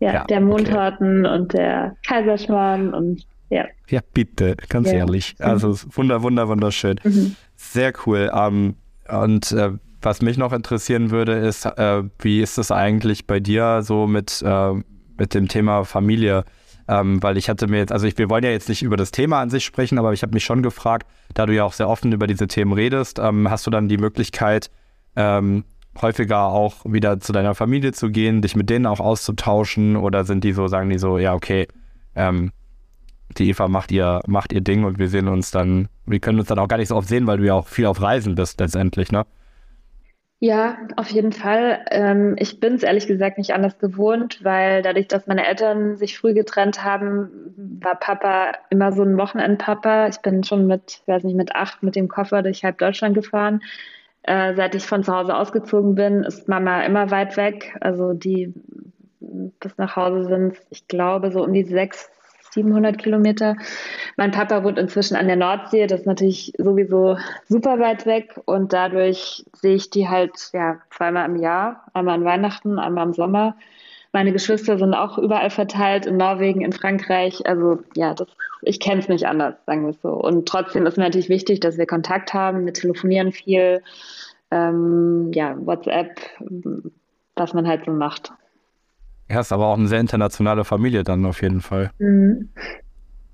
ja, 0.00 0.24
der 0.24 0.40
Mondharten 0.40 1.26
okay. 1.26 1.34
und 1.34 1.52
der 1.52 1.96
Kaiserschmarrn 2.06 2.92
und 2.92 3.26
ja. 3.54 3.66
Ja, 3.88 4.00
bitte, 4.12 4.56
ganz 4.68 4.88
ja. 4.88 4.98
ehrlich. 4.98 5.36
Also 5.38 5.76
wunder, 5.94 6.22
wunder, 6.22 6.48
wunderschön. 6.48 7.00
Mhm. 7.04 7.36
Sehr 7.54 7.92
cool. 8.04 8.30
Um, 8.32 8.74
ähm, 9.08 9.20
und 9.22 9.52
äh, 9.52 9.72
was 10.02 10.22
mich 10.22 10.36
noch 10.36 10.52
interessieren 10.52 11.10
würde, 11.10 11.34
ist, 11.34 11.66
äh, 11.66 12.02
wie 12.18 12.40
ist 12.40 12.58
es 12.58 12.70
eigentlich 12.70 13.26
bei 13.26 13.40
dir 13.40 13.82
so 13.82 14.06
mit, 14.06 14.42
äh, 14.44 14.72
mit 15.16 15.34
dem 15.34 15.48
Thema 15.48 15.84
Familie? 15.84 16.44
Ähm, 16.88 17.22
weil 17.22 17.38
ich 17.38 17.48
hatte 17.48 17.66
mir 17.66 17.78
jetzt, 17.78 17.92
also 17.92 18.06
ich, 18.06 18.18
wir 18.18 18.28
wollen 18.28 18.44
ja 18.44 18.50
jetzt 18.50 18.68
nicht 18.68 18.82
über 18.82 18.96
das 18.96 19.10
Thema 19.10 19.40
an 19.40 19.50
sich 19.50 19.64
sprechen, 19.64 19.98
aber 19.98 20.12
ich 20.12 20.22
habe 20.22 20.34
mich 20.34 20.44
schon 20.44 20.62
gefragt, 20.62 21.06
da 21.32 21.46
du 21.46 21.54
ja 21.54 21.64
auch 21.64 21.72
sehr 21.72 21.88
offen 21.88 22.12
über 22.12 22.26
diese 22.26 22.46
Themen 22.46 22.72
redest, 22.72 23.18
ähm, 23.18 23.48
hast 23.48 23.66
du 23.66 23.70
dann 23.70 23.88
die 23.88 23.96
Möglichkeit, 23.96 24.70
ähm, 25.16 25.64
häufiger 26.02 26.42
auch 26.46 26.84
wieder 26.84 27.20
zu 27.20 27.32
deiner 27.32 27.54
Familie 27.54 27.92
zu 27.92 28.10
gehen, 28.10 28.42
dich 28.42 28.56
mit 28.56 28.68
denen 28.68 28.84
auch 28.84 29.00
auszutauschen 29.00 29.96
oder 29.96 30.24
sind 30.24 30.44
die 30.44 30.52
so, 30.52 30.66
sagen 30.66 30.90
die 30.90 30.98
so, 30.98 31.18
ja, 31.18 31.34
okay, 31.34 31.68
ähm, 32.16 32.52
die 33.38 33.50
Eva 33.50 33.68
macht 33.68 33.92
ihr, 33.92 34.20
macht 34.26 34.52
ihr 34.52 34.60
Ding 34.60 34.84
und 34.84 34.98
wir 34.98 35.08
sehen 35.08 35.28
uns 35.28 35.50
dann, 35.50 35.88
wir 36.06 36.20
können 36.20 36.38
uns 36.38 36.48
dann 36.48 36.58
auch 36.58 36.68
gar 36.68 36.78
nicht 36.78 36.88
so 36.88 36.96
oft 36.96 37.08
sehen, 37.08 37.26
weil 37.26 37.38
du 37.38 37.44
ja 37.44 37.54
auch 37.54 37.68
viel 37.68 37.86
auf 37.86 38.00
Reisen 38.00 38.34
bist 38.34 38.60
letztendlich, 38.60 39.12
ne? 39.12 39.24
Ja, 40.40 40.76
auf 40.96 41.08
jeden 41.08 41.32
Fall. 41.32 41.86
Ähm, 41.90 42.36
ich 42.38 42.60
bin 42.60 42.74
es 42.74 42.82
ehrlich 42.82 43.06
gesagt 43.06 43.38
nicht 43.38 43.54
anders 43.54 43.78
gewohnt, 43.78 44.44
weil 44.44 44.82
dadurch, 44.82 45.08
dass 45.08 45.26
meine 45.26 45.46
Eltern 45.46 45.96
sich 45.96 46.18
früh 46.18 46.34
getrennt 46.34 46.84
haben, 46.84 47.30
war 47.80 47.94
Papa 47.94 48.52
immer 48.68 48.92
so 48.92 49.02
ein 49.04 49.16
Wochenendpapa. 49.16 50.08
Ich 50.08 50.18
bin 50.18 50.44
schon 50.44 50.66
mit, 50.66 51.00
weiß 51.06 51.24
nicht, 51.24 51.36
mit 51.36 51.54
acht 51.54 51.82
mit 51.82 51.96
dem 51.96 52.08
Koffer 52.08 52.42
durch 52.42 52.62
halb 52.62 52.76
Deutschland 52.76 53.14
gefahren. 53.14 53.62
Äh, 54.22 54.54
seit 54.54 54.74
ich 54.74 54.84
von 54.84 55.02
zu 55.02 55.14
Hause 55.14 55.34
ausgezogen 55.34 55.94
bin, 55.94 56.24
ist 56.24 56.46
Mama 56.46 56.82
immer 56.82 57.10
weit 57.10 57.38
weg. 57.38 57.76
Also 57.80 58.12
die 58.12 58.52
bis 59.60 59.78
nach 59.78 59.96
Hause 59.96 60.24
sind, 60.24 60.56
ich 60.70 60.88
glaube, 60.88 61.30
so 61.30 61.42
um 61.42 61.52
die 61.52 61.64
sechs, 61.64 62.10
700 62.54 62.98
Kilometer. 62.98 63.56
Mein 64.16 64.30
Papa 64.30 64.64
wohnt 64.64 64.78
inzwischen 64.78 65.16
an 65.16 65.26
der 65.26 65.36
Nordsee, 65.36 65.86
das 65.86 66.00
ist 66.00 66.06
natürlich 66.06 66.52
sowieso 66.58 67.16
super 67.48 67.78
weit 67.78 68.06
weg 68.06 68.40
und 68.46 68.72
dadurch 68.72 69.44
sehe 69.52 69.74
ich 69.74 69.90
die 69.90 70.08
halt 70.08 70.32
ja 70.52 70.78
zweimal 70.90 71.28
im 71.28 71.36
Jahr, 71.36 71.84
einmal 71.92 72.14
an 72.14 72.24
Weihnachten, 72.24 72.78
einmal 72.78 73.06
im 73.06 73.12
Sommer. 73.12 73.56
Meine 74.12 74.32
Geschwister 74.32 74.78
sind 74.78 74.94
auch 74.94 75.18
überall 75.18 75.50
verteilt, 75.50 76.06
in 76.06 76.16
Norwegen, 76.16 76.60
in 76.60 76.72
Frankreich. 76.72 77.44
Also 77.46 77.80
ja, 77.96 78.14
das, 78.14 78.28
ich 78.62 78.78
kenne 78.78 79.00
es 79.00 79.08
nicht 79.08 79.26
anders, 79.26 79.56
sagen 79.66 79.82
wir 79.82 79.90
es 79.90 80.00
so. 80.02 80.10
Und 80.10 80.46
trotzdem 80.46 80.86
ist 80.86 80.96
mir 80.96 81.02
natürlich 81.02 81.28
wichtig, 81.28 81.58
dass 81.58 81.78
wir 81.78 81.86
Kontakt 81.86 82.32
haben. 82.32 82.64
Wir 82.64 82.72
telefonieren 82.72 83.32
viel, 83.32 83.82
ähm, 84.52 85.32
ja, 85.34 85.56
WhatsApp, 85.58 86.20
was 87.34 87.54
man 87.54 87.66
halt 87.66 87.86
so 87.86 87.90
macht. 87.90 88.32
Ja, 89.28 89.40
ist 89.40 89.52
aber 89.52 89.66
auch 89.66 89.78
eine 89.78 89.88
sehr 89.88 90.00
internationale 90.00 90.64
Familie 90.64 91.02
dann 91.04 91.24
auf 91.24 91.42
jeden 91.42 91.60
Fall. 91.60 91.90
Mhm. 91.98 92.50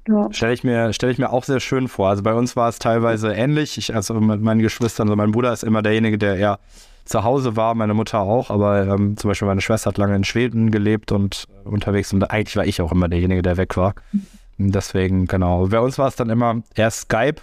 Ja. 0.09 0.29
Stelle 0.33 0.53
ich, 0.53 0.64
mir, 0.64 0.92
stell 0.92 1.11
ich 1.11 1.18
mir 1.18 1.31
auch 1.31 1.44
sehr 1.44 1.61
schön 1.61 1.87
vor. 1.88 2.09
Also 2.09 2.22
bei 2.22 2.35
uns 2.35 2.57
war 2.57 2.68
es 2.68 2.79
teilweise 2.79 3.33
ähnlich. 3.33 3.76
Ich, 3.79 3.94
also 3.94 4.14
mit 4.14 4.40
meinen 4.40 4.61
Geschwistern, 4.61 5.09
also 5.09 5.16
mein 5.16 5.31
Bruder 5.31 5.53
ist 5.53 5.62
immer 5.62 5.83
derjenige, 5.83 6.18
der 6.18 6.37
eher 6.37 6.59
zu 7.05 7.24
Hause 7.24 7.57
war, 7.57 7.74
meine 7.74 7.94
Mutter 7.94 8.20
auch, 8.20 8.50
aber 8.50 8.87
ähm, 8.87 9.16
zum 9.16 9.29
Beispiel 9.29 9.48
meine 9.48 9.61
Schwester 9.61 9.88
hat 9.88 9.98
lange 9.98 10.14
in 10.14 10.24
Schweden 10.24 10.70
gelebt 10.70 11.12
und 11.12 11.46
äh, 11.64 11.68
unterwegs 11.68 12.12
und 12.12 12.22
eigentlich 12.31 12.57
war 12.57 12.64
ich 12.64 12.81
auch 12.81 12.92
immer 12.92 13.09
derjenige, 13.09 13.42
der 13.42 13.57
weg 13.57 13.76
war. 13.76 13.94
Deswegen, 14.59 15.26
genau. 15.26 15.66
Bei 15.68 15.81
uns 15.81 15.98
war 15.98 16.07
es 16.07 16.16
dann 16.16 16.31
immer 16.31 16.62
erst 16.74 17.03
Skype 17.03 17.37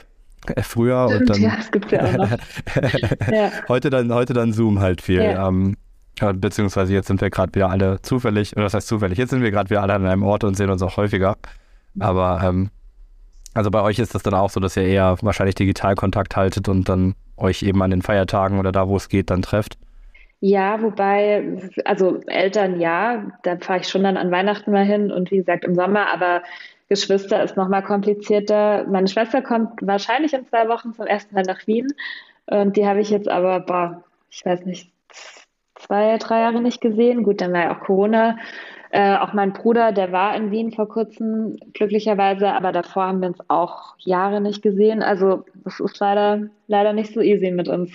äh, 0.55 0.61
früher 0.61 1.07
und 1.07 1.29
dann. 1.29 1.41
Ja, 1.41 1.55
das 1.57 1.71
gibt's 1.71 1.91
ja 1.91 2.05
auch 2.05 2.13
noch. 2.13 2.29
ja. 3.31 3.51
Heute, 3.67 3.89
dann, 3.89 4.13
heute 4.13 4.33
dann 4.33 4.53
Zoom 4.53 4.79
halt 4.79 5.01
viel. 5.01 5.23
Ja. 5.23 5.47
Ähm, 5.47 5.75
Beziehungsweise 6.19 6.93
jetzt 6.93 7.07
sind 7.07 7.21
wir 7.21 7.29
gerade 7.29 7.53
wieder 7.53 7.69
alle 7.69 8.01
zufällig, 8.01 8.53
oder 8.53 8.63
das 8.63 8.73
heißt 8.73 8.87
zufällig, 8.87 9.17
jetzt 9.17 9.29
sind 9.29 9.41
wir 9.41 9.51
gerade 9.51 9.69
wieder 9.69 9.81
alle 9.81 9.93
an 9.93 10.05
einem 10.05 10.23
Ort 10.23 10.43
und 10.43 10.55
sehen 10.55 10.69
uns 10.69 10.81
auch 10.81 10.97
häufiger. 10.97 11.37
Aber 11.99 12.41
ähm, 12.43 12.69
also 13.53 13.71
bei 13.71 13.81
euch 13.81 13.99
ist 13.99 14.13
das 14.13 14.23
dann 14.23 14.33
auch 14.33 14.49
so, 14.49 14.59
dass 14.59 14.77
ihr 14.77 14.83
eher 14.83 15.17
wahrscheinlich 15.21 15.55
digital 15.55 15.95
Kontakt 15.95 16.35
haltet 16.35 16.69
und 16.69 16.89
dann 16.89 17.15
euch 17.37 17.63
eben 17.63 17.81
an 17.81 17.91
den 17.91 18.01
Feiertagen 18.01 18.59
oder 18.59 18.71
da, 18.71 18.87
wo 18.87 18.97
es 18.97 19.09
geht, 19.09 19.29
dann 19.29 19.41
trefft. 19.41 19.77
Ja, 20.39 20.81
wobei, 20.81 21.71
also 21.85 22.21
Eltern 22.27 22.79
ja, 22.79 23.31
da 23.41 23.57
fahre 23.57 23.79
ich 23.79 23.87
schon 23.87 24.03
dann 24.03 24.17
an 24.17 24.29
Weihnachten 24.29 24.71
mal 24.71 24.85
hin 24.85 25.11
und 25.11 25.31
wie 25.31 25.37
gesagt 25.37 25.65
im 25.65 25.73
Sommer, 25.73 26.13
aber 26.13 26.43
Geschwister 26.89 27.43
ist 27.43 27.57
nochmal 27.57 27.83
komplizierter. 27.83 28.85
Meine 28.87 29.07
Schwester 29.07 29.41
kommt 29.41 29.81
wahrscheinlich 29.81 30.33
in 30.33 30.45
zwei 30.45 30.69
Wochen 30.69 30.93
zum 30.93 31.07
ersten 31.07 31.33
Mal 31.33 31.43
nach 31.43 31.65
Wien 31.65 31.87
und 32.45 32.77
die 32.77 32.85
habe 32.85 33.01
ich 33.01 33.09
jetzt 33.09 33.27
aber, 33.27 33.61
boah, 33.61 34.03
ich 34.29 34.45
weiß 34.45 34.65
nicht, 34.65 34.91
zwei, 35.87 36.17
drei 36.17 36.41
Jahre 36.41 36.61
nicht 36.61 36.81
gesehen. 36.81 37.23
Gut, 37.23 37.41
dann 37.41 37.53
war 37.53 37.63
ja 37.63 37.75
auch 37.75 37.81
Corona. 37.81 38.37
Äh, 38.89 39.17
auch 39.17 39.33
mein 39.33 39.51
Bruder, 39.51 39.91
der 39.91 40.11
war 40.11 40.35
in 40.35 40.51
Wien 40.51 40.71
vor 40.71 40.87
kurzem, 40.87 41.57
glücklicherweise, 41.73 42.53
aber 42.53 42.71
davor 42.71 43.07
haben 43.07 43.21
wir 43.21 43.27
uns 43.29 43.39
auch 43.49 43.95
Jahre 43.99 44.39
nicht 44.39 44.61
gesehen. 44.61 45.03
Also 45.03 45.43
es 45.65 45.79
ist 45.79 45.99
leider, 45.99 46.47
leider 46.67 46.93
nicht 46.93 47.13
so 47.13 47.19
easy 47.19 47.51
mit 47.51 47.67
uns. 47.67 47.91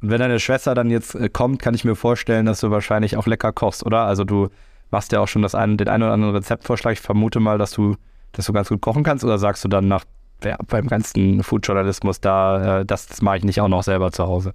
Wenn 0.00 0.18
deine 0.18 0.40
Schwester 0.40 0.74
dann 0.74 0.90
jetzt 0.90 1.14
äh, 1.14 1.28
kommt, 1.28 1.60
kann 1.60 1.74
ich 1.74 1.84
mir 1.84 1.94
vorstellen, 1.94 2.46
dass 2.46 2.60
du 2.60 2.70
wahrscheinlich 2.70 3.16
auch 3.16 3.26
lecker 3.26 3.52
kochst, 3.52 3.84
oder? 3.84 4.00
Also 4.00 4.24
du 4.24 4.48
machst 4.90 5.12
ja 5.12 5.20
auch 5.20 5.28
schon 5.28 5.42
das 5.42 5.54
ein, 5.54 5.76
den 5.76 5.88
einen 5.88 6.02
oder 6.02 6.12
anderen 6.12 6.34
Rezeptvorschlag. 6.34 6.94
Ich 6.94 7.00
vermute 7.00 7.38
mal, 7.38 7.58
dass 7.58 7.72
du, 7.72 7.96
dass 8.32 8.46
du 8.46 8.52
ganz 8.52 8.68
gut 8.68 8.80
kochen 8.80 9.04
kannst, 9.04 9.24
oder 9.24 9.38
sagst 9.38 9.64
du 9.64 9.68
dann 9.68 9.86
nach 9.86 10.04
ja, 10.42 10.56
beim 10.66 10.88
ganzen 10.88 11.42
Foodjournalismus 11.42 12.20
da, 12.20 12.80
äh, 12.80 12.84
das, 12.86 13.06
das 13.06 13.22
mache 13.22 13.36
ich 13.36 13.44
nicht 13.44 13.60
auch 13.60 13.68
noch 13.68 13.82
selber 13.82 14.10
zu 14.12 14.26
Hause? 14.26 14.54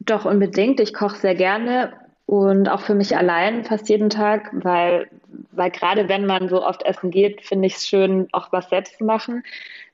Doch, 0.00 0.24
unbedingt. 0.24 0.80
Ich 0.80 0.94
koche 0.94 1.16
sehr 1.16 1.34
gerne 1.34 1.92
und 2.28 2.68
auch 2.68 2.82
für 2.82 2.94
mich 2.94 3.16
allein 3.16 3.64
fast 3.64 3.88
jeden 3.88 4.10
Tag, 4.10 4.50
weil, 4.52 5.08
weil 5.52 5.70
gerade 5.70 6.10
wenn 6.10 6.26
man 6.26 6.50
so 6.50 6.62
oft 6.62 6.82
essen 6.84 7.10
geht, 7.10 7.40
finde 7.40 7.66
ich 7.66 7.76
es 7.76 7.88
schön, 7.88 8.28
auch 8.32 8.52
was 8.52 8.68
selbst 8.68 8.98
zu 8.98 9.04
machen. 9.04 9.42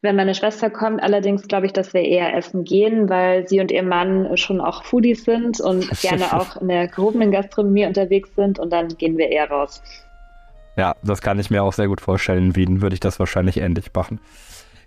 Wenn 0.03 0.17
meine 0.17 0.35
Schwester 0.35 0.69
kommt, 0.69 1.01
allerdings 1.01 1.47
glaube 1.47 1.67
ich, 1.67 1.73
dass 1.73 1.95
wir 1.95 2.03
eher 2.03 2.35
essen 2.37 2.64
gehen, 2.64 3.09
weil 3.09 3.47
sie 3.49 3.61
und 3.61 3.71
ihr 3.71 3.85
Mann 3.85 4.37
schon 4.37 4.61
auch 4.61 4.83
Foodies 4.83 5.25
sind 5.25 5.61
und 5.61 5.88
gerne 6.03 6.33
auch 6.33 6.61
in 6.61 6.67
der 6.67 6.88
gehobenen 6.88 7.31
Gastronomie 7.31 7.87
unterwegs 7.87 8.35
sind 8.35 8.59
und 8.59 8.73
dann 8.73 8.88
gehen 8.88 9.17
wir 9.17 9.29
eher 9.29 9.49
raus. 9.49 9.81
Ja, 10.77 10.97
das 11.05 11.23
kann 11.23 11.38
ich 11.38 11.51
mir 11.51 11.62
auch 11.62 11.73
sehr 11.73 11.87
gut 11.87 12.01
vorstellen. 12.01 12.47
In 12.47 12.57
Wien 12.57 12.83
würde 12.83 12.95
ich 12.95 13.01
das 13.01 13.21
wahrscheinlich 13.21 13.59
ähnlich 13.59 13.93
machen. 13.95 14.19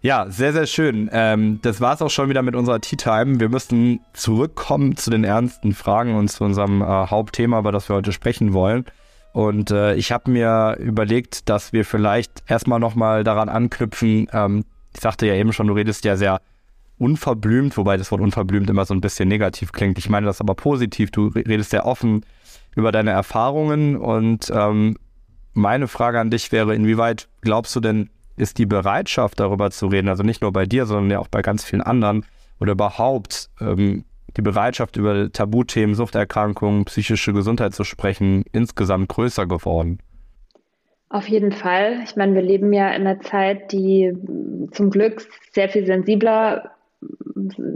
Ja, 0.01 0.29
sehr, 0.29 0.53
sehr 0.53 0.67
schön. 0.67 1.10
Ähm, 1.12 1.60
das 1.62 1.81
war 1.81 1.93
es 1.93 2.01
auch 2.01 2.10
schon 2.10 2.29
wieder 2.29 2.43
mit 2.43 2.55
unserer 2.55 2.79
Tea 2.79 2.97
Time. 2.97 3.39
Wir 3.39 3.49
müssen 3.49 3.99
zurückkommen 4.13 4.95
zu 4.95 5.10
den 5.10 5.23
ernsten 5.23 5.73
Fragen 5.73 6.15
und 6.15 6.29
zu 6.29 6.43
unserem 6.43 6.81
äh, 6.81 6.86
Hauptthema, 6.86 7.60
über 7.60 7.71
das 7.71 7.89
wir 7.89 7.95
heute 7.95 8.12
sprechen 8.12 8.53
wollen. 8.53 8.86
Und 9.33 9.71
äh, 9.71 9.95
ich 9.95 10.12
habe 10.12 10.31
mir 10.31 10.77
überlegt, 10.79 11.49
dass 11.49 11.73
wir 11.73 11.83
vielleicht 11.86 12.43
erstmal 12.47 12.79
nochmal 12.79 13.23
daran 13.23 13.49
anknüpfen. 13.49 14.27
Ähm, 14.31 14.65
ich 14.93 15.01
sagte 15.01 15.25
ja 15.27 15.33
eben 15.33 15.53
schon, 15.53 15.67
du 15.67 15.73
redest 15.73 16.05
ja 16.05 16.15
sehr 16.15 16.41
unverblümt, 16.99 17.77
wobei 17.77 17.97
das 17.97 18.12
Wort 18.12 18.21
unverblümt 18.21 18.69
immer 18.69 18.86
so 18.86 18.93
ein 18.93 19.01
bisschen 19.01 19.27
negativ 19.27 19.71
klingt. 19.71 19.97
Ich 19.97 20.10
meine 20.10 20.25
das 20.25 20.41
aber 20.41 20.55
positiv. 20.55 21.12
Du 21.12 21.27
redest 21.27 21.71
sehr 21.71 21.86
offen 21.86 22.25
über 22.75 22.91
deine 22.91 23.12
Erfahrungen 23.12 23.95
und 23.95 24.51
ähm, 24.53 24.97
meine 25.53 25.88
Frage 25.88 26.19
an 26.19 26.29
dich 26.29 26.51
wäre, 26.51 26.75
inwieweit 26.75 27.27
glaubst 27.41 27.75
du 27.75 27.79
denn, 27.79 28.10
ist 28.38 28.58
die 28.58 28.65
Bereitschaft, 28.65 29.39
darüber 29.39 29.71
zu 29.71 29.88
reden, 29.88 30.08
also 30.08 30.23
nicht 30.23 30.41
nur 30.41 30.54
bei 30.54 30.65
dir, 30.65 30.86
sondern 30.86 31.12
ja 31.12 31.19
auch 31.19 31.28
bei 31.28 31.41
ganz 31.41 31.63
vielen 31.63 31.82
anderen 31.82 32.26
oder 32.60 32.73
überhaupt 32.73 33.50
ähm, 33.60 34.06
die 34.36 34.41
Bereitschaft, 34.41 34.97
über 34.97 35.32
Tabuthemen, 35.32 35.95
Suchterkrankungen, 35.95 36.86
psychische 36.86 37.34
Gesundheit 37.34 37.73
zu 37.73 37.84
sprechen, 37.84 38.43
insgesamt 38.52 39.10
größer 39.10 39.47
geworden? 39.47 40.00
Auf 41.10 41.28
jeden 41.28 41.52
Fall. 41.52 42.02
Ich 42.04 42.15
meine, 42.15 42.36
wir 42.36 42.41
leben 42.41 42.73
ja 42.73 42.89
in 42.89 43.08
einer 43.08 43.21
Zeit, 43.21 43.71
die 43.71 44.13
zum 44.71 44.89
Glück 44.89 45.26
sehr 45.54 45.69
viel 45.69 45.86
sensibler 45.86 46.71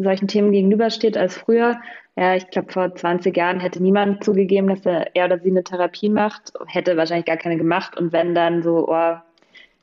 solchen 0.02 0.28
Themen 0.28 0.52
gegenübersteht 0.52 1.18
als 1.18 1.38
früher. 1.38 1.80
Ja, 2.18 2.36
ich 2.36 2.50
glaube, 2.50 2.72
vor 2.72 2.94
20 2.94 3.36
Jahren 3.36 3.60
hätte 3.60 3.82
niemand 3.82 4.24
zugegeben, 4.24 4.68
dass 4.68 4.86
er, 4.86 5.16
er 5.16 5.26
oder 5.26 5.40
sie 5.40 5.50
eine 5.50 5.64
Therapie 5.64 6.10
macht, 6.10 6.54
hätte 6.68 6.98
wahrscheinlich 6.98 7.26
gar 7.26 7.38
keine 7.38 7.58
gemacht. 7.58 7.98
Und 7.98 8.12
wenn 8.12 8.36
dann 8.36 8.64
so, 8.64 8.90
oh, 8.90 9.16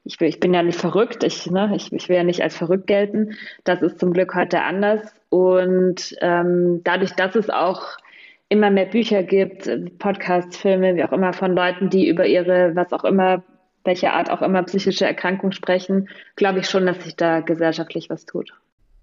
ich, 0.08 0.20
ich 0.22 0.40
bin 0.40 0.54
ja 0.54 0.62
nicht 0.62 0.80
verrückt, 0.80 1.22
ich, 1.22 1.50
ne, 1.50 1.70
ich, 1.76 1.92
ich 1.92 2.08
will 2.08 2.16
ja 2.16 2.24
nicht 2.24 2.42
als 2.42 2.56
verrückt 2.56 2.86
gelten. 2.86 3.36
Das 3.64 3.82
ist 3.82 4.00
zum 4.00 4.14
Glück 4.14 4.34
heute 4.34 4.62
anders. 4.62 5.00
Und 5.28 6.16
ähm, 6.22 6.80
dadurch, 6.82 7.12
dass 7.12 7.36
es 7.36 7.50
auch 7.50 7.82
immer 8.48 8.70
mehr 8.70 8.86
Bücher 8.86 9.22
gibt, 9.22 9.70
Podcasts, 9.98 10.56
Filme, 10.56 10.96
wie 10.96 11.04
auch 11.04 11.12
immer, 11.12 11.34
von 11.34 11.54
Leuten, 11.54 11.90
die 11.90 12.08
über 12.08 12.26
ihre, 12.26 12.74
was 12.74 12.92
auch 12.94 13.04
immer, 13.04 13.42
welche 13.84 14.10
Art 14.12 14.30
auch 14.30 14.40
immer 14.40 14.62
psychische 14.62 15.04
Erkrankung 15.04 15.52
sprechen, 15.52 16.08
glaube 16.36 16.60
ich 16.60 16.70
schon, 16.70 16.86
dass 16.86 17.04
sich 17.04 17.14
da 17.14 17.40
gesellschaftlich 17.40 18.08
was 18.08 18.24
tut. 18.24 18.54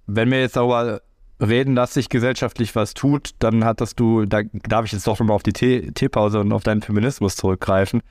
Wenn 0.08 0.32
wir 0.32 0.40
jetzt 0.42 0.56
darüber 0.56 1.02
reden, 1.40 1.76
dass 1.76 1.94
sich 1.94 2.10
gesellschaftlich 2.10 2.76
was 2.76 2.96
tut, 2.96 3.32
dann 3.38 3.64
hattest 3.64 4.00
du, 4.00 4.26
da 4.26 4.42
darf 4.68 4.86
ich 4.86 4.94
jetzt 4.94 5.06
doch 5.06 5.20
nochmal 5.20 5.36
auf 5.36 5.44
die 5.44 5.54
Teepause 5.54 6.40
und 6.40 6.52
auf 6.52 6.64
deinen 6.64 6.82
Feminismus 6.82 7.36
zurückgreifen 7.36 8.02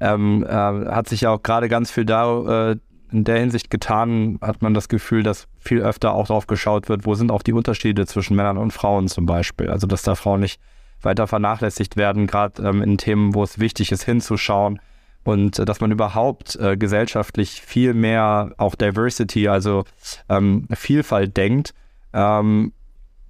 ähm, 0.00 0.44
äh, 0.44 0.50
hat 0.50 1.08
sich 1.08 1.22
ja 1.22 1.30
auch 1.30 1.42
gerade 1.42 1.68
ganz 1.68 1.90
viel 1.90 2.04
da 2.04 2.70
äh, 2.72 2.76
in 3.12 3.24
der 3.24 3.38
Hinsicht 3.38 3.70
getan, 3.70 4.38
hat 4.40 4.60
man 4.60 4.74
das 4.74 4.88
Gefühl, 4.88 5.22
dass 5.22 5.46
viel 5.58 5.80
öfter 5.80 6.14
auch 6.14 6.26
darauf 6.26 6.46
geschaut 6.46 6.88
wird, 6.88 7.06
wo 7.06 7.14
sind 7.14 7.30
auch 7.30 7.42
die 7.42 7.52
Unterschiede 7.52 8.06
zwischen 8.06 8.36
Männern 8.36 8.58
und 8.58 8.72
Frauen 8.72 9.08
zum 9.08 9.24
Beispiel. 9.24 9.70
Also 9.70 9.86
dass 9.86 10.02
da 10.02 10.14
Frauen 10.14 10.40
nicht 10.40 10.60
weiter 11.00 11.26
vernachlässigt 11.26 11.96
werden, 11.96 12.26
gerade 12.26 12.62
ähm, 12.62 12.82
in 12.82 12.98
Themen, 12.98 13.34
wo 13.34 13.42
es 13.42 13.58
wichtig 13.58 13.92
ist, 13.92 14.04
hinzuschauen 14.04 14.80
und 15.24 15.58
äh, 15.58 15.64
dass 15.64 15.80
man 15.80 15.90
überhaupt 15.90 16.56
äh, 16.56 16.76
gesellschaftlich 16.76 17.62
viel 17.62 17.94
mehr 17.94 18.52
auch 18.56 18.74
Diversity, 18.74 19.48
also 19.48 19.84
ähm, 20.28 20.66
Vielfalt 20.72 21.36
denkt. 21.36 21.74
Ähm, 22.12 22.72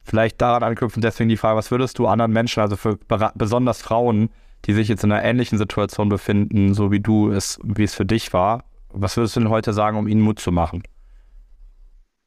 vielleicht 0.02 0.40
daran 0.40 0.62
anknüpfen, 0.62 1.00
deswegen 1.00 1.28
die 1.28 1.36
Frage, 1.36 1.56
was 1.56 1.70
würdest 1.70 1.98
du 1.98 2.06
anderen 2.06 2.32
Menschen, 2.32 2.60
also 2.60 2.76
für 2.76 2.98
besonders 3.34 3.80
Frauen, 3.80 4.28
die 4.66 4.72
sich 4.72 4.88
jetzt 4.88 5.04
in 5.04 5.12
einer 5.12 5.24
ähnlichen 5.24 5.58
Situation 5.58 6.08
befinden, 6.08 6.74
so 6.74 6.90
wie 6.90 7.00
du 7.00 7.30
es, 7.30 7.58
wie 7.62 7.84
es 7.84 7.94
für 7.94 8.04
dich 8.04 8.32
war. 8.32 8.64
Was 8.92 9.16
würdest 9.16 9.36
du 9.36 9.40
denn 9.40 9.50
heute 9.50 9.72
sagen, 9.72 9.98
um 9.98 10.08
ihnen 10.08 10.20
Mut 10.20 10.38
zu 10.38 10.52
machen? 10.52 10.82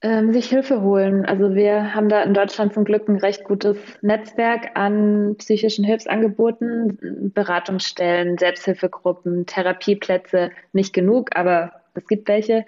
Ähm, 0.03 0.31
sich 0.31 0.47
Hilfe 0.47 0.81
holen. 0.81 1.25
Also 1.25 1.55
wir 1.55 1.95
haben 1.95 2.07
da 2.07 2.21
in 2.21 2.35
Deutschland 2.35 2.73
zum 2.73 2.85
Glück 2.85 3.09
ein 3.09 3.17
recht 3.17 3.43
gutes 3.45 3.77
Netzwerk 4.03 4.71
an 4.75 5.35
psychischen 5.39 5.83
Hilfsangeboten, 5.83 7.31
Beratungsstellen, 7.33 8.37
Selbsthilfegruppen, 8.37 9.47
Therapieplätze. 9.47 10.51
Nicht 10.71 10.93
genug, 10.93 11.35
aber 11.35 11.71
es 11.95 12.05
gibt 12.07 12.27
welche. 12.27 12.65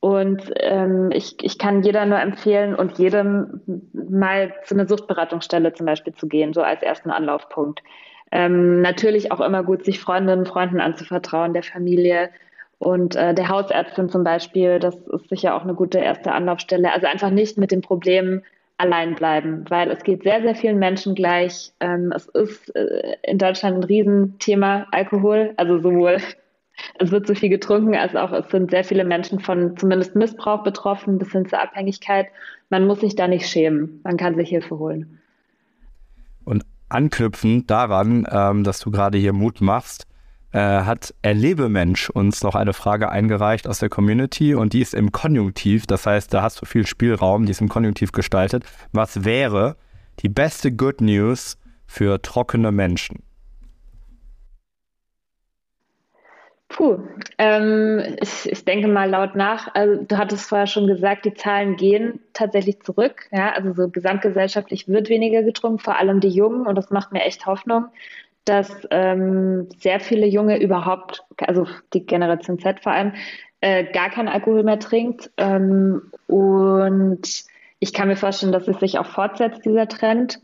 Und 0.00 0.52
ähm, 0.56 1.10
ich, 1.12 1.36
ich 1.42 1.58
kann 1.58 1.82
jeder 1.82 2.04
nur 2.04 2.18
empfehlen 2.18 2.74
und 2.74 2.98
jedem 2.98 3.60
mal 3.92 4.52
zu 4.64 4.74
einer 4.74 4.88
Suchtberatungsstelle 4.88 5.72
zum 5.72 5.86
Beispiel 5.86 6.14
zu 6.14 6.26
gehen, 6.26 6.52
so 6.52 6.62
als 6.62 6.82
ersten 6.82 7.10
Anlaufpunkt. 7.10 7.80
Ähm, 8.32 8.80
natürlich 8.82 9.32
auch 9.32 9.40
immer 9.40 9.62
gut, 9.62 9.84
sich 9.84 10.00
Freundinnen 10.00 10.40
und 10.40 10.48
Freunden 10.48 10.80
anzuvertrauen, 10.80 11.52
der 11.52 11.62
Familie 11.62 12.30
und 12.78 13.16
äh, 13.16 13.34
der 13.34 13.48
Hausärztin 13.48 14.08
zum 14.08 14.24
Beispiel. 14.24 14.78
Das 14.78 14.96
ist 14.96 15.28
sicher 15.28 15.54
auch 15.54 15.62
eine 15.62 15.74
gute 15.74 15.98
erste 15.98 16.32
Anlaufstelle. 16.32 16.92
Also 16.92 17.06
einfach 17.06 17.30
nicht 17.30 17.56
mit 17.58 17.70
dem 17.70 17.80
Problem 17.80 18.42
allein 18.78 19.14
bleiben, 19.14 19.64
weil 19.68 19.90
es 19.90 20.02
geht 20.02 20.22
sehr, 20.22 20.42
sehr 20.42 20.54
vielen 20.54 20.78
Menschen 20.78 21.14
gleich. 21.14 21.72
Ähm, 21.80 22.12
es 22.14 22.26
ist 22.26 22.74
äh, 22.76 23.16
in 23.22 23.38
Deutschland 23.38 23.78
ein 23.78 23.84
Riesenthema 23.84 24.86
Alkohol, 24.90 25.54
also 25.56 25.78
sowohl 25.78 26.18
es 26.98 27.10
wird 27.10 27.26
so 27.26 27.34
viel 27.34 27.48
getrunken, 27.48 27.94
als 27.94 28.14
auch 28.16 28.32
es 28.32 28.50
sind 28.50 28.70
sehr 28.70 28.84
viele 28.84 29.04
Menschen 29.04 29.40
von 29.40 29.76
zumindest 29.76 30.14
Missbrauch 30.14 30.62
betroffen, 30.62 31.18
bis 31.18 31.32
hin 31.32 31.46
zur 31.46 31.62
Abhängigkeit. 31.62 32.26
Man 32.68 32.86
muss 32.86 33.00
sich 33.00 33.16
da 33.16 33.28
nicht 33.28 33.48
schämen. 33.48 34.00
Man 34.04 34.18
kann 34.18 34.34
sich 34.34 34.50
Hilfe 34.50 34.78
holen. 34.78 35.20
Anknüpfend 36.88 37.70
daran, 37.70 38.26
ähm, 38.30 38.64
dass 38.64 38.80
du 38.80 38.90
gerade 38.90 39.18
hier 39.18 39.32
Mut 39.32 39.60
machst, 39.60 40.06
äh, 40.52 40.58
hat 40.58 41.14
Erlebemensch 41.22 42.10
uns 42.10 42.42
noch 42.42 42.54
eine 42.54 42.72
Frage 42.72 43.10
eingereicht 43.10 43.68
aus 43.68 43.78
der 43.78 43.88
Community 43.88 44.54
und 44.54 44.72
die 44.72 44.80
ist 44.80 44.94
im 44.94 45.12
Konjunktiv. 45.12 45.86
Das 45.86 46.06
heißt, 46.06 46.32
da 46.32 46.42
hast 46.42 46.60
du 46.60 46.66
viel 46.66 46.86
Spielraum, 46.86 47.46
die 47.46 47.50
ist 47.50 47.60
im 47.60 47.68
Konjunktiv 47.68 48.12
gestaltet. 48.12 48.64
Was 48.92 49.24
wäre 49.24 49.76
die 50.20 50.28
beste 50.28 50.72
Good 50.72 51.00
News 51.00 51.58
für 51.86 52.22
trockene 52.22 52.72
Menschen? 52.72 53.22
Puh, 56.68 56.98
ähm, 57.38 58.16
ich, 58.20 58.50
ich 58.50 58.64
denke 58.64 58.88
mal 58.88 59.08
laut 59.08 59.36
nach. 59.36 59.74
Also 59.74 60.02
du 60.02 60.18
hattest 60.18 60.48
vorher 60.48 60.66
schon 60.66 60.86
gesagt, 60.86 61.24
die 61.24 61.34
Zahlen 61.34 61.76
gehen 61.76 62.20
tatsächlich 62.32 62.82
zurück. 62.82 63.28
Ja, 63.30 63.52
also 63.52 63.72
so 63.72 63.88
gesamtgesellschaftlich 63.88 64.88
wird 64.88 65.08
weniger 65.08 65.42
getrunken, 65.42 65.78
vor 65.78 65.96
allem 65.98 66.20
die 66.20 66.28
Jungen. 66.28 66.66
Und 66.66 66.74
das 66.74 66.90
macht 66.90 67.12
mir 67.12 67.22
echt 67.22 67.46
Hoffnung, 67.46 67.86
dass 68.44 68.70
ähm, 68.90 69.68
sehr 69.78 70.00
viele 70.00 70.26
Junge 70.26 70.60
überhaupt, 70.60 71.24
also 71.38 71.66
die 71.94 72.04
Generation 72.04 72.58
Z 72.58 72.80
vor 72.80 72.92
allem, 72.92 73.14
äh, 73.60 73.84
gar 73.92 74.10
keinen 74.10 74.28
Alkohol 74.28 74.64
mehr 74.64 74.80
trinkt. 74.80 75.30
Ähm, 75.36 76.10
und 76.26 77.44
ich 77.78 77.92
kann 77.92 78.08
mir 78.08 78.16
vorstellen, 78.16 78.52
dass 78.52 78.66
es 78.66 78.80
sich 78.80 78.98
auch 78.98 79.06
fortsetzt, 79.06 79.64
dieser 79.64 79.88
Trend. 79.88 80.40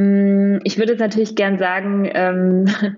Mm, 0.00 0.60
ich 0.64 0.78
würde 0.78 0.92
jetzt 0.92 1.00
natürlich 1.00 1.36
gern 1.36 1.58
sagen, 1.58 2.10
ähm, 2.14 2.66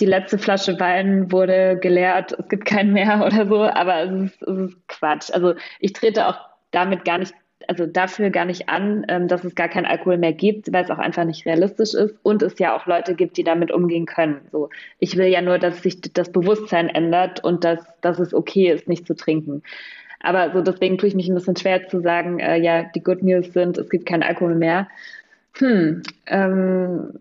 die 0.00 0.06
letzte 0.06 0.38
Flasche 0.38 0.78
Wein 0.80 1.30
wurde 1.30 1.78
geleert, 1.80 2.32
es 2.38 2.48
gibt 2.48 2.64
keinen 2.64 2.92
mehr 2.94 3.22
oder 3.26 3.46
so, 3.46 3.62
aber 3.62 4.02
es 4.04 4.32
ist, 4.32 4.42
es 4.42 4.58
ist 4.70 4.88
Quatsch. 4.88 5.30
Also 5.32 5.54
ich 5.80 5.92
trete 5.92 6.26
auch 6.26 6.38
damit 6.70 7.04
gar 7.04 7.18
nicht, 7.18 7.34
also 7.66 7.84
dafür 7.84 8.30
gar 8.30 8.46
nicht 8.46 8.70
an, 8.70 9.04
ähm, 9.08 9.28
dass 9.28 9.44
es 9.44 9.54
gar 9.54 9.68
keinen 9.68 9.84
Alkohol 9.84 10.16
mehr 10.16 10.32
gibt, 10.32 10.72
weil 10.72 10.84
es 10.84 10.90
auch 10.90 10.98
einfach 10.98 11.24
nicht 11.24 11.44
realistisch 11.44 11.92
ist 11.92 12.16
und 12.22 12.42
es 12.42 12.58
ja 12.58 12.74
auch 12.74 12.86
Leute 12.86 13.14
gibt, 13.14 13.36
die 13.36 13.44
damit 13.44 13.70
umgehen 13.70 14.06
können. 14.06 14.40
So, 14.50 14.70
ich 14.98 15.16
will 15.18 15.26
ja 15.26 15.42
nur, 15.42 15.58
dass 15.58 15.82
sich 15.82 16.00
das 16.00 16.32
Bewusstsein 16.32 16.88
ändert 16.88 17.44
und 17.44 17.64
dass, 17.64 17.80
dass 18.00 18.18
es 18.18 18.32
okay 18.32 18.70
ist, 18.70 18.88
nicht 18.88 19.06
zu 19.06 19.14
trinken. 19.14 19.62
Aber 20.20 20.52
so 20.52 20.62
deswegen 20.62 20.98
tue 20.98 21.08
ich 21.08 21.14
mich 21.14 21.28
ein 21.28 21.34
bisschen 21.34 21.56
schwer 21.56 21.86
zu 21.88 22.00
sagen, 22.00 22.38
äh, 22.40 22.56
ja, 22.58 22.84
die 22.94 23.02
Good 23.02 23.22
News 23.22 23.52
sind, 23.52 23.78
es 23.78 23.88
gibt 23.88 24.06
keinen 24.06 24.22
Alkohol 24.22 24.54
mehr. 24.54 24.88
Hm, 25.54 26.02
ähm, 26.26 27.12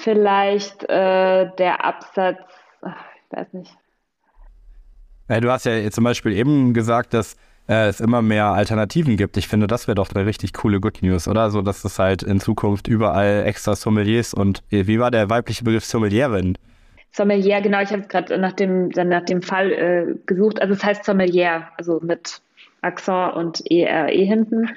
vielleicht 0.00 0.84
äh, 0.84 1.50
der 1.58 1.84
Absatz, 1.84 2.40
ach, 2.82 3.04
ich 3.30 3.36
weiß 3.36 3.52
nicht. 3.52 3.76
Ja, 5.28 5.40
du 5.40 5.50
hast 5.50 5.64
ja 5.64 5.90
zum 5.90 6.04
Beispiel 6.04 6.32
eben 6.32 6.74
gesagt, 6.74 7.14
dass 7.14 7.36
äh, 7.68 7.88
es 7.88 8.00
immer 8.00 8.22
mehr 8.22 8.46
Alternativen 8.46 9.16
gibt. 9.16 9.36
Ich 9.36 9.48
finde, 9.48 9.66
das 9.66 9.86
wäre 9.86 9.94
doch 9.94 10.10
eine 10.14 10.26
richtig 10.26 10.52
coole 10.52 10.80
Good 10.80 11.02
News, 11.02 11.28
oder? 11.28 11.50
So, 11.50 11.62
dass 11.62 11.84
es 11.84 11.98
halt 11.98 12.22
in 12.22 12.40
Zukunft 12.40 12.88
überall 12.88 13.44
extra 13.46 13.76
Sommeliers 13.76 14.34
und 14.34 14.62
äh, 14.70 14.86
wie 14.86 14.98
war 14.98 15.10
der 15.10 15.30
weibliche 15.30 15.64
Begriff 15.64 15.84
Sommelierin? 15.84 16.58
Sommelier, 17.12 17.60
genau, 17.60 17.80
ich 17.82 17.90
habe 17.90 18.02
gerade 18.02 18.38
nach 18.38 18.52
dem, 18.52 18.88
nach 18.88 19.24
dem 19.24 19.42
Fall 19.42 19.70
äh, 19.72 20.14
gesucht. 20.26 20.60
Also 20.60 20.74
es 20.74 20.82
heißt 20.82 21.04
Sommelier, 21.04 21.68
also 21.76 22.00
mit 22.02 22.40
Accent 22.80 23.34
und 23.34 23.70
ERE 23.70 24.08
-E 24.08 24.26
hinten. 24.26 24.70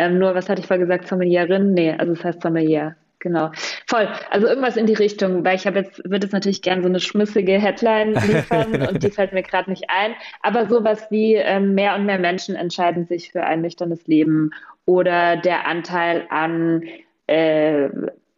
Ähm, 0.00 0.18
nur, 0.18 0.34
was 0.34 0.48
hatte 0.48 0.62
ich 0.62 0.66
vorher 0.66 0.86
gesagt, 0.86 1.06
Sommelierin? 1.06 1.74
Nee, 1.74 1.92
also 1.92 2.12
es 2.12 2.24
heißt 2.24 2.40
Sommelier. 2.40 2.96
Genau, 3.18 3.50
voll. 3.86 4.08
Also 4.30 4.46
irgendwas 4.46 4.78
in 4.78 4.86
die 4.86 4.94
Richtung, 4.94 5.44
weil 5.44 5.54
ich 5.54 5.66
habe 5.66 5.80
jetzt, 5.80 6.02
würde 6.04 6.24
jetzt 6.24 6.32
natürlich 6.32 6.62
gerne 6.62 6.80
so 6.80 6.88
eine 6.88 7.00
schmissige 7.00 7.52
Headline 7.52 8.14
liefern 8.14 8.80
und 8.88 9.02
die 9.02 9.10
fällt 9.10 9.34
mir 9.34 9.42
gerade 9.42 9.68
nicht 9.68 9.84
ein. 9.88 10.14
Aber 10.40 10.66
sowas 10.70 11.06
wie 11.10 11.34
ähm, 11.34 11.74
mehr 11.74 11.96
und 11.96 12.06
mehr 12.06 12.18
Menschen 12.18 12.56
entscheiden 12.56 13.04
sich 13.04 13.30
für 13.30 13.44
ein 13.44 13.60
nüchternes 13.60 14.06
Leben 14.06 14.52
oder 14.86 15.36
der 15.36 15.66
Anteil 15.66 16.24
an 16.30 16.82
äh, 17.26 17.90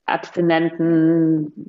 Abstinenten 0.06 1.68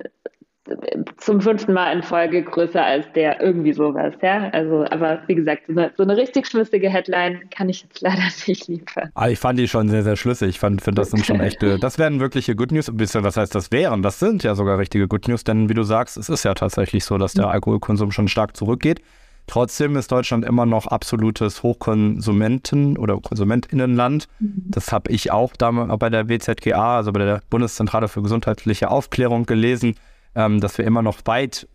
zum 1.17 1.41
fünften 1.41 1.73
Mal 1.73 1.91
in 1.91 2.03
Folge 2.03 2.41
größer 2.41 2.83
als 2.83 3.05
der 3.13 3.41
irgendwie 3.41 3.73
sowas, 3.73 4.13
ja. 4.21 4.49
Also, 4.51 4.85
aber 4.89 5.21
wie 5.27 5.35
gesagt, 5.35 5.63
so 5.67 5.73
eine, 5.73 5.91
so 5.97 6.03
eine 6.03 6.15
richtig 6.15 6.47
schlüssige 6.47 6.89
Headline 6.89 7.49
kann 7.49 7.67
ich 7.67 7.83
jetzt 7.83 8.01
leider 8.01 8.23
nicht 8.47 8.67
liefern. 8.67 9.09
Ah, 9.13 9.27
ich 9.27 9.39
fand 9.39 9.59
die 9.59 9.67
schon 9.67 9.89
sehr, 9.89 10.03
sehr 10.03 10.15
schlüssig. 10.15 10.49
Ich 10.49 10.59
fand, 10.59 10.81
finde, 10.81 11.01
das 11.01 11.11
sind 11.11 11.25
schon 11.25 11.39
echte, 11.41 11.79
das 11.79 11.99
wären 11.99 12.19
wirkliche 12.19 12.55
Good 12.55 12.71
News. 12.71 12.89
Was 12.93 13.37
heißt 13.37 13.53
das 13.53 13.71
wären? 13.71 14.03
Das 14.03 14.19
sind 14.19 14.43
ja 14.43 14.55
sogar 14.55 14.77
richtige 14.77 15.07
Good 15.07 15.27
News, 15.27 15.43
denn 15.43 15.67
wie 15.69 15.73
du 15.73 15.83
sagst, 15.83 16.17
es 16.17 16.29
ist 16.29 16.43
ja 16.43 16.53
tatsächlich 16.53 17.03
so, 17.03 17.17
dass 17.17 17.33
der 17.33 17.49
Alkoholkonsum 17.49 18.11
schon 18.11 18.27
stark 18.27 18.55
zurückgeht. 18.55 19.01
Trotzdem 19.47 19.97
ist 19.97 20.09
Deutschland 20.09 20.45
immer 20.45 20.65
noch 20.65 20.87
absolutes 20.87 21.63
Hochkonsumenten- 21.63 22.97
oder 22.97 23.19
Konsumentinnenland. 23.19 24.29
Mhm. 24.39 24.63
Das 24.67 24.93
habe 24.93 25.11
ich 25.11 25.31
auch 25.31 25.51
da 25.57 25.71
bei 25.71 26.09
der 26.09 26.29
WZGA, 26.29 26.95
also 26.97 27.11
bei 27.11 27.19
der 27.19 27.41
Bundeszentrale 27.49 28.07
für 28.07 28.21
gesundheitliche 28.21 28.89
Aufklärung 28.89 29.45
gelesen 29.45 29.95
ähm, 30.35 30.59
dass 30.59 30.77
wir 30.77 30.85
immer 30.85 31.01
noch 31.01 31.19
weit 31.25 31.67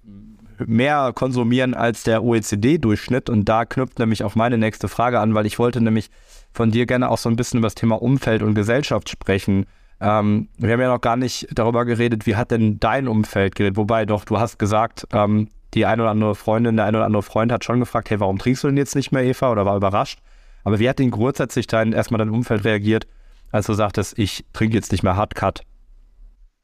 mehr 0.67 1.13
konsumieren 1.15 1.75
als 1.75 2.03
der 2.03 2.23
OECD-Durchschnitt. 2.25 3.31
Und 3.31 3.45
da 3.49 3.65
knüpft 3.65 3.99
nämlich 3.99 4.25
auch 4.25 4.35
meine 4.35 4.59
nächste 4.59 4.89
Frage 4.89 5.21
an, 5.21 5.35
weil 5.35 5.47
ich 5.47 5.59
wollte 5.59 5.81
nämlich 5.81 6.11
von 6.53 6.71
dir 6.71 6.87
gerne 6.87 7.11
auch 7.11 7.19
so 7.19 7.29
ein 7.29 7.37
bisschen 7.37 7.59
über 7.59 7.67
das 7.67 7.75
Thema 7.75 8.01
Umfeld 8.01 8.43
und 8.43 8.55
Gesellschaft 8.55 9.09
sprechen. 9.09 9.67
Ähm, 10.01 10.49
wir 10.57 10.73
haben 10.73 10.81
ja 10.81 10.93
noch 10.93 11.01
gar 11.01 11.17
nicht 11.17 11.49
darüber 11.53 11.85
geredet, 11.85 12.27
wie 12.27 12.37
hat 12.37 12.51
denn 12.51 12.79
dein 12.81 13.09
Umfeld 13.09 13.55
geredet? 13.55 13.77
Wobei 13.77 14.07
doch, 14.07 14.25
du 14.25 14.39
hast 14.39 14.59
gesagt, 14.59 15.07
ähm, 15.13 15.49
die 15.75 15.87
eine 15.87 16.03
oder 16.03 16.11
andere 16.11 16.35
Freundin, 16.35 16.77
der 16.77 16.87
eine 16.87 16.99
oder 16.99 17.07
andere 17.07 17.23
Freund 17.23 17.53
hat 17.53 17.65
schon 17.65 17.81
gefragt, 17.81 18.11
hey, 18.11 18.21
warum 18.21 18.39
trinkst 18.39 18.65
du 18.65 18.69
denn 18.69 18.77
jetzt 18.77 18.97
nicht 18.97 19.13
mehr, 19.13 19.25
Eva? 19.25 19.51
Oder 19.51 19.67
war 19.67 19.77
überrascht. 19.77 20.21
Aber 20.65 20.79
wie 20.79 20.89
hat 20.89 20.99
denn 20.99 21.11
grundsätzlich 21.11 21.67
dein, 21.67 21.93
erstmal 21.93 22.19
dein 22.19 22.31
Umfeld 22.31 22.65
reagiert, 22.65 23.07
als 23.51 23.67
du 23.67 23.75
sagtest, 23.75 24.19
ich 24.19 24.45
trinke 24.53 24.77
jetzt 24.77 24.93
nicht 24.93 25.03
mehr 25.03 25.17
Hardcut? 25.17 25.63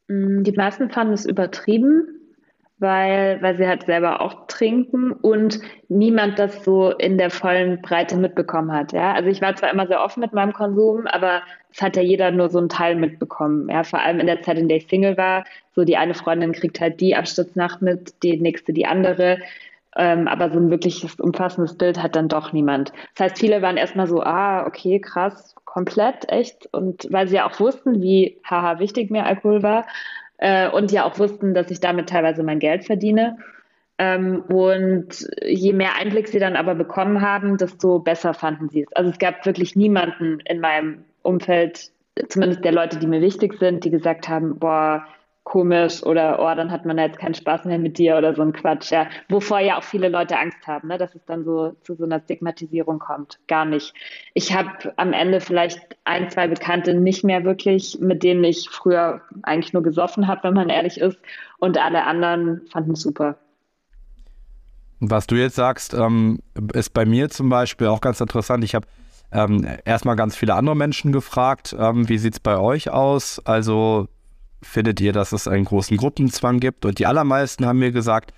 Mm, 0.09 0.43
die 0.43 0.53
meisten 0.53 0.91
fanden 0.91 1.15
es 1.15 1.27
übertrieben, 1.27 2.15
weil, 2.79 3.41
weil 3.41 3.57
sie 3.57 3.67
halt 3.67 3.85
selber 3.85 4.21
auch 4.21 4.47
trinken 4.47 5.13
und 5.13 5.61
niemand 5.89 6.39
das 6.39 6.65
so 6.65 6.91
in 6.91 7.19
der 7.19 7.31
vollen 7.31 7.81
Breite 7.81 8.17
mitbekommen 8.17 8.73
hat. 8.73 8.93
Ja? 8.93 9.15
Also 9.15 9.31
ich 9.31 9.41
war 9.41 9.55
zwar 9.55 9.71
immer 9.71 9.87
sehr 9.87 10.03
offen 10.03 10.21
mit 10.21 10.33
meinem 10.33 10.53
Konsum, 10.53 11.07
aber 11.07 11.43
es 11.73 11.81
hat 11.81 11.97
ja 11.97 12.03
jeder 12.03 12.31
nur 12.31 12.51
so 12.51 12.59
einen 12.59 12.69
Teil 12.69 12.97
mitbekommen. 12.97 13.69
Ja? 13.69 13.85
Vor 13.85 14.01
allem 14.01 14.21
in 14.21 14.27
der 14.27 14.43
Zeit, 14.43 14.59
in 14.59 14.69
der 14.69 14.79
ich 14.79 14.87
Single 14.89 15.17
war. 15.17 15.45
So 15.75 15.85
die 15.85 15.97
eine 15.97 16.15
Freundin 16.15 16.53
kriegt 16.53 16.81
halt 16.81 17.01
die 17.01 17.17
Abstürznacht 17.17 17.81
mit, 17.81 18.23
die 18.23 18.39
nächste 18.39 18.73
die 18.73 18.87
andere. 18.87 19.39
Ähm, 19.97 20.29
aber 20.29 20.51
so 20.51 20.59
ein 20.59 20.71
wirkliches 20.71 21.21
umfassendes 21.21 21.77
Bild 21.77 22.03
hat 22.03 22.17
dann 22.17 22.29
doch 22.29 22.53
niemand. 22.53 22.93
Das 23.15 23.27
heißt, 23.27 23.39
viele 23.39 23.63
waren 23.63 23.77
erstmal 23.77 24.07
so, 24.07 24.23
ah, 24.23 24.67
okay, 24.67 25.01
krass, 25.01 25.55
komplett, 25.65 26.31
echt. 26.31 26.69
Und 26.73 27.07
weil 27.11 27.29
sie 27.29 27.37
ja 27.37 27.49
auch 27.49 27.59
wussten, 27.61 28.03
wie 28.03 28.39
haha 28.45 28.79
wichtig 28.79 29.11
mir 29.11 29.25
Alkohol 29.25 29.63
war 29.63 29.87
äh, 30.39 30.69
und 30.69 30.91
ja 30.93 31.05
auch 31.05 31.19
wussten, 31.19 31.55
dass 31.55 31.71
ich 31.71 31.81
damit 31.81 32.09
teilweise 32.09 32.43
mein 32.43 32.59
Geld 32.59 32.85
verdiene. 32.85 33.39
Ähm, 33.99 34.43
und 34.49 35.29
je 35.45 35.73
mehr 35.73 35.97
Einblick 35.97 36.27
sie 36.29 36.41
dann 36.41 36.57
aber 36.57 36.75
bekommen 36.75 37.21
haben, 37.21 37.57
desto 37.57 38.01
besser 38.01 38.35
fanden 38.35 38.69
sie 38.69 38.83
es. 38.83 38.93
Also 38.93 39.11
es 39.11 39.19
gab 39.19 39.47
wirklich 39.47 39.77
niemanden 39.77 40.41
in 40.41 40.61
meinem 40.61 41.05
Umfeld, 41.23 41.93
zumindest 42.29 42.65
der 42.65 42.73
Leute, 42.73 42.99
die 42.99 43.07
mir 43.07 43.21
wichtig 43.21 43.55
sind, 43.59 43.85
die 43.85 43.91
gesagt 43.91 44.29
haben, 44.29 44.59
boah, 44.59 45.07
komisch 45.45 46.03
oder 46.03 46.39
oh, 46.41 46.55
dann 46.57 46.71
hat 46.71 46.87
man 46.87 46.99
jetzt 46.99 47.19
keinen 47.19 47.35
Spaß 47.35 47.67
mehr 47.67 47.79
mit 47.79 47.99
dir 47.99 48.17
oder 48.17 48.35
so 48.35 48.43
ein 48.43 48.53
Quatsch, 48.53 48.91
ja. 48.91 49.07
Wovor 49.29 49.61
ja 49.61 49.79
auch 49.79 49.83
viele 49.83 50.09
Leute 50.09 50.39
Angst 50.39 50.67
haben, 50.67 50.89
ne? 50.89 50.99
dass 50.99 51.15
es 51.15 51.25
dann 51.27 51.45
so 51.45 51.77
zu 51.83 51.95
so 51.95 52.05
einer 52.05 52.21
Stigmatisierung 52.21 52.99
kommt. 52.99 53.39
Gar 53.47 53.67
nicht. 53.67 53.95
Ich 54.33 54.57
habe 54.57 54.95
am 54.97 55.13
Ende 55.13 55.41
vielleicht 55.41 55.81
ein, 56.05 56.31
zwei 56.31 56.49
Bekannte 56.49 56.95
nicht 56.95 57.25
mehr 57.25 57.45
wirklich, 57.45 57.99
mit 58.01 58.23
denen 58.23 58.43
ich 58.43 58.69
früher 58.71 59.21
eigentlich 59.43 59.75
nur 59.75 59.83
gesoffen 59.83 60.27
habe, 60.27 60.45
wenn 60.45 60.55
man 60.55 60.71
ehrlich 60.71 60.99
ist. 60.99 61.19
Und 61.59 61.79
alle 61.79 62.05
anderen 62.05 62.63
fanden 62.73 62.93
es 62.93 63.03
super. 63.03 63.37
Was 65.01 65.27
du 65.27 65.35
jetzt 65.35 65.57
sagst, 65.57 65.93
ähm, 65.93 66.41
ist 66.73 66.95
bei 66.95 67.05
mir 67.05 67.29
zum 67.29 67.51
Beispiel 67.51 67.89
auch 67.89 68.01
ganz 68.01 68.21
interessant. 68.21 68.65
Ich 68.65 68.75
habe 68.75 68.87
ähm, 69.31 69.67
erstmal 69.85 70.17
ganz 70.17 70.37
viele 70.37 70.55
andere 70.55 70.77
Menschen 70.77 71.13
gefragt, 71.13 71.77
ähm, 71.79 72.09
wie 72.09 72.19
sieht 72.19 72.35
es 72.35 72.41
bei 72.41 72.57
euch 72.57 72.91
aus? 72.91 73.41
Also 73.45 74.09
findet 74.65 75.01
ihr, 75.01 75.13
dass 75.13 75.33
es 75.33 75.49
einen 75.49 75.65
großen 75.65 75.97
Gruppenzwang 75.97 76.61
gibt? 76.61 76.85
Und 76.85 76.99
die 76.99 77.07
allermeisten 77.07 77.67
haben 77.67 77.79
mir 77.79 77.93
gesagt, 77.93 78.33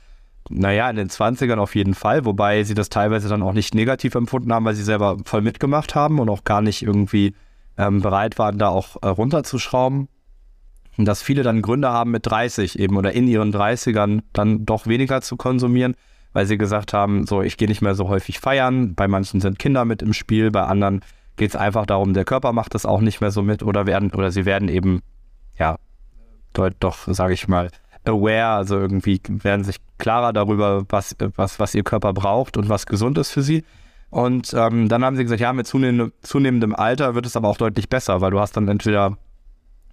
naja, 0.48 0.88
in 0.90 0.96
den 0.96 1.08
20ern 1.08 1.58
auf 1.58 1.74
jeden 1.74 1.94
Fall, 1.94 2.24
wobei 2.24 2.62
sie 2.62 2.74
das 2.74 2.88
teilweise 2.88 3.28
dann 3.28 3.42
auch 3.42 3.52
nicht 3.52 3.74
negativ 3.74 4.14
empfunden 4.14 4.52
haben, 4.52 4.64
weil 4.64 4.74
sie 4.74 4.82
selber 4.82 5.16
voll 5.24 5.42
mitgemacht 5.42 5.94
haben 5.94 6.20
und 6.20 6.28
auch 6.28 6.44
gar 6.44 6.62
nicht 6.62 6.82
irgendwie 6.82 7.34
ähm, 7.76 8.00
bereit 8.00 8.38
waren, 8.38 8.58
da 8.58 8.68
auch 8.68 8.96
äh, 9.02 9.08
runterzuschrauben. 9.08 10.08
Und 10.98 11.04
dass 11.04 11.22
viele 11.22 11.42
dann 11.42 11.62
Gründe 11.62 11.88
haben 11.88 12.10
mit 12.10 12.26
30 12.26 12.78
eben 12.78 12.96
oder 12.96 13.12
in 13.12 13.28
ihren 13.28 13.52
30ern 13.52 14.22
dann 14.32 14.64
doch 14.64 14.86
weniger 14.86 15.20
zu 15.20 15.36
konsumieren, 15.36 15.94
weil 16.32 16.46
sie 16.46 16.56
gesagt 16.56 16.92
haben, 16.92 17.26
so, 17.26 17.42
ich 17.42 17.56
gehe 17.56 17.68
nicht 17.68 17.82
mehr 17.82 17.94
so 17.94 18.08
häufig 18.08 18.40
feiern. 18.40 18.94
Bei 18.94 19.06
manchen 19.08 19.40
sind 19.40 19.58
Kinder 19.58 19.84
mit 19.84 20.00
im 20.00 20.12
Spiel, 20.12 20.50
bei 20.50 20.62
anderen 20.62 21.02
geht 21.36 21.50
es 21.50 21.56
einfach 21.56 21.84
darum, 21.84 22.14
der 22.14 22.24
Körper 22.24 22.52
macht 22.52 22.74
das 22.74 22.86
auch 22.86 23.00
nicht 23.00 23.20
mehr 23.20 23.30
so 23.30 23.42
mit 23.42 23.62
oder 23.62 23.84
werden, 23.84 24.10
oder 24.12 24.30
sie 24.30 24.46
werden 24.46 24.68
eben, 24.68 25.02
ja, 25.58 25.76
doch, 26.80 26.98
sage 27.06 27.34
ich 27.34 27.48
mal, 27.48 27.70
aware, 28.04 28.56
also 28.56 28.78
irgendwie 28.78 29.20
werden 29.28 29.64
sich 29.64 29.76
klarer 29.98 30.32
darüber, 30.32 30.84
was, 30.88 31.16
was, 31.36 31.58
was 31.58 31.74
ihr 31.74 31.82
Körper 31.82 32.12
braucht 32.12 32.56
und 32.56 32.68
was 32.68 32.86
gesund 32.86 33.18
ist 33.18 33.30
für 33.30 33.42
sie. 33.42 33.64
Und 34.10 34.54
ähm, 34.54 34.88
dann 34.88 35.04
haben 35.04 35.16
sie 35.16 35.24
gesagt, 35.24 35.40
ja, 35.40 35.52
mit 35.52 35.66
zunehmendem, 35.66 36.12
zunehmendem 36.22 36.74
Alter 36.74 37.14
wird 37.14 37.26
es 37.26 37.36
aber 37.36 37.48
auch 37.48 37.56
deutlich 37.56 37.88
besser, 37.88 38.20
weil 38.20 38.30
du 38.30 38.40
hast 38.40 38.56
dann 38.56 38.68
entweder 38.68 39.16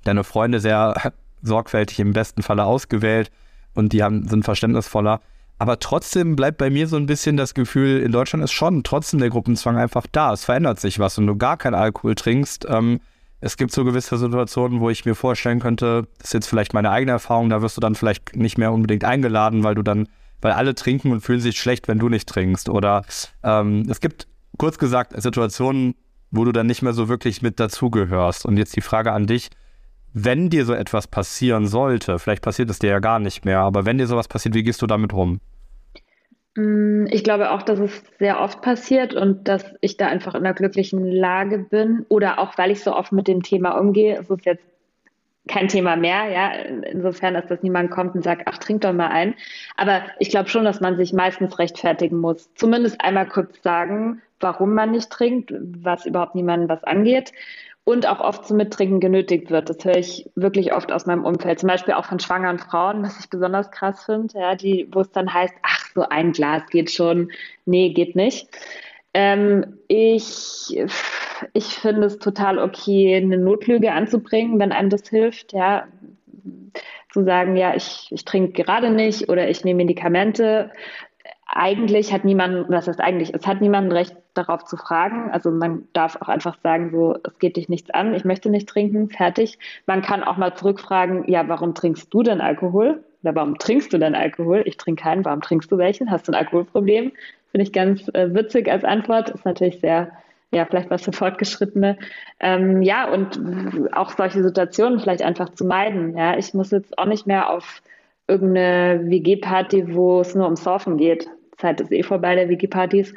deine 0.03 0.23
Freunde 0.23 0.59
sehr 0.59 0.95
sorgfältig 1.41 1.99
im 1.99 2.13
besten 2.13 2.43
Falle 2.43 2.65
ausgewählt 2.65 3.31
und 3.73 3.93
die 3.93 4.03
haben, 4.03 4.27
sind 4.27 4.45
verständnisvoller. 4.45 5.19
Aber 5.59 5.79
trotzdem 5.79 6.35
bleibt 6.35 6.57
bei 6.57 6.69
mir 6.69 6.87
so 6.87 6.97
ein 6.97 7.05
bisschen 7.05 7.37
das 7.37 7.53
Gefühl, 7.53 8.01
in 8.01 8.11
Deutschland 8.11 8.43
ist 8.43 8.51
schon 8.51 8.83
trotzdem 8.83 9.19
der 9.19 9.29
Gruppenzwang 9.29 9.77
einfach 9.77 10.05
da. 10.11 10.33
Es 10.33 10.45
verändert 10.45 10.79
sich 10.79 10.99
was. 10.99 11.17
Wenn 11.17 11.27
du 11.27 11.37
gar 11.37 11.57
keinen 11.57 11.75
Alkohol 11.75 12.15
trinkst, 12.15 12.65
ähm, 12.69 12.99
es 13.43 13.57
gibt 13.57 13.73
so 13.73 13.83
gewisse 13.83 14.17
Situationen, 14.17 14.79
wo 14.79 14.89
ich 14.89 15.03
mir 15.03 15.15
vorstellen 15.15 15.59
könnte, 15.59 16.07
das 16.17 16.29
ist 16.29 16.33
jetzt 16.33 16.47
vielleicht 16.47 16.73
meine 16.73 16.89
eigene 16.89 17.11
Erfahrung, 17.11 17.49
da 17.49 17.61
wirst 17.61 17.75
du 17.75 17.81
dann 17.81 17.93
vielleicht 17.93 18.37
nicht 18.37 18.57
mehr 18.57 18.71
unbedingt 18.71 19.03
eingeladen, 19.03 19.63
weil 19.63 19.75
du 19.75 19.83
dann, 19.83 20.07
weil 20.41 20.53
alle 20.53 20.75
trinken 20.75 21.11
und 21.11 21.19
fühlen 21.19 21.41
sich 21.41 21.59
schlecht, 21.59 21.89
wenn 21.89 21.99
du 21.99 22.07
nicht 22.07 22.27
trinkst. 22.29 22.69
Oder 22.69 23.03
ähm, 23.43 23.85
es 23.89 23.99
gibt 23.99 24.27
kurz 24.57 24.77
gesagt 24.77 25.21
Situationen, 25.21 25.95
wo 26.31 26.45
du 26.45 26.53
dann 26.53 26.67
nicht 26.67 26.83
mehr 26.83 26.93
so 26.93 27.09
wirklich 27.09 27.41
mit 27.41 27.59
dazugehörst. 27.59 28.45
Und 28.45 28.55
jetzt 28.55 28.77
die 28.77 28.81
Frage 28.81 29.11
an 29.11 29.27
dich, 29.27 29.49
wenn 30.13 30.49
dir 30.49 30.65
so 30.65 30.73
etwas 30.73 31.07
passieren 31.07 31.67
sollte, 31.67 32.19
vielleicht 32.19 32.43
passiert 32.43 32.69
es 32.69 32.79
dir 32.79 32.91
ja 32.91 32.99
gar 32.99 33.19
nicht 33.19 33.43
mehr, 33.43 33.59
aber 33.59 33.85
wenn 33.85 33.97
dir 33.97 34.07
sowas 34.07 34.29
passiert, 34.29 34.55
wie 34.55 34.63
gehst 34.63 34.81
du 34.81 34.87
damit 34.87 35.11
rum? 35.11 35.41
Mm, 36.55 37.05
ich 37.09 37.23
glaube 37.23 37.51
auch, 37.51 37.63
dass 37.63 37.79
es 37.79 38.03
sehr 38.19 38.39
oft 38.39 38.61
passiert 38.61 39.13
und 39.13 39.47
dass 39.47 39.65
ich 39.81 39.97
da 39.97 40.07
einfach 40.07 40.35
in 40.35 40.45
einer 40.45 40.53
glücklichen 40.53 41.05
Lage 41.05 41.59
bin 41.59 42.05
oder 42.09 42.39
auch, 42.39 42.57
weil 42.57 42.71
ich 42.71 42.83
so 42.83 42.95
oft 42.95 43.11
mit 43.11 43.27
dem 43.27 43.41
Thema 43.43 43.71
umgehe. 43.71 44.17
Es 44.19 44.29
ist 44.29 44.45
jetzt 44.45 44.63
kein 45.47 45.67
Thema 45.67 45.97
mehr, 45.97 46.29
ja, 46.29 46.51
insofern, 46.51 47.33
dass 47.33 47.47
das 47.47 47.63
niemand 47.63 47.91
kommt 47.91 48.15
und 48.15 48.23
sagt, 48.23 48.43
ach, 48.45 48.57
trink 48.59 48.81
doch 48.81 48.93
mal 48.93 49.09
ein. 49.09 49.35
Aber 49.75 50.03
ich 50.19 50.29
glaube 50.29 50.47
schon, 50.47 50.63
dass 50.63 50.79
man 50.79 50.95
sich 50.95 51.11
meistens 51.11 51.59
rechtfertigen 51.59 52.17
muss. 52.17 52.53
Zumindest 52.55 53.01
einmal 53.01 53.27
kurz 53.27 53.61
sagen, 53.61 54.21
warum 54.39 54.73
man 54.73 54.91
nicht 54.91 55.09
trinkt, 55.09 55.53
was 55.59 56.05
überhaupt 56.05 56.35
niemandem 56.35 56.69
was 56.69 56.83
angeht 56.83 57.33
und 57.85 58.07
auch 58.07 58.21
oft 58.21 58.45
zum 58.45 58.57
Mittrinken 58.57 58.99
genötigt 58.99 59.51
wird. 59.51 59.69
Das 59.69 59.83
höre 59.83 59.97
ich 59.97 60.29
wirklich 60.35 60.73
oft 60.73 60.91
aus 60.91 61.05
meinem 61.05 61.25
Umfeld. 61.25 61.59
Zum 61.59 61.67
Beispiel 61.67 61.93
auch 61.93 62.05
von 62.05 62.19
schwangeren 62.19 62.59
Frauen, 62.59 63.03
was 63.03 63.19
ich 63.19 63.29
besonders 63.29 63.71
krass 63.71 64.05
finde, 64.05 64.39
ja, 64.39 64.55
die, 64.55 64.87
wo 64.91 65.01
es 65.01 65.11
dann 65.11 65.33
heißt, 65.33 65.53
ach, 65.63 65.87
so 65.93 66.03
ein 66.03 66.31
Glas 66.31 66.63
geht 66.69 66.91
schon. 66.91 67.31
Nee, 67.65 67.89
geht 67.89 68.15
nicht. 68.15 68.47
Ähm, 69.13 69.77
ich, 69.87 70.77
ich 71.53 71.65
finde 71.65 72.07
es 72.07 72.19
total 72.19 72.57
okay, 72.57 73.15
eine 73.15 73.37
Notlüge 73.37 73.91
anzubringen, 73.91 74.59
wenn 74.59 74.71
einem 74.71 74.89
das 74.89 75.09
hilft, 75.09 75.53
ja. 75.53 75.87
Zu 77.11 77.23
sagen, 77.25 77.55
ja, 77.57 77.75
ich, 77.75 78.07
ich 78.09 78.25
trinke 78.25 78.63
gerade 78.63 78.89
nicht 78.89 79.29
oder 79.29 79.47
ich 79.47 79.63
nehme 79.63 79.83
Medikamente 79.83 80.71
eigentlich 81.55 82.11
hat 82.11 82.25
niemand, 82.25 82.69
was 82.69 82.87
heißt 82.87 82.99
eigentlich, 82.99 83.33
es 83.33 83.45
hat 83.45 83.61
niemand 83.61 83.91
Recht 83.93 84.15
darauf 84.33 84.65
zu 84.65 84.75
fragen. 84.75 85.29
Also 85.31 85.51
man 85.51 85.87
darf 85.93 86.15
auch 86.19 86.27
einfach 86.27 86.57
sagen, 86.63 86.89
so, 86.91 87.15
es 87.23 87.37
geht 87.37 87.57
dich 87.57 87.69
nichts 87.69 87.91
an, 87.91 88.15
ich 88.15 88.25
möchte 88.25 88.49
nicht 88.49 88.67
trinken, 88.67 89.09
fertig. 89.09 89.59
Man 89.85 90.01
kann 90.01 90.23
auch 90.23 90.37
mal 90.37 90.55
zurückfragen, 90.55 91.29
ja, 91.29 91.47
warum 91.47 91.75
trinkst 91.75 92.13
du 92.13 92.23
denn 92.23 92.41
Alkohol? 92.41 93.03
Oder 93.21 93.35
warum 93.35 93.57
trinkst 93.57 93.93
du 93.93 93.99
denn 93.99 94.15
Alkohol? 94.15 94.63
Ich 94.65 94.77
trinke 94.77 95.03
keinen, 95.03 95.23
warum 95.25 95.41
trinkst 95.41 95.71
du 95.71 95.77
welchen? 95.77 96.09
Hast 96.09 96.27
du 96.27 96.31
ein 96.31 96.35
Alkoholproblem? 96.35 97.11
Finde 97.51 97.63
ich 97.63 97.71
ganz 97.71 98.07
äh, 98.09 98.33
witzig 98.33 98.69
als 98.69 98.83
Antwort. 98.83 99.29
Ist 99.29 99.45
natürlich 99.45 99.79
sehr, 99.79 100.11
ja, 100.51 100.65
vielleicht 100.65 100.89
was 100.89 101.03
für 101.03 101.13
Fortgeschrittene. 101.13 101.99
Ähm, 102.39 102.81
ja, 102.81 103.09
und 103.11 103.39
auch 103.93 104.11
solche 104.11 104.41
Situationen 104.41 104.99
vielleicht 104.99 105.21
einfach 105.21 105.49
zu 105.49 105.65
meiden. 105.65 106.17
Ja, 106.17 106.35
ich 106.35 106.53
muss 106.53 106.71
jetzt 106.71 106.97
auch 106.97 107.05
nicht 107.05 107.27
mehr 107.27 107.51
auf 107.51 107.83
irgendeine 108.27 109.03
WG-Party, 109.09 109.93
wo 109.93 110.21
es 110.21 110.33
nur 110.33 110.47
um 110.47 110.55
Surfen 110.55 110.97
geht. 110.97 111.29
Zeit 111.63 111.81
ist 111.81 111.91
eh 111.91 112.03
vorbei 112.03 112.35
der 112.35 112.49
WG-Partys. 112.49 113.13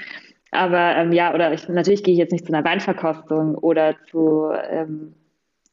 Aber 0.52 0.96
ähm, 0.96 1.12
ja, 1.12 1.34
oder 1.34 1.52
ich, 1.52 1.68
natürlich 1.68 2.02
gehe 2.02 2.14
ich 2.14 2.18
jetzt 2.18 2.32
nicht 2.32 2.46
zu 2.46 2.52
einer 2.52 2.64
Weinverkostung 2.64 3.56
oder 3.56 3.96
zu, 4.10 4.50
ähm, 4.70 5.14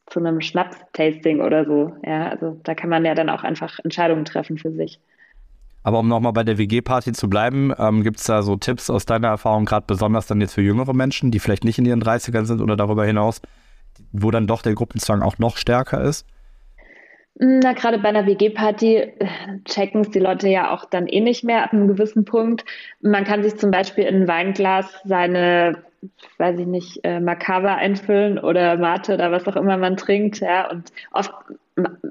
zu 0.06 0.20
einem 0.20 0.40
Schnaps-Tasting 0.40 1.40
oder 1.40 1.64
so. 1.64 1.96
Ja, 2.04 2.28
also 2.28 2.60
da 2.64 2.74
kann 2.74 2.90
man 2.90 3.04
ja 3.04 3.14
dann 3.14 3.30
auch 3.30 3.44
einfach 3.44 3.78
Entscheidungen 3.84 4.24
treffen 4.24 4.58
für 4.58 4.72
sich. 4.72 5.00
Aber 5.84 5.98
um 6.00 6.08
nochmal 6.08 6.32
bei 6.32 6.44
der 6.44 6.58
WG-Party 6.58 7.12
zu 7.12 7.28
bleiben, 7.28 7.72
ähm, 7.78 8.02
gibt 8.02 8.18
es 8.18 8.24
da 8.24 8.42
so 8.42 8.56
Tipps 8.56 8.90
aus 8.90 9.04
deiner 9.06 9.28
Erfahrung, 9.28 9.66
gerade 9.66 9.84
besonders 9.86 10.26
dann 10.26 10.40
jetzt 10.40 10.54
für 10.54 10.62
jüngere 10.62 10.94
Menschen, 10.94 11.30
die 11.30 11.38
vielleicht 11.38 11.64
nicht 11.64 11.78
in 11.78 11.84
ihren 11.84 12.02
30ern 12.02 12.46
sind 12.46 12.60
oder 12.60 12.74
darüber 12.74 13.04
hinaus, 13.04 13.42
wo 14.10 14.30
dann 14.30 14.46
doch 14.46 14.62
der 14.62 14.74
Gruppenzwang 14.74 15.22
auch 15.22 15.38
noch 15.38 15.56
stärker 15.56 16.02
ist? 16.02 16.26
Na, 17.36 17.72
gerade 17.72 17.98
bei 17.98 18.08
einer 18.08 18.26
WG-Party 18.26 18.96
äh, 18.96 19.26
checken 19.64 20.02
es 20.02 20.10
die 20.10 20.20
Leute 20.20 20.48
ja 20.48 20.70
auch 20.72 20.84
dann 20.84 21.08
eh 21.08 21.20
nicht 21.20 21.42
mehr 21.42 21.64
ab 21.64 21.72
einem 21.72 21.88
gewissen 21.88 22.24
Punkt. 22.24 22.64
Man 23.00 23.24
kann 23.24 23.42
sich 23.42 23.56
zum 23.56 23.72
Beispiel 23.72 24.04
in 24.04 24.22
ein 24.22 24.28
Weinglas 24.28 24.86
seine, 25.04 25.82
weiß 26.38 26.60
ich 26.60 26.66
nicht, 26.66 27.00
äh, 27.02 27.18
Makava 27.18 27.74
einfüllen 27.74 28.38
oder 28.38 28.76
Mate 28.76 29.14
oder 29.14 29.32
was 29.32 29.48
auch 29.48 29.56
immer 29.56 29.76
man 29.76 29.96
trinkt, 29.96 30.40
ja. 30.40 30.70
Und 30.70 30.92
oft 31.10 31.32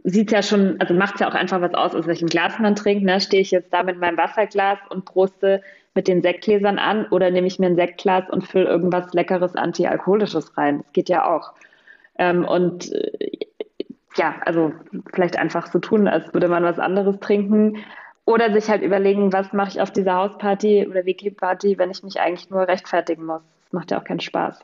sieht 0.04 0.32
ja 0.34 0.44
schon, 0.44 0.76
also 0.82 0.94
macht 0.94 1.22
ja 1.22 1.30
auch 1.30 1.36
einfach 1.36 1.62
was 1.62 1.74
aus, 1.74 1.96
aus 1.96 2.06
welchem 2.06 2.28
Glas 2.28 2.60
man 2.60 2.76
trinkt. 2.76 3.06
Ne? 3.06 3.22
Stehe 3.22 3.42
ich 3.42 3.52
jetzt 3.52 3.72
da 3.72 3.84
mit 3.84 4.00
meinem 4.00 4.18
Wasserglas 4.18 4.80
und 4.90 5.06
proste 5.06 5.62
mit 5.96 6.10
den 6.10 6.22
Sektgläsern 6.22 6.80
an 6.80 7.06
oder 7.12 7.32
nehme 7.32 7.48
ich 7.48 7.60
mir 7.60 7.68
ein 7.68 7.76
Sektglas 7.78 8.30
und 8.30 8.46
fülle 8.46 8.66
irgendwas 8.66 9.14
Leckeres 9.14 9.56
Antialkoholisches 9.56 10.58
rein? 10.58 10.80
Das 10.80 10.92
geht 10.92 11.08
ja 11.08 11.34
auch. 11.34 11.54
Ähm, 12.18 12.46
und 12.46 12.92
äh, 12.92 13.48
ja, 14.16 14.36
also 14.46 14.72
vielleicht 15.14 15.38
einfach 15.38 15.68
so 15.68 15.80
tun, 15.80 16.08
als 16.08 16.34
würde 16.34 16.48
man 16.48 16.64
was 16.64 16.80
anderes 16.80 17.20
trinken. 17.20 17.78
Oder 18.26 18.54
sich 18.54 18.70
halt 18.70 18.84
überlegen, 18.84 19.34
was 19.34 19.52
mache 19.52 19.70
ich 19.70 19.82
auf 19.82 19.92
dieser 19.92 20.16
Hausparty 20.16 20.88
oder 20.90 21.06
WG-Party, 21.06 21.78
wenn 21.78 21.92
ich 21.92 22.04
mich 22.04 22.22
eigentlich 22.22 22.50
nur 22.50 22.68
rechtfertigen 22.68 23.26
muss. 23.26 23.42
Das 23.64 23.74
macht 23.74 23.92
ja 23.92 24.00
auch 24.00 24.06
keinen 24.06 24.22
Spaß. 24.22 24.60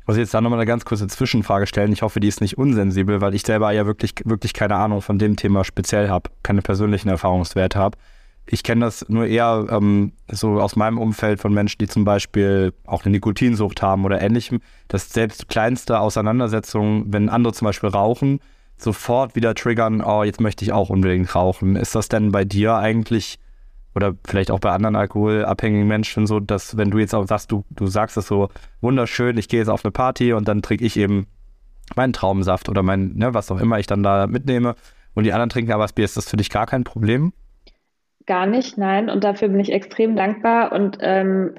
Ich 0.00 0.06
muss 0.08 0.16
jetzt 0.16 0.34
da 0.34 0.40
nochmal 0.40 0.58
eine 0.58 0.66
ganz 0.66 0.84
kurze 0.84 1.06
Zwischenfrage 1.06 1.68
stellen. 1.68 1.92
Ich 1.92 2.02
hoffe, 2.02 2.18
die 2.18 2.26
ist 2.26 2.40
nicht 2.40 2.58
unsensibel, 2.58 3.20
weil 3.20 3.34
ich 3.34 3.42
selber 3.42 3.70
ja 3.70 3.86
wirklich, 3.86 4.14
wirklich 4.24 4.54
keine 4.54 4.74
Ahnung 4.74 5.02
von 5.02 5.20
dem 5.20 5.36
Thema 5.36 5.62
speziell 5.62 6.08
habe, 6.08 6.30
keine 6.42 6.62
persönlichen 6.62 7.08
Erfahrungswerte 7.08 7.78
habe. 7.78 7.96
Ich 8.46 8.64
kenne 8.64 8.86
das 8.86 9.08
nur 9.08 9.26
eher 9.26 9.66
ähm, 9.70 10.12
so 10.26 10.60
aus 10.60 10.74
meinem 10.74 10.98
Umfeld 10.98 11.38
von 11.38 11.54
Menschen, 11.54 11.78
die 11.78 11.86
zum 11.86 12.04
Beispiel 12.04 12.72
auch 12.84 13.04
eine 13.04 13.12
Nikotinsucht 13.12 13.82
haben 13.82 14.04
oder 14.04 14.20
ähnlichem, 14.20 14.60
dass 14.88 15.10
selbst 15.10 15.48
kleinste 15.48 16.00
Auseinandersetzungen, 16.00 17.12
wenn 17.12 17.28
andere 17.28 17.52
zum 17.52 17.66
Beispiel 17.66 17.90
rauchen, 17.90 18.40
sofort 18.82 19.36
wieder 19.36 19.54
triggern, 19.54 20.02
oh, 20.02 20.22
jetzt 20.22 20.40
möchte 20.40 20.64
ich 20.64 20.72
auch 20.72 20.90
unbedingt 20.90 21.34
rauchen. 21.34 21.76
Ist 21.76 21.94
das 21.94 22.08
denn 22.08 22.32
bei 22.32 22.44
dir 22.44 22.74
eigentlich 22.74 23.38
oder 23.94 24.14
vielleicht 24.26 24.50
auch 24.50 24.60
bei 24.60 24.70
anderen 24.70 24.96
alkoholabhängigen 24.96 25.88
Menschen 25.88 26.26
so, 26.26 26.40
dass 26.40 26.76
wenn 26.76 26.90
du 26.90 26.98
jetzt 26.98 27.14
auch 27.14 27.26
sagst, 27.26 27.50
du, 27.50 27.64
du 27.70 27.86
sagst 27.86 28.16
es 28.16 28.26
so 28.26 28.48
wunderschön, 28.80 29.36
ich 29.36 29.48
gehe 29.48 29.60
jetzt 29.60 29.68
auf 29.68 29.84
eine 29.84 29.92
Party 29.92 30.32
und 30.32 30.46
dann 30.46 30.62
trinke 30.62 30.84
ich 30.84 30.96
eben 30.96 31.26
meinen 31.96 32.12
Traubensaft 32.12 32.68
oder 32.68 32.82
mein, 32.82 33.14
ne, 33.14 33.34
was 33.34 33.50
auch 33.50 33.60
immer 33.60 33.78
ich 33.78 33.86
dann 33.86 34.02
da 34.02 34.26
mitnehme 34.26 34.76
und 35.14 35.24
die 35.24 35.32
anderen 35.32 35.50
trinken 35.50 35.72
aber 35.72 35.84
das 35.84 35.92
Bier, 35.92 36.04
ist 36.04 36.16
das 36.16 36.28
für 36.28 36.36
dich 36.36 36.50
gar 36.50 36.66
kein 36.66 36.84
Problem? 36.84 37.32
Gar 38.26 38.46
nicht, 38.46 38.78
nein. 38.78 39.10
Und 39.10 39.24
dafür 39.24 39.48
bin 39.48 39.58
ich 39.58 39.72
extrem 39.72 40.14
dankbar 40.14 40.72
und 40.72 40.98
ähm, 41.00 41.54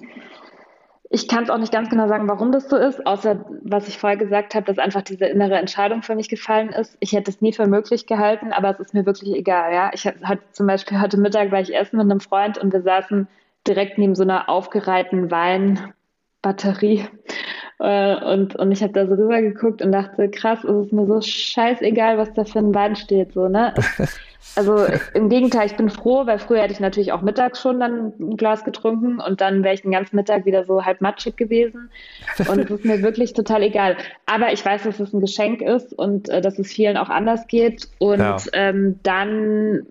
Ich 1.13 1.27
kann 1.27 1.43
es 1.43 1.49
auch 1.49 1.57
nicht 1.57 1.73
ganz 1.73 1.89
genau 1.89 2.07
sagen, 2.07 2.29
warum 2.29 2.53
das 2.53 2.69
so 2.69 2.77
ist, 2.77 3.05
außer 3.05 3.45
was 3.63 3.89
ich 3.89 3.97
vorher 3.97 4.17
gesagt 4.17 4.55
habe, 4.55 4.65
dass 4.65 4.77
einfach 4.77 5.01
diese 5.01 5.25
innere 5.25 5.55
Entscheidung 5.57 6.03
für 6.03 6.15
mich 6.15 6.29
gefallen 6.29 6.69
ist. 6.69 6.95
Ich 7.01 7.11
hätte 7.11 7.29
es 7.29 7.41
nie 7.41 7.51
für 7.51 7.67
möglich 7.67 8.05
gehalten, 8.05 8.53
aber 8.53 8.69
es 8.69 8.79
ist 8.79 8.93
mir 8.93 9.05
wirklich 9.05 9.35
egal. 9.35 9.73
Ja, 9.73 9.91
ich 9.93 10.05
hatte 10.05 10.41
zum 10.53 10.67
Beispiel 10.67 11.01
heute 11.01 11.19
Mittag 11.19 11.51
war 11.51 11.59
ich 11.59 11.75
essen 11.75 11.97
mit 11.97 12.09
einem 12.09 12.21
Freund 12.21 12.57
und 12.57 12.71
wir 12.71 12.81
saßen 12.81 13.27
direkt 13.67 13.97
neben 13.97 14.15
so 14.15 14.23
einer 14.23 14.47
aufgereihten 14.47 15.29
Weinbatterie 15.29 17.05
äh, 17.79 18.15
und, 18.15 18.55
und 18.55 18.71
ich 18.71 18.81
habe 18.81 18.93
da 18.93 19.05
so 19.05 19.15
rüber 19.15 19.41
geguckt 19.41 19.81
und 19.81 19.91
dachte, 19.91 20.29
krass, 20.29 20.63
es 20.63 20.85
ist 20.85 20.93
mir 20.93 21.07
so 21.07 21.19
scheißegal, 21.19 22.17
was 22.19 22.31
da 22.33 22.45
für 22.45 22.59
ein 22.59 22.73
Wein 22.73 22.95
steht, 22.95 23.33
so, 23.33 23.47
ne? 23.47 23.73
Also 24.55 24.85
im 25.13 25.29
Gegenteil, 25.29 25.67
ich 25.67 25.77
bin 25.77 25.89
froh, 25.89 26.25
weil 26.25 26.39
früher 26.39 26.61
hätte 26.61 26.73
ich 26.73 26.79
natürlich 26.79 27.11
auch 27.11 27.21
mittags 27.21 27.61
schon 27.61 27.79
dann 27.79 28.13
ein 28.19 28.37
Glas 28.37 28.63
getrunken 28.63 29.19
und 29.19 29.39
dann 29.39 29.63
wäre 29.63 29.73
ich 29.73 29.83
den 29.83 29.91
ganzen 29.91 30.15
Mittag 30.15 30.45
wieder 30.45 30.65
so 30.65 30.83
halb 30.83 30.99
matschig 30.99 31.37
gewesen. 31.37 31.89
Und 32.49 32.59
es 32.59 32.69
ist 32.69 32.85
mir 32.85 33.01
wirklich 33.01 33.33
total 33.33 33.63
egal. 33.63 33.97
Aber 34.25 34.51
ich 34.51 34.65
weiß, 34.65 34.83
dass 34.83 34.99
es 34.99 35.13
ein 35.13 35.21
Geschenk 35.21 35.61
ist 35.61 35.93
und 35.93 36.27
äh, 36.29 36.41
dass 36.41 36.59
es 36.59 36.71
vielen 36.71 36.97
auch 36.97 37.09
anders 37.09 37.47
geht. 37.47 37.87
Und 37.99 38.19
ja. 38.19 38.37
ähm, 38.53 38.99
dann, 39.03 39.85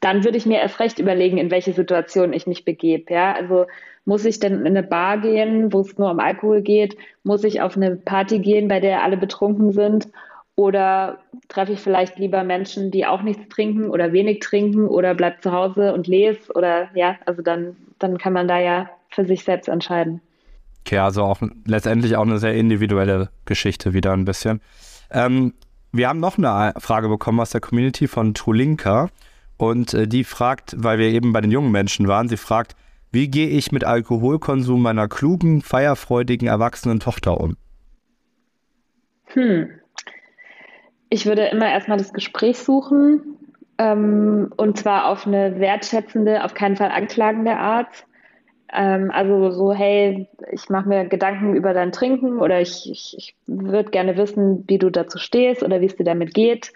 dann 0.00 0.24
würde 0.24 0.38
ich 0.38 0.46
mir 0.46 0.60
erst 0.60 0.80
recht 0.80 0.98
überlegen, 0.98 1.36
in 1.36 1.50
welche 1.50 1.72
Situation 1.72 2.32
ich 2.32 2.46
mich 2.46 2.64
begebe. 2.64 3.12
Ja, 3.12 3.32
also 3.32 3.66
muss 4.04 4.24
ich 4.24 4.38
denn 4.38 4.60
in 4.60 4.66
eine 4.66 4.82
Bar 4.82 5.18
gehen, 5.18 5.72
wo 5.72 5.80
es 5.80 5.98
nur 5.98 6.10
um 6.10 6.20
Alkohol 6.20 6.62
geht? 6.62 6.96
Muss 7.22 7.44
ich 7.44 7.60
auf 7.60 7.76
eine 7.76 7.96
Party 7.96 8.38
gehen, 8.38 8.68
bei 8.68 8.80
der 8.80 9.02
alle 9.02 9.16
betrunken 9.16 9.72
sind? 9.72 10.08
Oder 10.56 11.18
treffe 11.48 11.72
ich 11.72 11.80
vielleicht 11.80 12.18
lieber 12.18 12.44
Menschen, 12.44 12.90
die 12.90 13.06
auch 13.06 13.22
nichts 13.22 13.48
trinken 13.48 13.90
oder 13.90 14.12
wenig 14.12 14.38
trinken 14.40 14.86
oder 14.86 15.14
bleib 15.14 15.42
zu 15.42 15.50
Hause 15.50 15.92
und 15.92 16.06
lese? 16.06 16.52
Oder 16.54 16.88
ja, 16.94 17.16
also 17.26 17.42
dann, 17.42 17.76
dann 17.98 18.18
kann 18.18 18.32
man 18.32 18.46
da 18.46 18.60
ja 18.60 18.88
für 19.10 19.24
sich 19.24 19.42
selbst 19.42 19.68
entscheiden. 19.68 20.20
Okay, 20.86 20.98
also 20.98 21.22
auch 21.22 21.40
letztendlich 21.66 22.16
auch 22.16 22.22
eine 22.22 22.38
sehr 22.38 22.54
individuelle 22.54 23.30
Geschichte 23.46 23.94
wieder 23.94 24.12
ein 24.12 24.24
bisschen. 24.24 24.60
Ähm, 25.10 25.54
wir 25.92 26.08
haben 26.08 26.20
noch 26.20 26.38
eine 26.38 26.74
Frage 26.78 27.08
bekommen 27.08 27.40
aus 27.40 27.50
der 27.50 27.60
Community 27.60 28.06
von 28.06 28.34
Trulinka 28.34 29.08
und 29.56 29.94
äh, 29.94 30.06
die 30.06 30.24
fragt, 30.24 30.74
weil 30.76 30.98
wir 30.98 31.06
eben 31.06 31.32
bei 31.32 31.40
den 31.40 31.50
jungen 31.50 31.72
Menschen 31.72 32.06
waren, 32.06 32.28
sie 32.28 32.36
fragt, 32.36 32.76
wie 33.12 33.28
gehe 33.28 33.48
ich 33.48 33.72
mit 33.72 33.84
Alkoholkonsum 33.84 34.82
meiner 34.82 35.08
klugen, 35.08 35.62
feierfreudigen, 35.62 36.48
erwachsenen 36.48 37.00
Tochter 37.00 37.40
um? 37.40 37.56
Hm. 39.26 39.70
Ich 41.14 41.26
würde 41.26 41.44
immer 41.44 41.70
erstmal 41.70 41.96
das 41.96 42.12
Gespräch 42.12 42.58
suchen 42.58 43.36
ähm, 43.78 44.52
und 44.56 44.76
zwar 44.76 45.06
auf 45.06 45.28
eine 45.28 45.60
wertschätzende, 45.60 46.42
auf 46.42 46.54
keinen 46.54 46.74
Fall 46.74 46.90
anklagende 46.90 47.56
Art. 47.56 48.04
Ähm, 48.72 49.12
also 49.12 49.52
so, 49.52 49.72
hey, 49.72 50.26
ich 50.50 50.68
mache 50.70 50.88
mir 50.88 51.04
Gedanken 51.04 51.54
über 51.54 51.72
dein 51.72 51.92
Trinken 51.92 52.40
oder 52.40 52.60
ich, 52.60 52.90
ich, 52.90 53.14
ich 53.16 53.36
würde 53.46 53.92
gerne 53.92 54.16
wissen, 54.16 54.64
wie 54.66 54.78
du 54.78 54.90
dazu 54.90 55.18
stehst 55.18 55.62
oder 55.62 55.80
wie 55.80 55.86
es 55.86 55.94
dir 55.94 56.02
damit 56.02 56.34
geht 56.34 56.72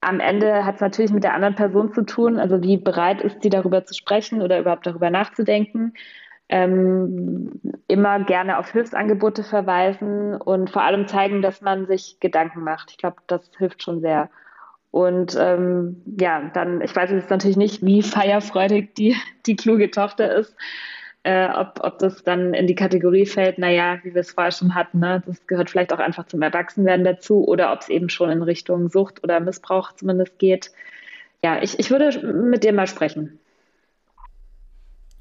am 0.00 0.20
Ende 0.20 0.64
hat 0.64 0.76
es 0.76 0.80
natürlich 0.80 1.10
mit 1.10 1.24
der 1.24 1.34
anderen 1.34 1.54
Person 1.54 1.92
zu 1.92 2.02
tun, 2.02 2.38
also 2.38 2.62
wie 2.62 2.76
bereit 2.76 3.20
ist 3.20 3.42
sie 3.42 3.50
darüber 3.50 3.84
zu 3.84 3.94
sprechen 3.94 4.42
oder 4.42 4.60
überhaupt 4.60 4.86
darüber 4.86 5.10
nachzudenken. 5.10 5.94
Ähm, 6.48 7.60
immer 7.88 8.24
gerne 8.24 8.58
auf 8.58 8.70
Hilfsangebote 8.72 9.44
verweisen 9.44 10.34
und 10.34 10.70
vor 10.70 10.82
allem 10.82 11.06
zeigen, 11.06 11.42
dass 11.42 11.60
man 11.60 11.86
sich 11.86 12.18
Gedanken 12.20 12.64
macht. 12.64 12.90
Ich 12.90 12.98
glaube, 12.98 13.16
das 13.26 13.50
hilft 13.58 13.82
schon 13.82 14.00
sehr. 14.00 14.30
Und 14.90 15.36
ähm, 15.38 16.02
ja, 16.18 16.50
dann, 16.54 16.80
ich 16.80 16.96
weiß 16.96 17.10
jetzt 17.10 17.28
natürlich 17.28 17.58
nicht, 17.58 17.84
wie 17.84 18.02
feierfreudig 18.02 18.94
die, 18.94 19.14
die 19.44 19.56
kluge 19.56 19.90
Tochter 19.90 20.34
ist 20.34 20.56
äh, 21.28 21.48
ob, 21.50 21.80
ob 21.82 21.98
das 21.98 22.22
dann 22.22 22.54
in 22.54 22.66
die 22.66 22.74
Kategorie 22.74 23.26
fällt, 23.26 23.58
naja, 23.58 23.98
wie 24.02 24.14
wir 24.14 24.20
es 24.20 24.32
vorher 24.32 24.52
schon 24.52 24.74
hatten, 24.74 25.00
ne? 25.00 25.22
das 25.26 25.46
gehört 25.46 25.68
vielleicht 25.68 25.92
auch 25.92 25.98
einfach 25.98 26.26
zum 26.26 26.40
Erwachsenwerden 26.42 27.04
dazu 27.04 27.46
oder 27.46 27.72
ob 27.72 27.80
es 27.80 27.88
eben 27.88 28.08
schon 28.08 28.30
in 28.30 28.42
Richtung 28.42 28.88
Sucht 28.88 29.22
oder 29.24 29.40
Missbrauch 29.40 29.92
zumindest 29.92 30.38
geht. 30.38 30.70
Ja, 31.44 31.60
ich, 31.62 31.78
ich 31.78 31.90
würde 31.90 32.26
mit 32.26 32.64
dir 32.64 32.72
mal 32.72 32.86
sprechen. 32.86 33.38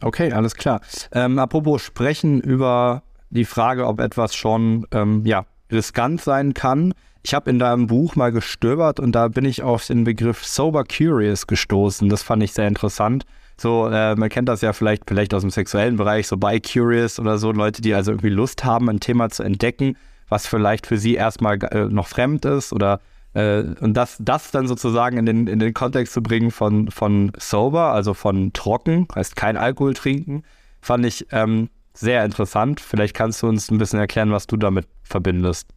Okay, 0.02 0.32
alles 0.32 0.56
klar. 0.56 0.82
Ähm, 1.12 1.39
apropos 1.39 1.82
sprechen 1.82 2.41
über 2.41 3.04
die 3.30 3.45
Frage, 3.45 3.88
ob 3.88 4.00
etwas 4.00 4.36
schon 4.36 4.86
ähm, 4.91 5.26
ja, 5.26 5.45
riskant 5.72 6.22
sein 6.22 6.54
kann. 6.54 6.93
Ich 7.24 7.34
habe 7.34 7.50
in 7.50 7.60
deinem 7.60 7.88
Buch 7.88 8.16
mal 8.16 8.32
gestöbert 8.32 9.00
und 9.00 9.12
da 9.14 9.28
bin 9.28 9.43
ich 9.43 9.64
auf 9.64 9.86
den 9.86 10.04
Begriff 10.04 10.45
Sober 10.45 10.84
Curious 10.86 11.48
gestoßen. 11.48 12.08
Das 12.10 12.24
fand 12.24 12.43
ich 12.43 12.54
sehr 12.54 12.68
interessant. 12.68 13.26
So, 13.58 13.88
äh, 13.88 14.16
man 14.16 14.30
kennt 14.30 14.48
das 14.48 14.62
ja 14.62 14.72
vielleicht, 14.72 15.04
vielleicht 15.08 15.34
aus 15.34 15.41
dem 15.41 15.50
sexuellen 15.50 15.98
Bereich, 15.98 16.28
so 16.28 16.38
bi-curious 16.38 17.20
oder 17.20 17.39
so, 17.39 17.52
Leute, 17.52 17.82
die 17.82 17.93
also 17.95 18.12
irgendwie 18.12 18.30
Lust 18.30 18.64
haben, 18.64 18.89
ein 18.89 19.00
Thema 19.00 19.30
zu 19.30 19.43
entdecken, 19.43 19.98
was 20.30 20.45
vielleicht 20.45 20.86
für 20.86 20.98
sie 20.98 21.16
erstmal 21.16 21.58
äh, 21.64 21.86
noch 21.86 22.08
fremd 22.08 22.45
ist 22.45 22.72
oder 22.72 23.02
äh, 23.38 23.75
und 23.81 23.93
das, 23.93 24.17
das 24.19 24.49
dann 24.49 24.67
sozusagen 24.67 25.17
in 25.17 25.25
den, 25.27 25.47
in 25.47 25.59
den 25.59 25.73
Kontext 25.73 26.13
zu 26.13 26.23
bringen 26.23 26.49
von, 26.49 26.89
von 26.89 27.31
sober, 27.38 27.91
also 27.93 28.15
von 28.15 28.51
trocken, 28.53 29.07
heißt 29.13 29.35
kein 29.35 29.57
Alkohol 29.57 29.93
trinken, 29.93 30.43
fand 30.81 31.05
ich 31.05 31.27
ähm, 31.31 31.69
sehr 31.93 32.25
interessant. 32.25 32.79
Vielleicht 32.79 33.15
kannst 33.15 33.43
du 33.43 33.47
uns 33.47 33.69
ein 33.69 33.77
bisschen 33.77 33.99
erklären, 33.99 34.31
was 34.31 34.47
du 34.47 34.57
damit 34.57 34.88
verbindest. 35.03 35.69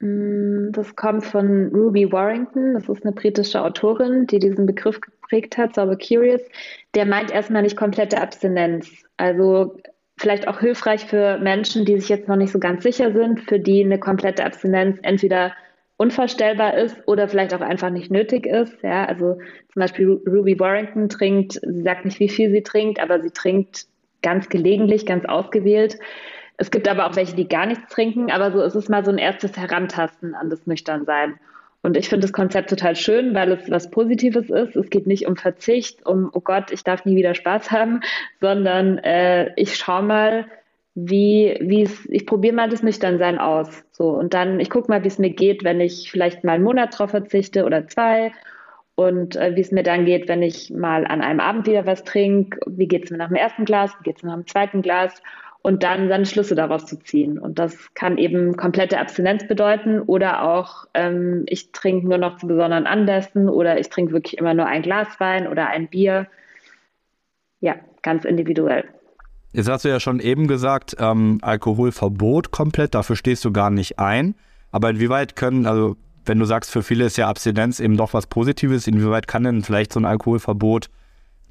Mm, 0.00 0.72
das 0.72 0.94
kommt 0.94 1.24
von 1.24 1.68
Ruby 1.74 2.12
Warrington. 2.12 2.74
Das 2.74 2.86
ist 2.86 3.02
eine 3.02 3.14
britische 3.14 3.62
Autorin, 3.62 4.26
die 4.26 4.38
diesen 4.38 4.66
Begriff 4.66 5.00
geprägt 5.00 5.56
hat, 5.56 5.74
Sober 5.74 5.96
Curious, 5.96 6.42
der 6.94 7.06
meint 7.06 7.30
erstmal 7.30 7.62
nicht 7.62 7.78
komplette 7.78 8.20
Abstinenz. 8.20 8.90
Also 9.16 9.78
vielleicht 10.18 10.48
auch 10.48 10.60
hilfreich 10.60 11.06
für 11.06 11.38
Menschen, 11.38 11.86
die 11.86 11.98
sich 11.98 12.10
jetzt 12.10 12.28
noch 12.28 12.36
nicht 12.36 12.52
so 12.52 12.58
ganz 12.58 12.82
sicher 12.82 13.12
sind, 13.12 13.40
für 13.40 13.58
die 13.58 13.82
eine 13.82 13.98
komplette 13.98 14.44
Abstinenz 14.44 14.98
entweder 15.02 15.52
unvorstellbar 15.96 16.76
ist 16.76 16.96
oder 17.06 17.28
vielleicht 17.28 17.54
auch 17.54 17.60
einfach 17.60 17.90
nicht 17.90 18.10
nötig 18.10 18.46
ist. 18.46 18.82
Ja, 18.82 19.04
also 19.06 19.38
zum 19.72 19.80
Beispiel 19.80 20.20
Ruby 20.26 20.58
Warrington 20.58 21.08
trinkt, 21.08 21.54
sie 21.54 21.82
sagt 21.82 22.04
nicht, 22.04 22.20
wie 22.20 22.28
viel 22.28 22.50
sie 22.50 22.62
trinkt, 22.62 23.00
aber 23.00 23.20
sie 23.20 23.30
trinkt 23.30 23.86
ganz 24.22 24.48
gelegentlich, 24.48 25.06
ganz 25.06 25.24
ausgewählt. 25.24 25.98
Es 26.58 26.70
gibt 26.70 26.88
aber 26.88 27.06
auch 27.06 27.16
welche, 27.16 27.36
die 27.36 27.48
gar 27.48 27.66
nichts 27.66 27.92
trinken, 27.92 28.30
aber 28.30 28.50
so 28.50 28.62
ist 28.62 28.74
es 28.74 28.88
mal 28.88 29.04
so 29.04 29.10
ein 29.10 29.18
erstes 29.18 29.56
Herantasten 29.56 30.34
an 30.34 30.50
das 30.50 30.66
Nüchternsein. 30.66 31.38
Und 31.82 31.96
ich 31.96 32.08
finde 32.08 32.22
das 32.22 32.32
Konzept 32.32 32.70
total 32.70 32.96
schön, 32.96 33.34
weil 33.34 33.52
es 33.52 33.70
was 33.70 33.90
Positives 33.90 34.50
ist. 34.50 34.74
Es 34.74 34.90
geht 34.90 35.06
nicht 35.06 35.26
um 35.26 35.36
Verzicht, 35.36 36.04
um, 36.04 36.30
oh 36.32 36.40
Gott, 36.40 36.72
ich 36.72 36.82
darf 36.82 37.04
nie 37.04 37.14
wieder 37.14 37.34
Spaß 37.34 37.70
haben, 37.70 38.00
sondern 38.40 38.98
äh, 38.98 39.52
ich 39.54 39.76
schaue 39.76 40.02
mal, 40.02 40.46
wie, 40.96 41.58
wie 41.60 41.82
es, 41.82 42.06
ich 42.06 42.24
probiere 42.26 42.54
mal 42.54 42.70
das 42.70 42.82
Nüchternsein 42.82 43.38
aus. 43.38 43.84
So, 43.92 44.08
und 44.08 44.32
dann, 44.32 44.58
ich 44.60 44.70
gucke 44.70 44.90
mal, 44.90 45.04
wie 45.04 45.08
es 45.08 45.18
mir 45.18 45.30
geht, 45.30 45.62
wenn 45.62 45.80
ich 45.80 46.10
vielleicht 46.10 46.42
mal 46.42 46.54
einen 46.54 46.64
Monat 46.64 46.98
drauf 46.98 47.10
verzichte 47.10 47.64
oder 47.64 47.86
zwei. 47.86 48.32
Und 48.94 49.36
äh, 49.36 49.54
wie 49.54 49.60
es 49.60 49.72
mir 49.72 49.82
dann 49.82 50.06
geht, 50.06 50.26
wenn 50.26 50.42
ich 50.42 50.70
mal 50.70 51.06
an 51.06 51.20
einem 51.20 51.40
Abend 51.40 51.66
wieder 51.66 51.84
was 51.84 52.02
trinke. 52.02 52.58
Wie 52.66 52.88
geht 52.88 53.04
es 53.04 53.10
mir 53.10 53.18
nach 53.18 53.28
dem 53.28 53.36
ersten 53.36 53.66
Glas? 53.66 53.92
Wie 54.00 54.04
geht 54.04 54.16
es 54.16 54.22
mir 54.22 54.30
nach 54.30 54.38
dem 54.38 54.46
zweiten 54.46 54.82
Glas? 54.82 55.22
und 55.66 55.82
dann 55.82 56.08
seine 56.08 56.26
Schlüsse 56.26 56.54
daraus 56.54 56.86
zu 56.86 56.96
ziehen. 57.00 57.40
Und 57.40 57.58
das 57.58 57.92
kann 57.94 58.18
eben 58.18 58.56
komplette 58.56 59.00
Abstinenz 59.00 59.48
bedeuten 59.48 60.00
oder 60.00 60.44
auch, 60.44 60.86
ähm, 60.94 61.42
ich 61.48 61.72
trinke 61.72 62.06
nur 62.06 62.18
noch 62.18 62.36
zu 62.36 62.46
besonderen 62.46 62.86
Anlässen 62.86 63.48
oder 63.48 63.76
ich 63.80 63.88
trinke 63.88 64.12
wirklich 64.12 64.38
immer 64.38 64.54
nur 64.54 64.66
ein 64.66 64.82
Glas 64.82 65.18
Wein 65.18 65.48
oder 65.48 65.66
ein 65.66 65.88
Bier. 65.88 66.28
Ja, 67.58 67.74
ganz 68.00 68.24
individuell. 68.24 68.84
Jetzt 69.56 69.70
hast 69.70 69.86
du 69.86 69.88
ja 69.88 70.00
schon 70.00 70.20
eben 70.20 70.48
gesagt, 70.48 70.96
ähm, 70.98 71.38
Alkoholverbot 71.40 72.50
komplett, 72.50 72.94
dafür 72.94 73.16
stehst 73.16 73.42
du 73.42 73.52
gar 73.52 73.70
nicht 73.70 73.98
ein. 73.98 74.34
Aber 74.70 74.90
inwieweit 74.90 75.34
können, 75.34 75.64
also 75.64 75.96
wenn 76.26 76.38
du 76.38 76.44
sagst, 76.44 76.70
für 76.70 76.82
viele 76.82 77.06
ist 77.06 77.16
ja 77.16 77.26
Abstinenz 77.26 77.80
eben 77.80 77.96
doch 77.96 78.12
was 78.12 78.26
Positives, 78.26 78.86
inwieweit 78.86 79.26
kann 79.26 79.44
denn 79.44 79.62
vielleicht 79.62 79.94
so 79.94 80.00
ein 80.00 80.04
Alkoholverbot 80.04 80.90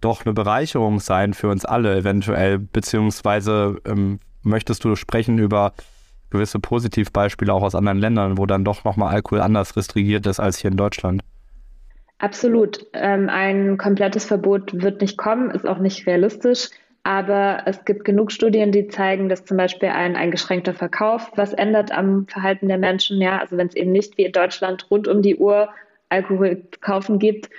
doch 0.01 0.23
eine 0.23 0.35
Bereicherung 0.35 0.99
sein 0.99 1.33
für 1.33 1.49
uns 1.49 1.65
alle 1.65 1.97
eventuell, 1.97 2.59
beziehungsweise 2.59 3.81
ähm, 3.85 4.19
möchtest 4.43 4.83
du 4.83 4.95
sprechen 4.95 5.39
über 5.39 5.73
gewisse 6.29 6.59
Positivbeispiele 6.59 7.51
auch 7.51 7.63
aus 7.63 7.73
anderen 7.73 7.97
Ländern, 7.97 8.37
wo 8.37 8.45
dann 8.45 8.63
doch 8.63 8.83
nochmal 8.83 9.15
Alkohol 9.15 9.41
anders 9.41 9.75
restrigiert 9.75 10.27
ist 10.27 10.39
als 10.39 10.59
hier 10.59 10.69
in 10.69 10.77
Deutschland? 10.77 11.23
Absolut. 12.19 12.85
Ähm, 12.93 13.29
ein 13.29 13.79
komplettes 13.79 14.25
Verbot 14.25 14.79
wird 14.79 15.01
nicht 15.01 15.17
kommen, 15.17 15.49
ist 15.49 15.67
auch 15.67 15.79
nicht 15.79 16.05
realistisch. 16.05 16.69
Aber 17.05 17.61
es 17.65 17.85
gibt 17.85 18.03
genug 18.03 18.31
Studien, 18.31 18.71
die 18.71 18.87
zeigen, 18.87 19.29
dass 19.29 19.45
zum 19.45 19.57
Beispiel 19.57 19.89
ein 19.89 20.15
eingeschränkter 20.15 20.73
Verkauf 20.73 21.31
was 21.35 21.53
ändert 21.53 21.91
am 21.91 22.25
Verhalten 22.25 22.67
der 22.67 22.79
Menschen. 22.79 23.21
Ja, 23.21 23.37
also 23.37 23.57
wenn 23.57 23.67
es 23.67 23.75
eben 23.75 23.91
nicht 23.91 24.17
wie 24.17 24.25
in 24.25 24.31
Deutschland 24.31 24.89
rund 24.89 25.07
um 25.07 25.21
die 25.21 25.35
Uhr 25.35 25.69
Alkohol 26.09 26.63
kaufen 26.81 27.19
gibt, 27.19 27.51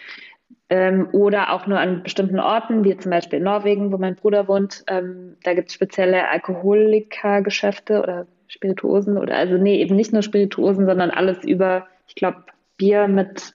ähm, 0.68 1.08
oder 1.12 1.52
auch 1.52 1.68
nur 1.68 1.78
an 1.78 2.02
bestimmten 2.02 2.40
Orten, 2.40 2.82
wie 2.82 2.96
zum 2.96 3.10
Beispiel 3.10 3.38
in 3.38 3.44
Norwegen, 3.44 3.92
wo 3.92 3.98
mein 3.98 4.16
Bruder 4.16 4.48
wohnt. 4.48 4.82
Ähm, 4.88 5.36
da 5.44 5.54
gibt 5.54 5.68
es 5.68 5.74
spezielle 5.74 6.28
Alkoholikergeschäfte 6.28 8.02
oder 8.02 8.26
Spirituosen 8.48 9.16
oder 9.16 9.36
also 9.36 9.58
nee, 9.58 9.80
eben 9.80 9.94
nicht 9.94 10.12
nur 10.12 10.22
Spirituosen, 10.22 10.86
sondern 10.86 11.10
alles 11.10 11.44
über, 11.44 11.86
ich 12.08 12.16
glaube, 12.16 12.42
Bier 12.78 13.06
mit 13.06 13.54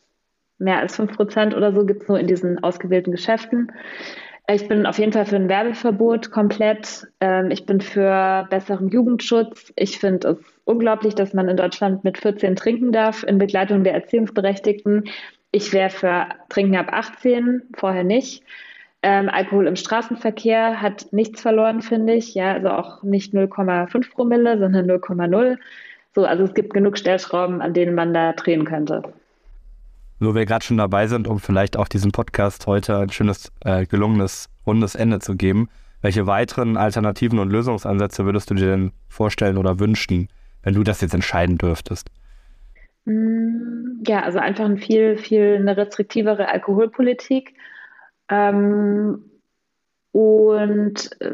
mehr 0.57 0.79
als 0.79 0.97
5% 0.97 1.53
oder 1.53 1.73
so 1.73 1.85
gibt 1.85 2.03
es 2.03 2.07
nur 2.07 2.17
in 2.17 2.27
diesen 2.27 2.63
ausgewählten 2.63 3.11
Geschäften. 3.11 3.73
Ich 4.53 4.67
bin 4.67 4.85
auf 4.85 4.97
jeden 4.97 5.13
Fall 5.13 5.25
für 5.25 5.35
ein 5.35 5.49
Werbeverbot 5.49 6.31
komplett. 6.31 7.07
Ähm, 7.19 7.51
ich 7.51 7.65
bin 7.65 7.79
für 7.79 8.47
besseren 8.49 8.89
Jugendschutz. 8.89 9.71
Ich 9.75 9.99
finde 9.99 10.29
es 10.29 10.37
unglaublich, 10.65 11.15
dass 11.15 11.33
man 11.33 11.47
in 11.47 11.57
Deutschland 11.57 12.03
mit 12.03 12.17
14 12.17 12.55
trinken 12.55 12.91
darf 12.91 13.23
in 13.23 13.37
Begleitung 13.37 13.83
der 13.83 13.93
Erziehungsberechtigten. 13.93 15.05
Ich 15.51 15.71
wäre 15.73 15.89
für 15.89 16.27
Trinken 16.49 16.75
ab 16.75 16.87
18, 16.91 17.63
vorher 17.75 18.03
nicht. 18.03 18.43
Ähm, 19.03 19.29
Alkohol 19.29 19.67
im 19.67 19.75
Straßenverkehr 19.75 20.81
hat 20.81 21.11
nichts 21.11 21.41
verloren, 21.41 21.81
finde 21.81 22.13
ich. 22.13 22.33
Ja, 22.33 22.53
also 22.53 22.69
auch 22.69 23.03
nicht 23.03 23.33
0,5 23.33 24.11
Promille, 24.11 24.57
sondern 24.57 24.89
0,0. 24.89 25.57
So, 26.13 26.25
also 26.25 26.43
es 26.43 26.53
gibt 26.53 26.73
genug 26.73 26.97
Stellschrauben, 26.97 27.61
an 27.61 27.73
denen 27.73 27.95
man 27.95 28.13
da 28.13 28.33
drehen 28.33 28.65
könnte. 28.65 29.13
Wo 30.23 30.35
wir 30.35 30.45
gerade 30.45 30.63
schon 30.63 30.77
dabei 30.77 31.07
sind, 31.07 31.27
um 31.27 31.39
vielleicht 31.39 31.75
auch 31.77 31.87
diesem 31.87 32.11
Podcast 32.11 32.67
heute 32.67 32.99
ein 32.99 33.09
schönes, 33.09 33.51
äh, 33.65 33.87
gelungenes, 33.87 34.49
rundes 34.67 34.93
Ende 34.93 35.17
zu 35.17 35.35
geben. 35.35 35.67
Welche 36.01 36.27
weiteren 36.27 36.77
Alternativen 36.77 37.39
und 37.39 37.49
Lösungsansätze 37.49 38.23
würdest 38.23 38.51
du 38.51 38.53
dir 38.53 38.67
denn 38.67 38.91
vorstellen 39.07 39.57
oder 39.57 39.79
wünschen, 39.79 40.27
wenn 40.61 40.75
du 40.75 40.83
das 40.83 41.01
jetzt 41.01 41.15
entscheiden 41.15 41.57
dürftest? 41.57 42.11
Mm, 43.05 44.03
ja, 44.05 44.21
also 44.21 44.37
einfach 44.37 44.65
ein 44.65 44.77
viel, 44.77 45.17
viel 45.17 45.57
eine 45.59 45.75
restriktivere 45.75 46.49
Alkoholpolitik 46.49 47.55
ähm, 48.29 49.25
und 50.11 51.19
äh, 51.19 51.31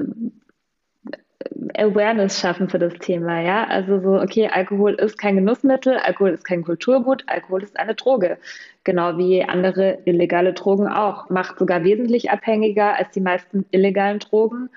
Awareness 1.75 2.39
schaffen 2.39 2.69
für 2.69 2.79
das 2.79 2.93
Thema, 2.95 3.41
ja. 3.41 3.65
Also 3.65 3.99
so, 3.99 4.19
okay, 4.19 4.49
Alkohol 4.51 4.93
ist 4.95 5.17
kein 5.17 5.35
Genussmittel, 5.35 5.97
Alkohol 5.97 6.31
ist 6.31 6.43
kein 6.43 6.63
Kulturgut, 6.63 7.23
Alkohol 7.27 7.63
ist 7.63 7.79
eine 7.79 7.95
Droge. 7.95 8.37
Genau 8.83 9.17
wie 9.17 9.43
andere 9.43 9.99
illegale 10.05 10.53
Drogen 10.53 10.87
auch. 10.87 11.29
Macht 11.29 11.59
sogar 11.59 11.83
wesentlich 11.83 12.31
abhängiger 12.31 12.95
als 12.95 13.11
die 13.11 13.21
meisten 13.21 13.65
illegalen 13.71 14.19
Drogen. 14.19 14.69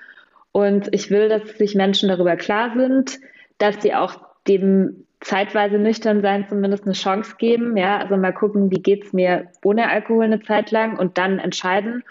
Und 0.51 0.93
ich 0.93 1.09
will, 1.09 1.29
dass 1.29 1.57
sich 1.57 1.75
Menschen 1.75 2.09
darüber 2.09 2.35
klar 2.35 2.73
sind, 2.75 3.19
dass 3.57 3.81
sie 3.81 3.95
auch 3.95 4.19
dem 4.47 5.05
zeitweise 5.21 5.77
nüchtern 5.77 6.21
sein 6.21 6.47
zumindest 6.49 6.85
eine 6.85 6.93
Chance 6.93 7.35
geben. 7.37 7.77
Ja, 7.77 7.97
also 7.99 8.17
mal 8.17 8.33
gucken, 8.33 8.71
wie 8.71 8.81
geht's 8.81 9.13
mir 9.13 9.47
ohne 9.63 9.89
Alkohol 9.89 10.25
eine 10.25 10.41
Zeit 10.41 10.71
lang 10.71 10.97
und 10.97 11.17
dann 11.17 11.39
entscheiden. 11.39 12.03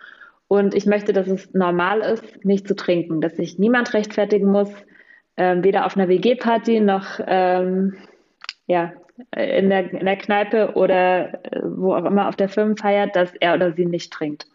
Und 0.51 0.75
ich 0.75 0.85
möchte, 0.85 1.13
dass 1.13 1.29
es 1.29 1.55
normal 1.55 2.01
ist, 2.01 2.45
nicht 2.45 2.67
zu 2.67 2.75
trinken, 2.75 3.21
dass 3.21 3.37
sich 3.37 3.61
niemand 3.61 3.95
rechtfertigen 3.95 4.51
muss, 4.51 4.69
ähm, 5.37 5.63
weder 5.63 5.87
auf 5.87 5.97
einer 5.97 6.09
WG-Party 6.09 6.81
noch 6.81 7.21
ähm, 7.25 7.97
ja, 8.67 8.93
in, 9.37 9.71
der, 9.71 9.93
in 9.93 10.05
der 10.05 10.17
Kneipe 10.17 10.73
oder 10.75 11.35
äh, 11.45 11.61
wo 11.63 11.95
auch 11.95 12.05
immer 12.05 12.27
auf 12.27 12.35
der 12.35 12.49
Firmenfeier, 12.49 13.07
dass 13.07 13.33
er 13.39 13.55
oder 13.55 13.75
sie 13.75 13.87
nicht 13.87 14.13
trinkt. 14.13 14.49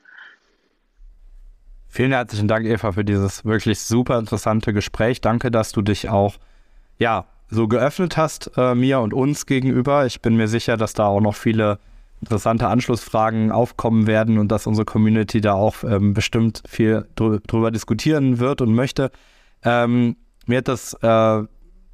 Vielen 1.87 2.11
herzlichen 2.11 2.49
Dank, 2.49 2.65
Eva, 2.65 2.91
für 2.91 3.05
dieses 3.05 3.45
wirklich 3.45 3.79
super 3.79 4.19
interessante 4.19 4.73
Gespräch. 4.73 5.21
Danke, 5.21 5.49
dass 5.49 5.71
du 5.71 5.81
dich 5.81 6.09
auch 6.09 6.35
ja, 6.97 7.23
so 7.47 7.69
geöffnet 7.69 8.17
hast 8.17 8.51
äh, 8.57 8.75
mir 8.75 8.99
und 8.99 9.13
uns 9.13 9.45
gegenüber. 9.45 10.05
Ich 10.05 10.21
bin 10.21 10.35
mir 10.35 10.49
sicher, 10.49 10.75
dass 10.75 10.93
da 10.93 11.05
auch 11.05 11.21
noch 11.21 11.35
viele 11.35 11.79
interessante 12.21 12.67
Anschlussfragen 12.67 13.51
aufkommen 13.51 14.07
werden 14.07 14.37
und 14.37 14.51
dass 14.51 14.67
unsere 14.67 14.85
Community 14.85 15.41
da 15.41 15.53
auch 15.53 15.83
ähm, 15.83 16.13
bestimmt 16.13 16.63
viel 16.67 17.07
drü 17.15 17.39
drüber 17.45 17.71
diskutieren 17.71 18.39
wird 18.39 18.61
und 18.61 18.73
möchte. 18.73 19.11
Ähm, 19.63 20.15
mir 20.47 20.59
hat 20.59 20.67
das 20.67 20.93
äh, 21.01 21.43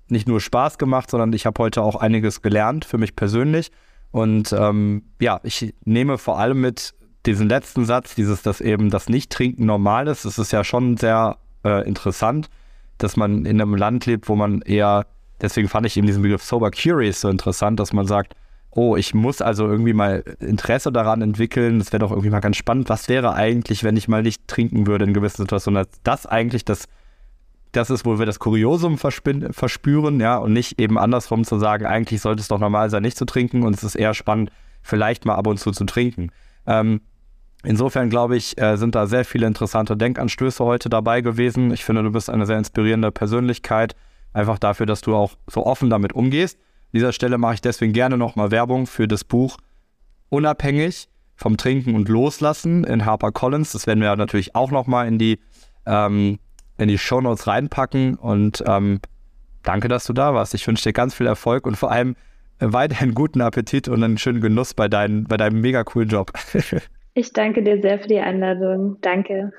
nicht 0.09 0.27
nur 0.27 0.41
Spaß 0.41 0.77
gemacht, 0.77 1.09
sondern 1.09 1.33
ich 1.33 1.45
habe 1.45 1.61
heute 1.61 1.81
auch 1.81 1.95
einiges 1.95 2.41
gelernt 2.41 2.85
für 2.85 2.97
mich 2.97 3.15
persönlich. 3.15 3.71
Und 4.11 4.53
ähm, 4.53 5.03
ja, 5.19 5.39
ich 5.43 5.73
nehme 5.85 6.17
vor 6.17 6.37
allem 6.37 6.61
mit 6.61 6.93
diesen 7.25 7.47
letzten 7.47 7.85
Satz, 7.85 8.15
dieses, 8.15 8.41
dass 8.41 8.61
eben 8.61 8.89
das 8.89 9.07
Nicht-Trinken 9.07 9.65
normal 9.65 10.07
ist. 10.07 10.25
Das 10.25 10.37
ist 10.37 10.51
ja 10.51 10.63
schon 10.63 10.97
sehr 10.97 11.37
äh, 11.63 11.87
interessant, 11.87 12.49
dass 12.97 13.15
man 13.15 13.45
in 13.45 13.61
einem 13.61 13.75
Land 13.75 14.05
lebt, 14.05 14.27
wo 14.27 14.35
man 14.35 14.61
eher, 14.61 15.05
deswegen 15.41 15.69
fand 15.69 15.85
ich 15.85 15.97
eben 15.97 16.07
diesen 16.07 16.23
Begriff 16.23 16.43
Sober 16.43 16.71
Curious 16.71 17.21
so 17.21 17.29
interessant, 17.29 17.79
dass 17.79 17.93
man 17.93 18.05
sagt, 18.05 18.35
oh, 18.71 18.95
ich 18.95 19.13
muss 19.13 19.41
also 19.41 19.67
irgendwie 19.67 19.93
mal 19.93 20.23
Interesse 20.39 20.91
daran 20.91 21.21
entwickeln. 21.21 21.79
Das 21.79 21.91
wäre 21.91 21.99
doch 21.99 22.11
irgendwie 22.11 22.29
mal 22.29 22.39
ganz 22.39 22.57
spannend. 22.57 22.89
Was 22.89 23.09
wäre 23.09 23.33
eigentlich, 23.33 23.83
wenn 23.83 23.97
ich 23.97 24.07
mal 24.07 24.23
nicht 24.23 24.47
trinken 24.47 24.87
würde 24.87 25.05
in 25.05 25.13
gewissen 25.13 25.43
Situationen? 25.43 25.83
Dass 25.83 26.01
das 26.03 26.25
eigentlich 26.25 26.63
das, 26.63 26.87
das 27.73 27.89
ist, 27.89 28.05
wo 28.05 28.17
wir 28.17 28.25
das 28.25 28.39
Kuriosum 28.39 28.97
verspüren, 28.97 30.19
ja, 30.19 30.37
und 30.37 30.53
nicht 30.53 30.79
eben 30.79 30.97
andersrum 30.97 31.43
zu 31.43 31.59
sagen, 31.59 31.85
eigentlich 31.85 32.21
sollte 32.21 32.41
es 32.41 32.47
doch 32.47 32.59
normal 32.59 32.89
sein, 32.89 33.01
nicht 33.01 33.17
zu 33.17 33.25
trinken 33.25 33.63
und 33.63 33.75
es 33.75 33.83
ist 33.83 33.95
eher 33.95 34.13
spannend, 34.13 34.51
vielleicht 34.81 35.25
mal 35.25 35.35
ab 35.35 35.47
und 35.47 35.59
zu 35.59 35.71
zu 35.71 35.85
trinken. 35.85 36.31
Ähm, 36.65 37.01
insofern 37.63 38.09
glaube 38.09 38.37
ich, 38.37 38.57
äh, 38.57 38.77
sind 38.77 38.95
da 38.95 39.05
sehr 39.05 39.25
viele 39.25 39.47
interessante 39.47 39.97
Denkanstöße 39.97 40.63
heute 40.63 40.89
dabei 40.89 41.21
gewesen. 41.21 41.71
Ich 41.71 41.83
finde, 41.83 42.03
du 42.03 42.11
bist 42.11 42.29
eine 42.29 42.45
sehr 42.45 42.57
inspirierende 42.57 43.11
Persönlichkeit, 43.11 43.95
einfach 44.31 44.59
dafür, 44.59 44.85
dass 44.85 45.01
du 45.01 45.13
auch 45.13 45.33
so 45.47 45.65
offen 45.65 45.89
damit 45.89 46.13
umgehst 46.13 46.57
dieser 46.93 47.13
Stelle 47.13 47.37
mache 47.37 47.55
ich 47.55 47.61
deswegen 47.61 47.93
gerne 47.93 48.17
nochmal 48.17 48.51
Werbung 48.51 48.87
für 48.87 49.07
das 49.07 49.23
Buch 49.23 49.57
Unabhängig 50.29 51.09
vom 51.35 51.57
Trinken 51.57 51.95
und 51.95 52.07
Loslassen 52.07 52.83
in 52.83 53.05
HarperCollins. 53.05 53.71
Das 53.71 53.87
werden 53.87 54.01
wir 54.01 54.15
natürlich 54.15 54.55
auch 54.55 54.71
nochmal 54.71 55.07
in 55.07 55.17
die, 55.17 55.39
ähm, 55.85 56.39
in 56.77 56.87
die 56.87 56.97
Shownotes 56.97 57.47
reinpacken. 57.47 58.15
Und 58.15 58.63
ähm, 58.67 58.99
danke, 59.63 59.87
dass 59.87 60.05
du 60.05 60.13
da 60.13 60.33
warst. 60.33 60.53
Ich 60.53 60.65
wünsche 60.67 60.83
dir 60.83 60.93
ganz 60.93 61.13
viel 61.13 61.27
Erfolg 61.27 61.65
und 61.65 61.75
vor 61.75 61.91
allem 61.91 62.15
weiterhin 62.59 63.15
guten 63.15 63.41
Appetit 63.41 63.87
und 63.87 64.03
einen 64.03 64.17
schönen 64.17 64.41
Genuss 64.41 64.73
bei, 64.73 64.87
dein, 64.87 65.23
bei 65.23 65.37
deinem 65.37 65.61
mega 65.61 65.83
coolen 65.83 66.09
Job. 66.09 66.31
ich 67.13 67.33
danke 67.33 67.63
dir 67.63 67.81
sehr 67.81 67.99
für 67.99 68.07
die 68.07 68.19
Einladung. 68.19 68.97
Danke. 69.01 69.51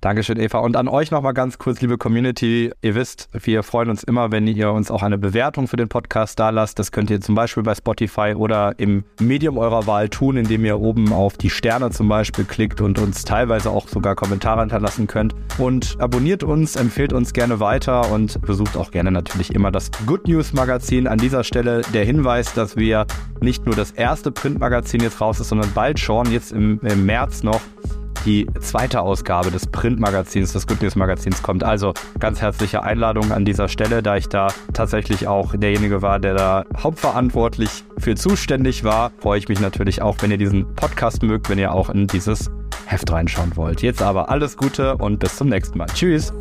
Dankeschön, 0.00 0.38
Eva. 0.38 0.58
Und 0.58 0.76
an 0.76 0.86
euch 0.86 1.10
nochmal 1.10 1.34
ganz 1.34 1.58
kurz, 1.58 1.80
liebe 1.80 1.98
Community. 1.98 2.70
Ihr 2.82 2.94
wisst, 2.94 3.28
wir 3.32 3.64
freuen 3.64 3.90
uns 3.90 4.04
immer, 4.04 4.30
wenn 4.30 4.46
ihr 4.46 4.70
uns 4.70 4.92
auch 4.92 5.02
eine 5.02 5.18
Bewertung 5.18 5.66
für 5.66 5.76
den 5.76 5.88
Podcast 5.88 6.38
da 6.38 6.50
lasst. 6.50 6.78
Das 6.78 6.92
könnt 6.92 7.10
ihr 7.10 7.20
zum 7.20 7.34
Beispiel 7.34 7.64
bei 7.64 7.74
Spotify 7.74 8.34
oder 8.36 8.78
im 8.78 9.02
Medium 9.20 9.58
eurer 9.58 9.88
Wahl 9.88 10.08
tun, 10.08 10.36
indem 10.36 10.64
ihr 10.64 10.78
oben 10.78 11.12
auf 11.12 11.36
die 11.36 11.50
Sterne 11.50 11.90
zum 11.90 12.08
Beispiel 12.08 12.44
klickt 12.44 12.80
und 12.80 13.00
uns 13.00 13.24
teilweise 13.24 13.70
auch 13.70 13.88
sogar 13.88 14.14
Kommentare 14.14 14.60
hinterlassen 14.60 15.08
könnt. 15.08 15.34
Und 15.58 15.96
abonniert 15.98 16.44
uns, 16.44 16.76
empfehlt 16.76 17.12
uns 17.12 17.32
gerne 17.32 17.58
weiter 17.58 18.12
und 18.12 18.40
besucht 18.42 18.76
auch 18.76 18.92
gerne 18.92 19.10
natürlich 19.10 19.52
immer 19.52 19.72
das 19.72 19.90
Good 20.06 20.28
News 20.28 20.52
Magazin. 20.52 21.08
An 21.08 21.18
dieser 21.18 21.42
Stelle 21.42 21.82
der 21.92 22.04
Hinweis, 22.04 22.54
dass 22.54 22.76
wir 22.76 23.04
nicht 23.40 23.66
nur 23.66 23.74
das 23.74 23.90
erste 23.90 24.30
Printmagazin 24.30 25.00
jetzt 25.00 25.20
raus 25.20 25.40
ist, 25.40 25.48
sondern 25.48 25.72
bald 25.72 25.98
schon, 25.98 26.30
jetzt 26.30 26.52
im, 26.52 26.78
im 26.84 27.04
März 27.04 27.42
noch, 27.42 27.60
die 28.24 28.46
zweite 28.60 29.00
Ausgabe 29.00 29.50
des 29.50 29.66
Printmagazins, 29.66 30.52
des 30.52 30.66
Good 30.66 30.82
News 30.82 30.96
Magazins 30.96 31.42
kommt. 31.42 31.64
Also 31.64 31.94
ganz 32.18 32.40
herzliche 32.40 32.82
Einladung 32.82 33.32
an 33.32 33.44
dieser 33.44 33.68
Stelle, 33.68 34.02
da 34.02 34.16
ich 34.16 34.28
da 34.28 34.48
tatsächlich 34.72 35.26
auch 35.26 35.54
derjenige 35.56 36.02
war, 36.02 36.18
der 36.18 36.34
da 36.34 36.64
hauptverantwortlich 36.76 37.84
für 37.98 38.14
zuständig 38.14 38.84
war. 38.84 39.12
Freue 39.18 39.38
ich 39.38 39.48
mich 39.48 39.60
natürlich 39.60 40.02
auch, 40.02 40.16
wenn 40.20 40.30
ihr 40.30 40.38
diesen 40.38 40.74
Podcast 40.74 41.22
mögt, 41.22 41.48
wenn 41.48 41.58
ihr 41.58 41.72
auch 41.72 41.90
in 41.90 42.06
dieses 42.06 42.50
Heft 42.86 43.10
reinschauen 43.10 43.56
wollt. 43.56 43.82
Jetzt 43.82 44.02
aber 44.02 44.30
alles 44.30 44.56
Gute 44.56 44.96
und 44.96 45.18
bis 45.18 45.36
zum 45.36 45.48
nächsten 45.48 45.78
Mal. 45.78 45.86
Tschüss. 45.86 46.32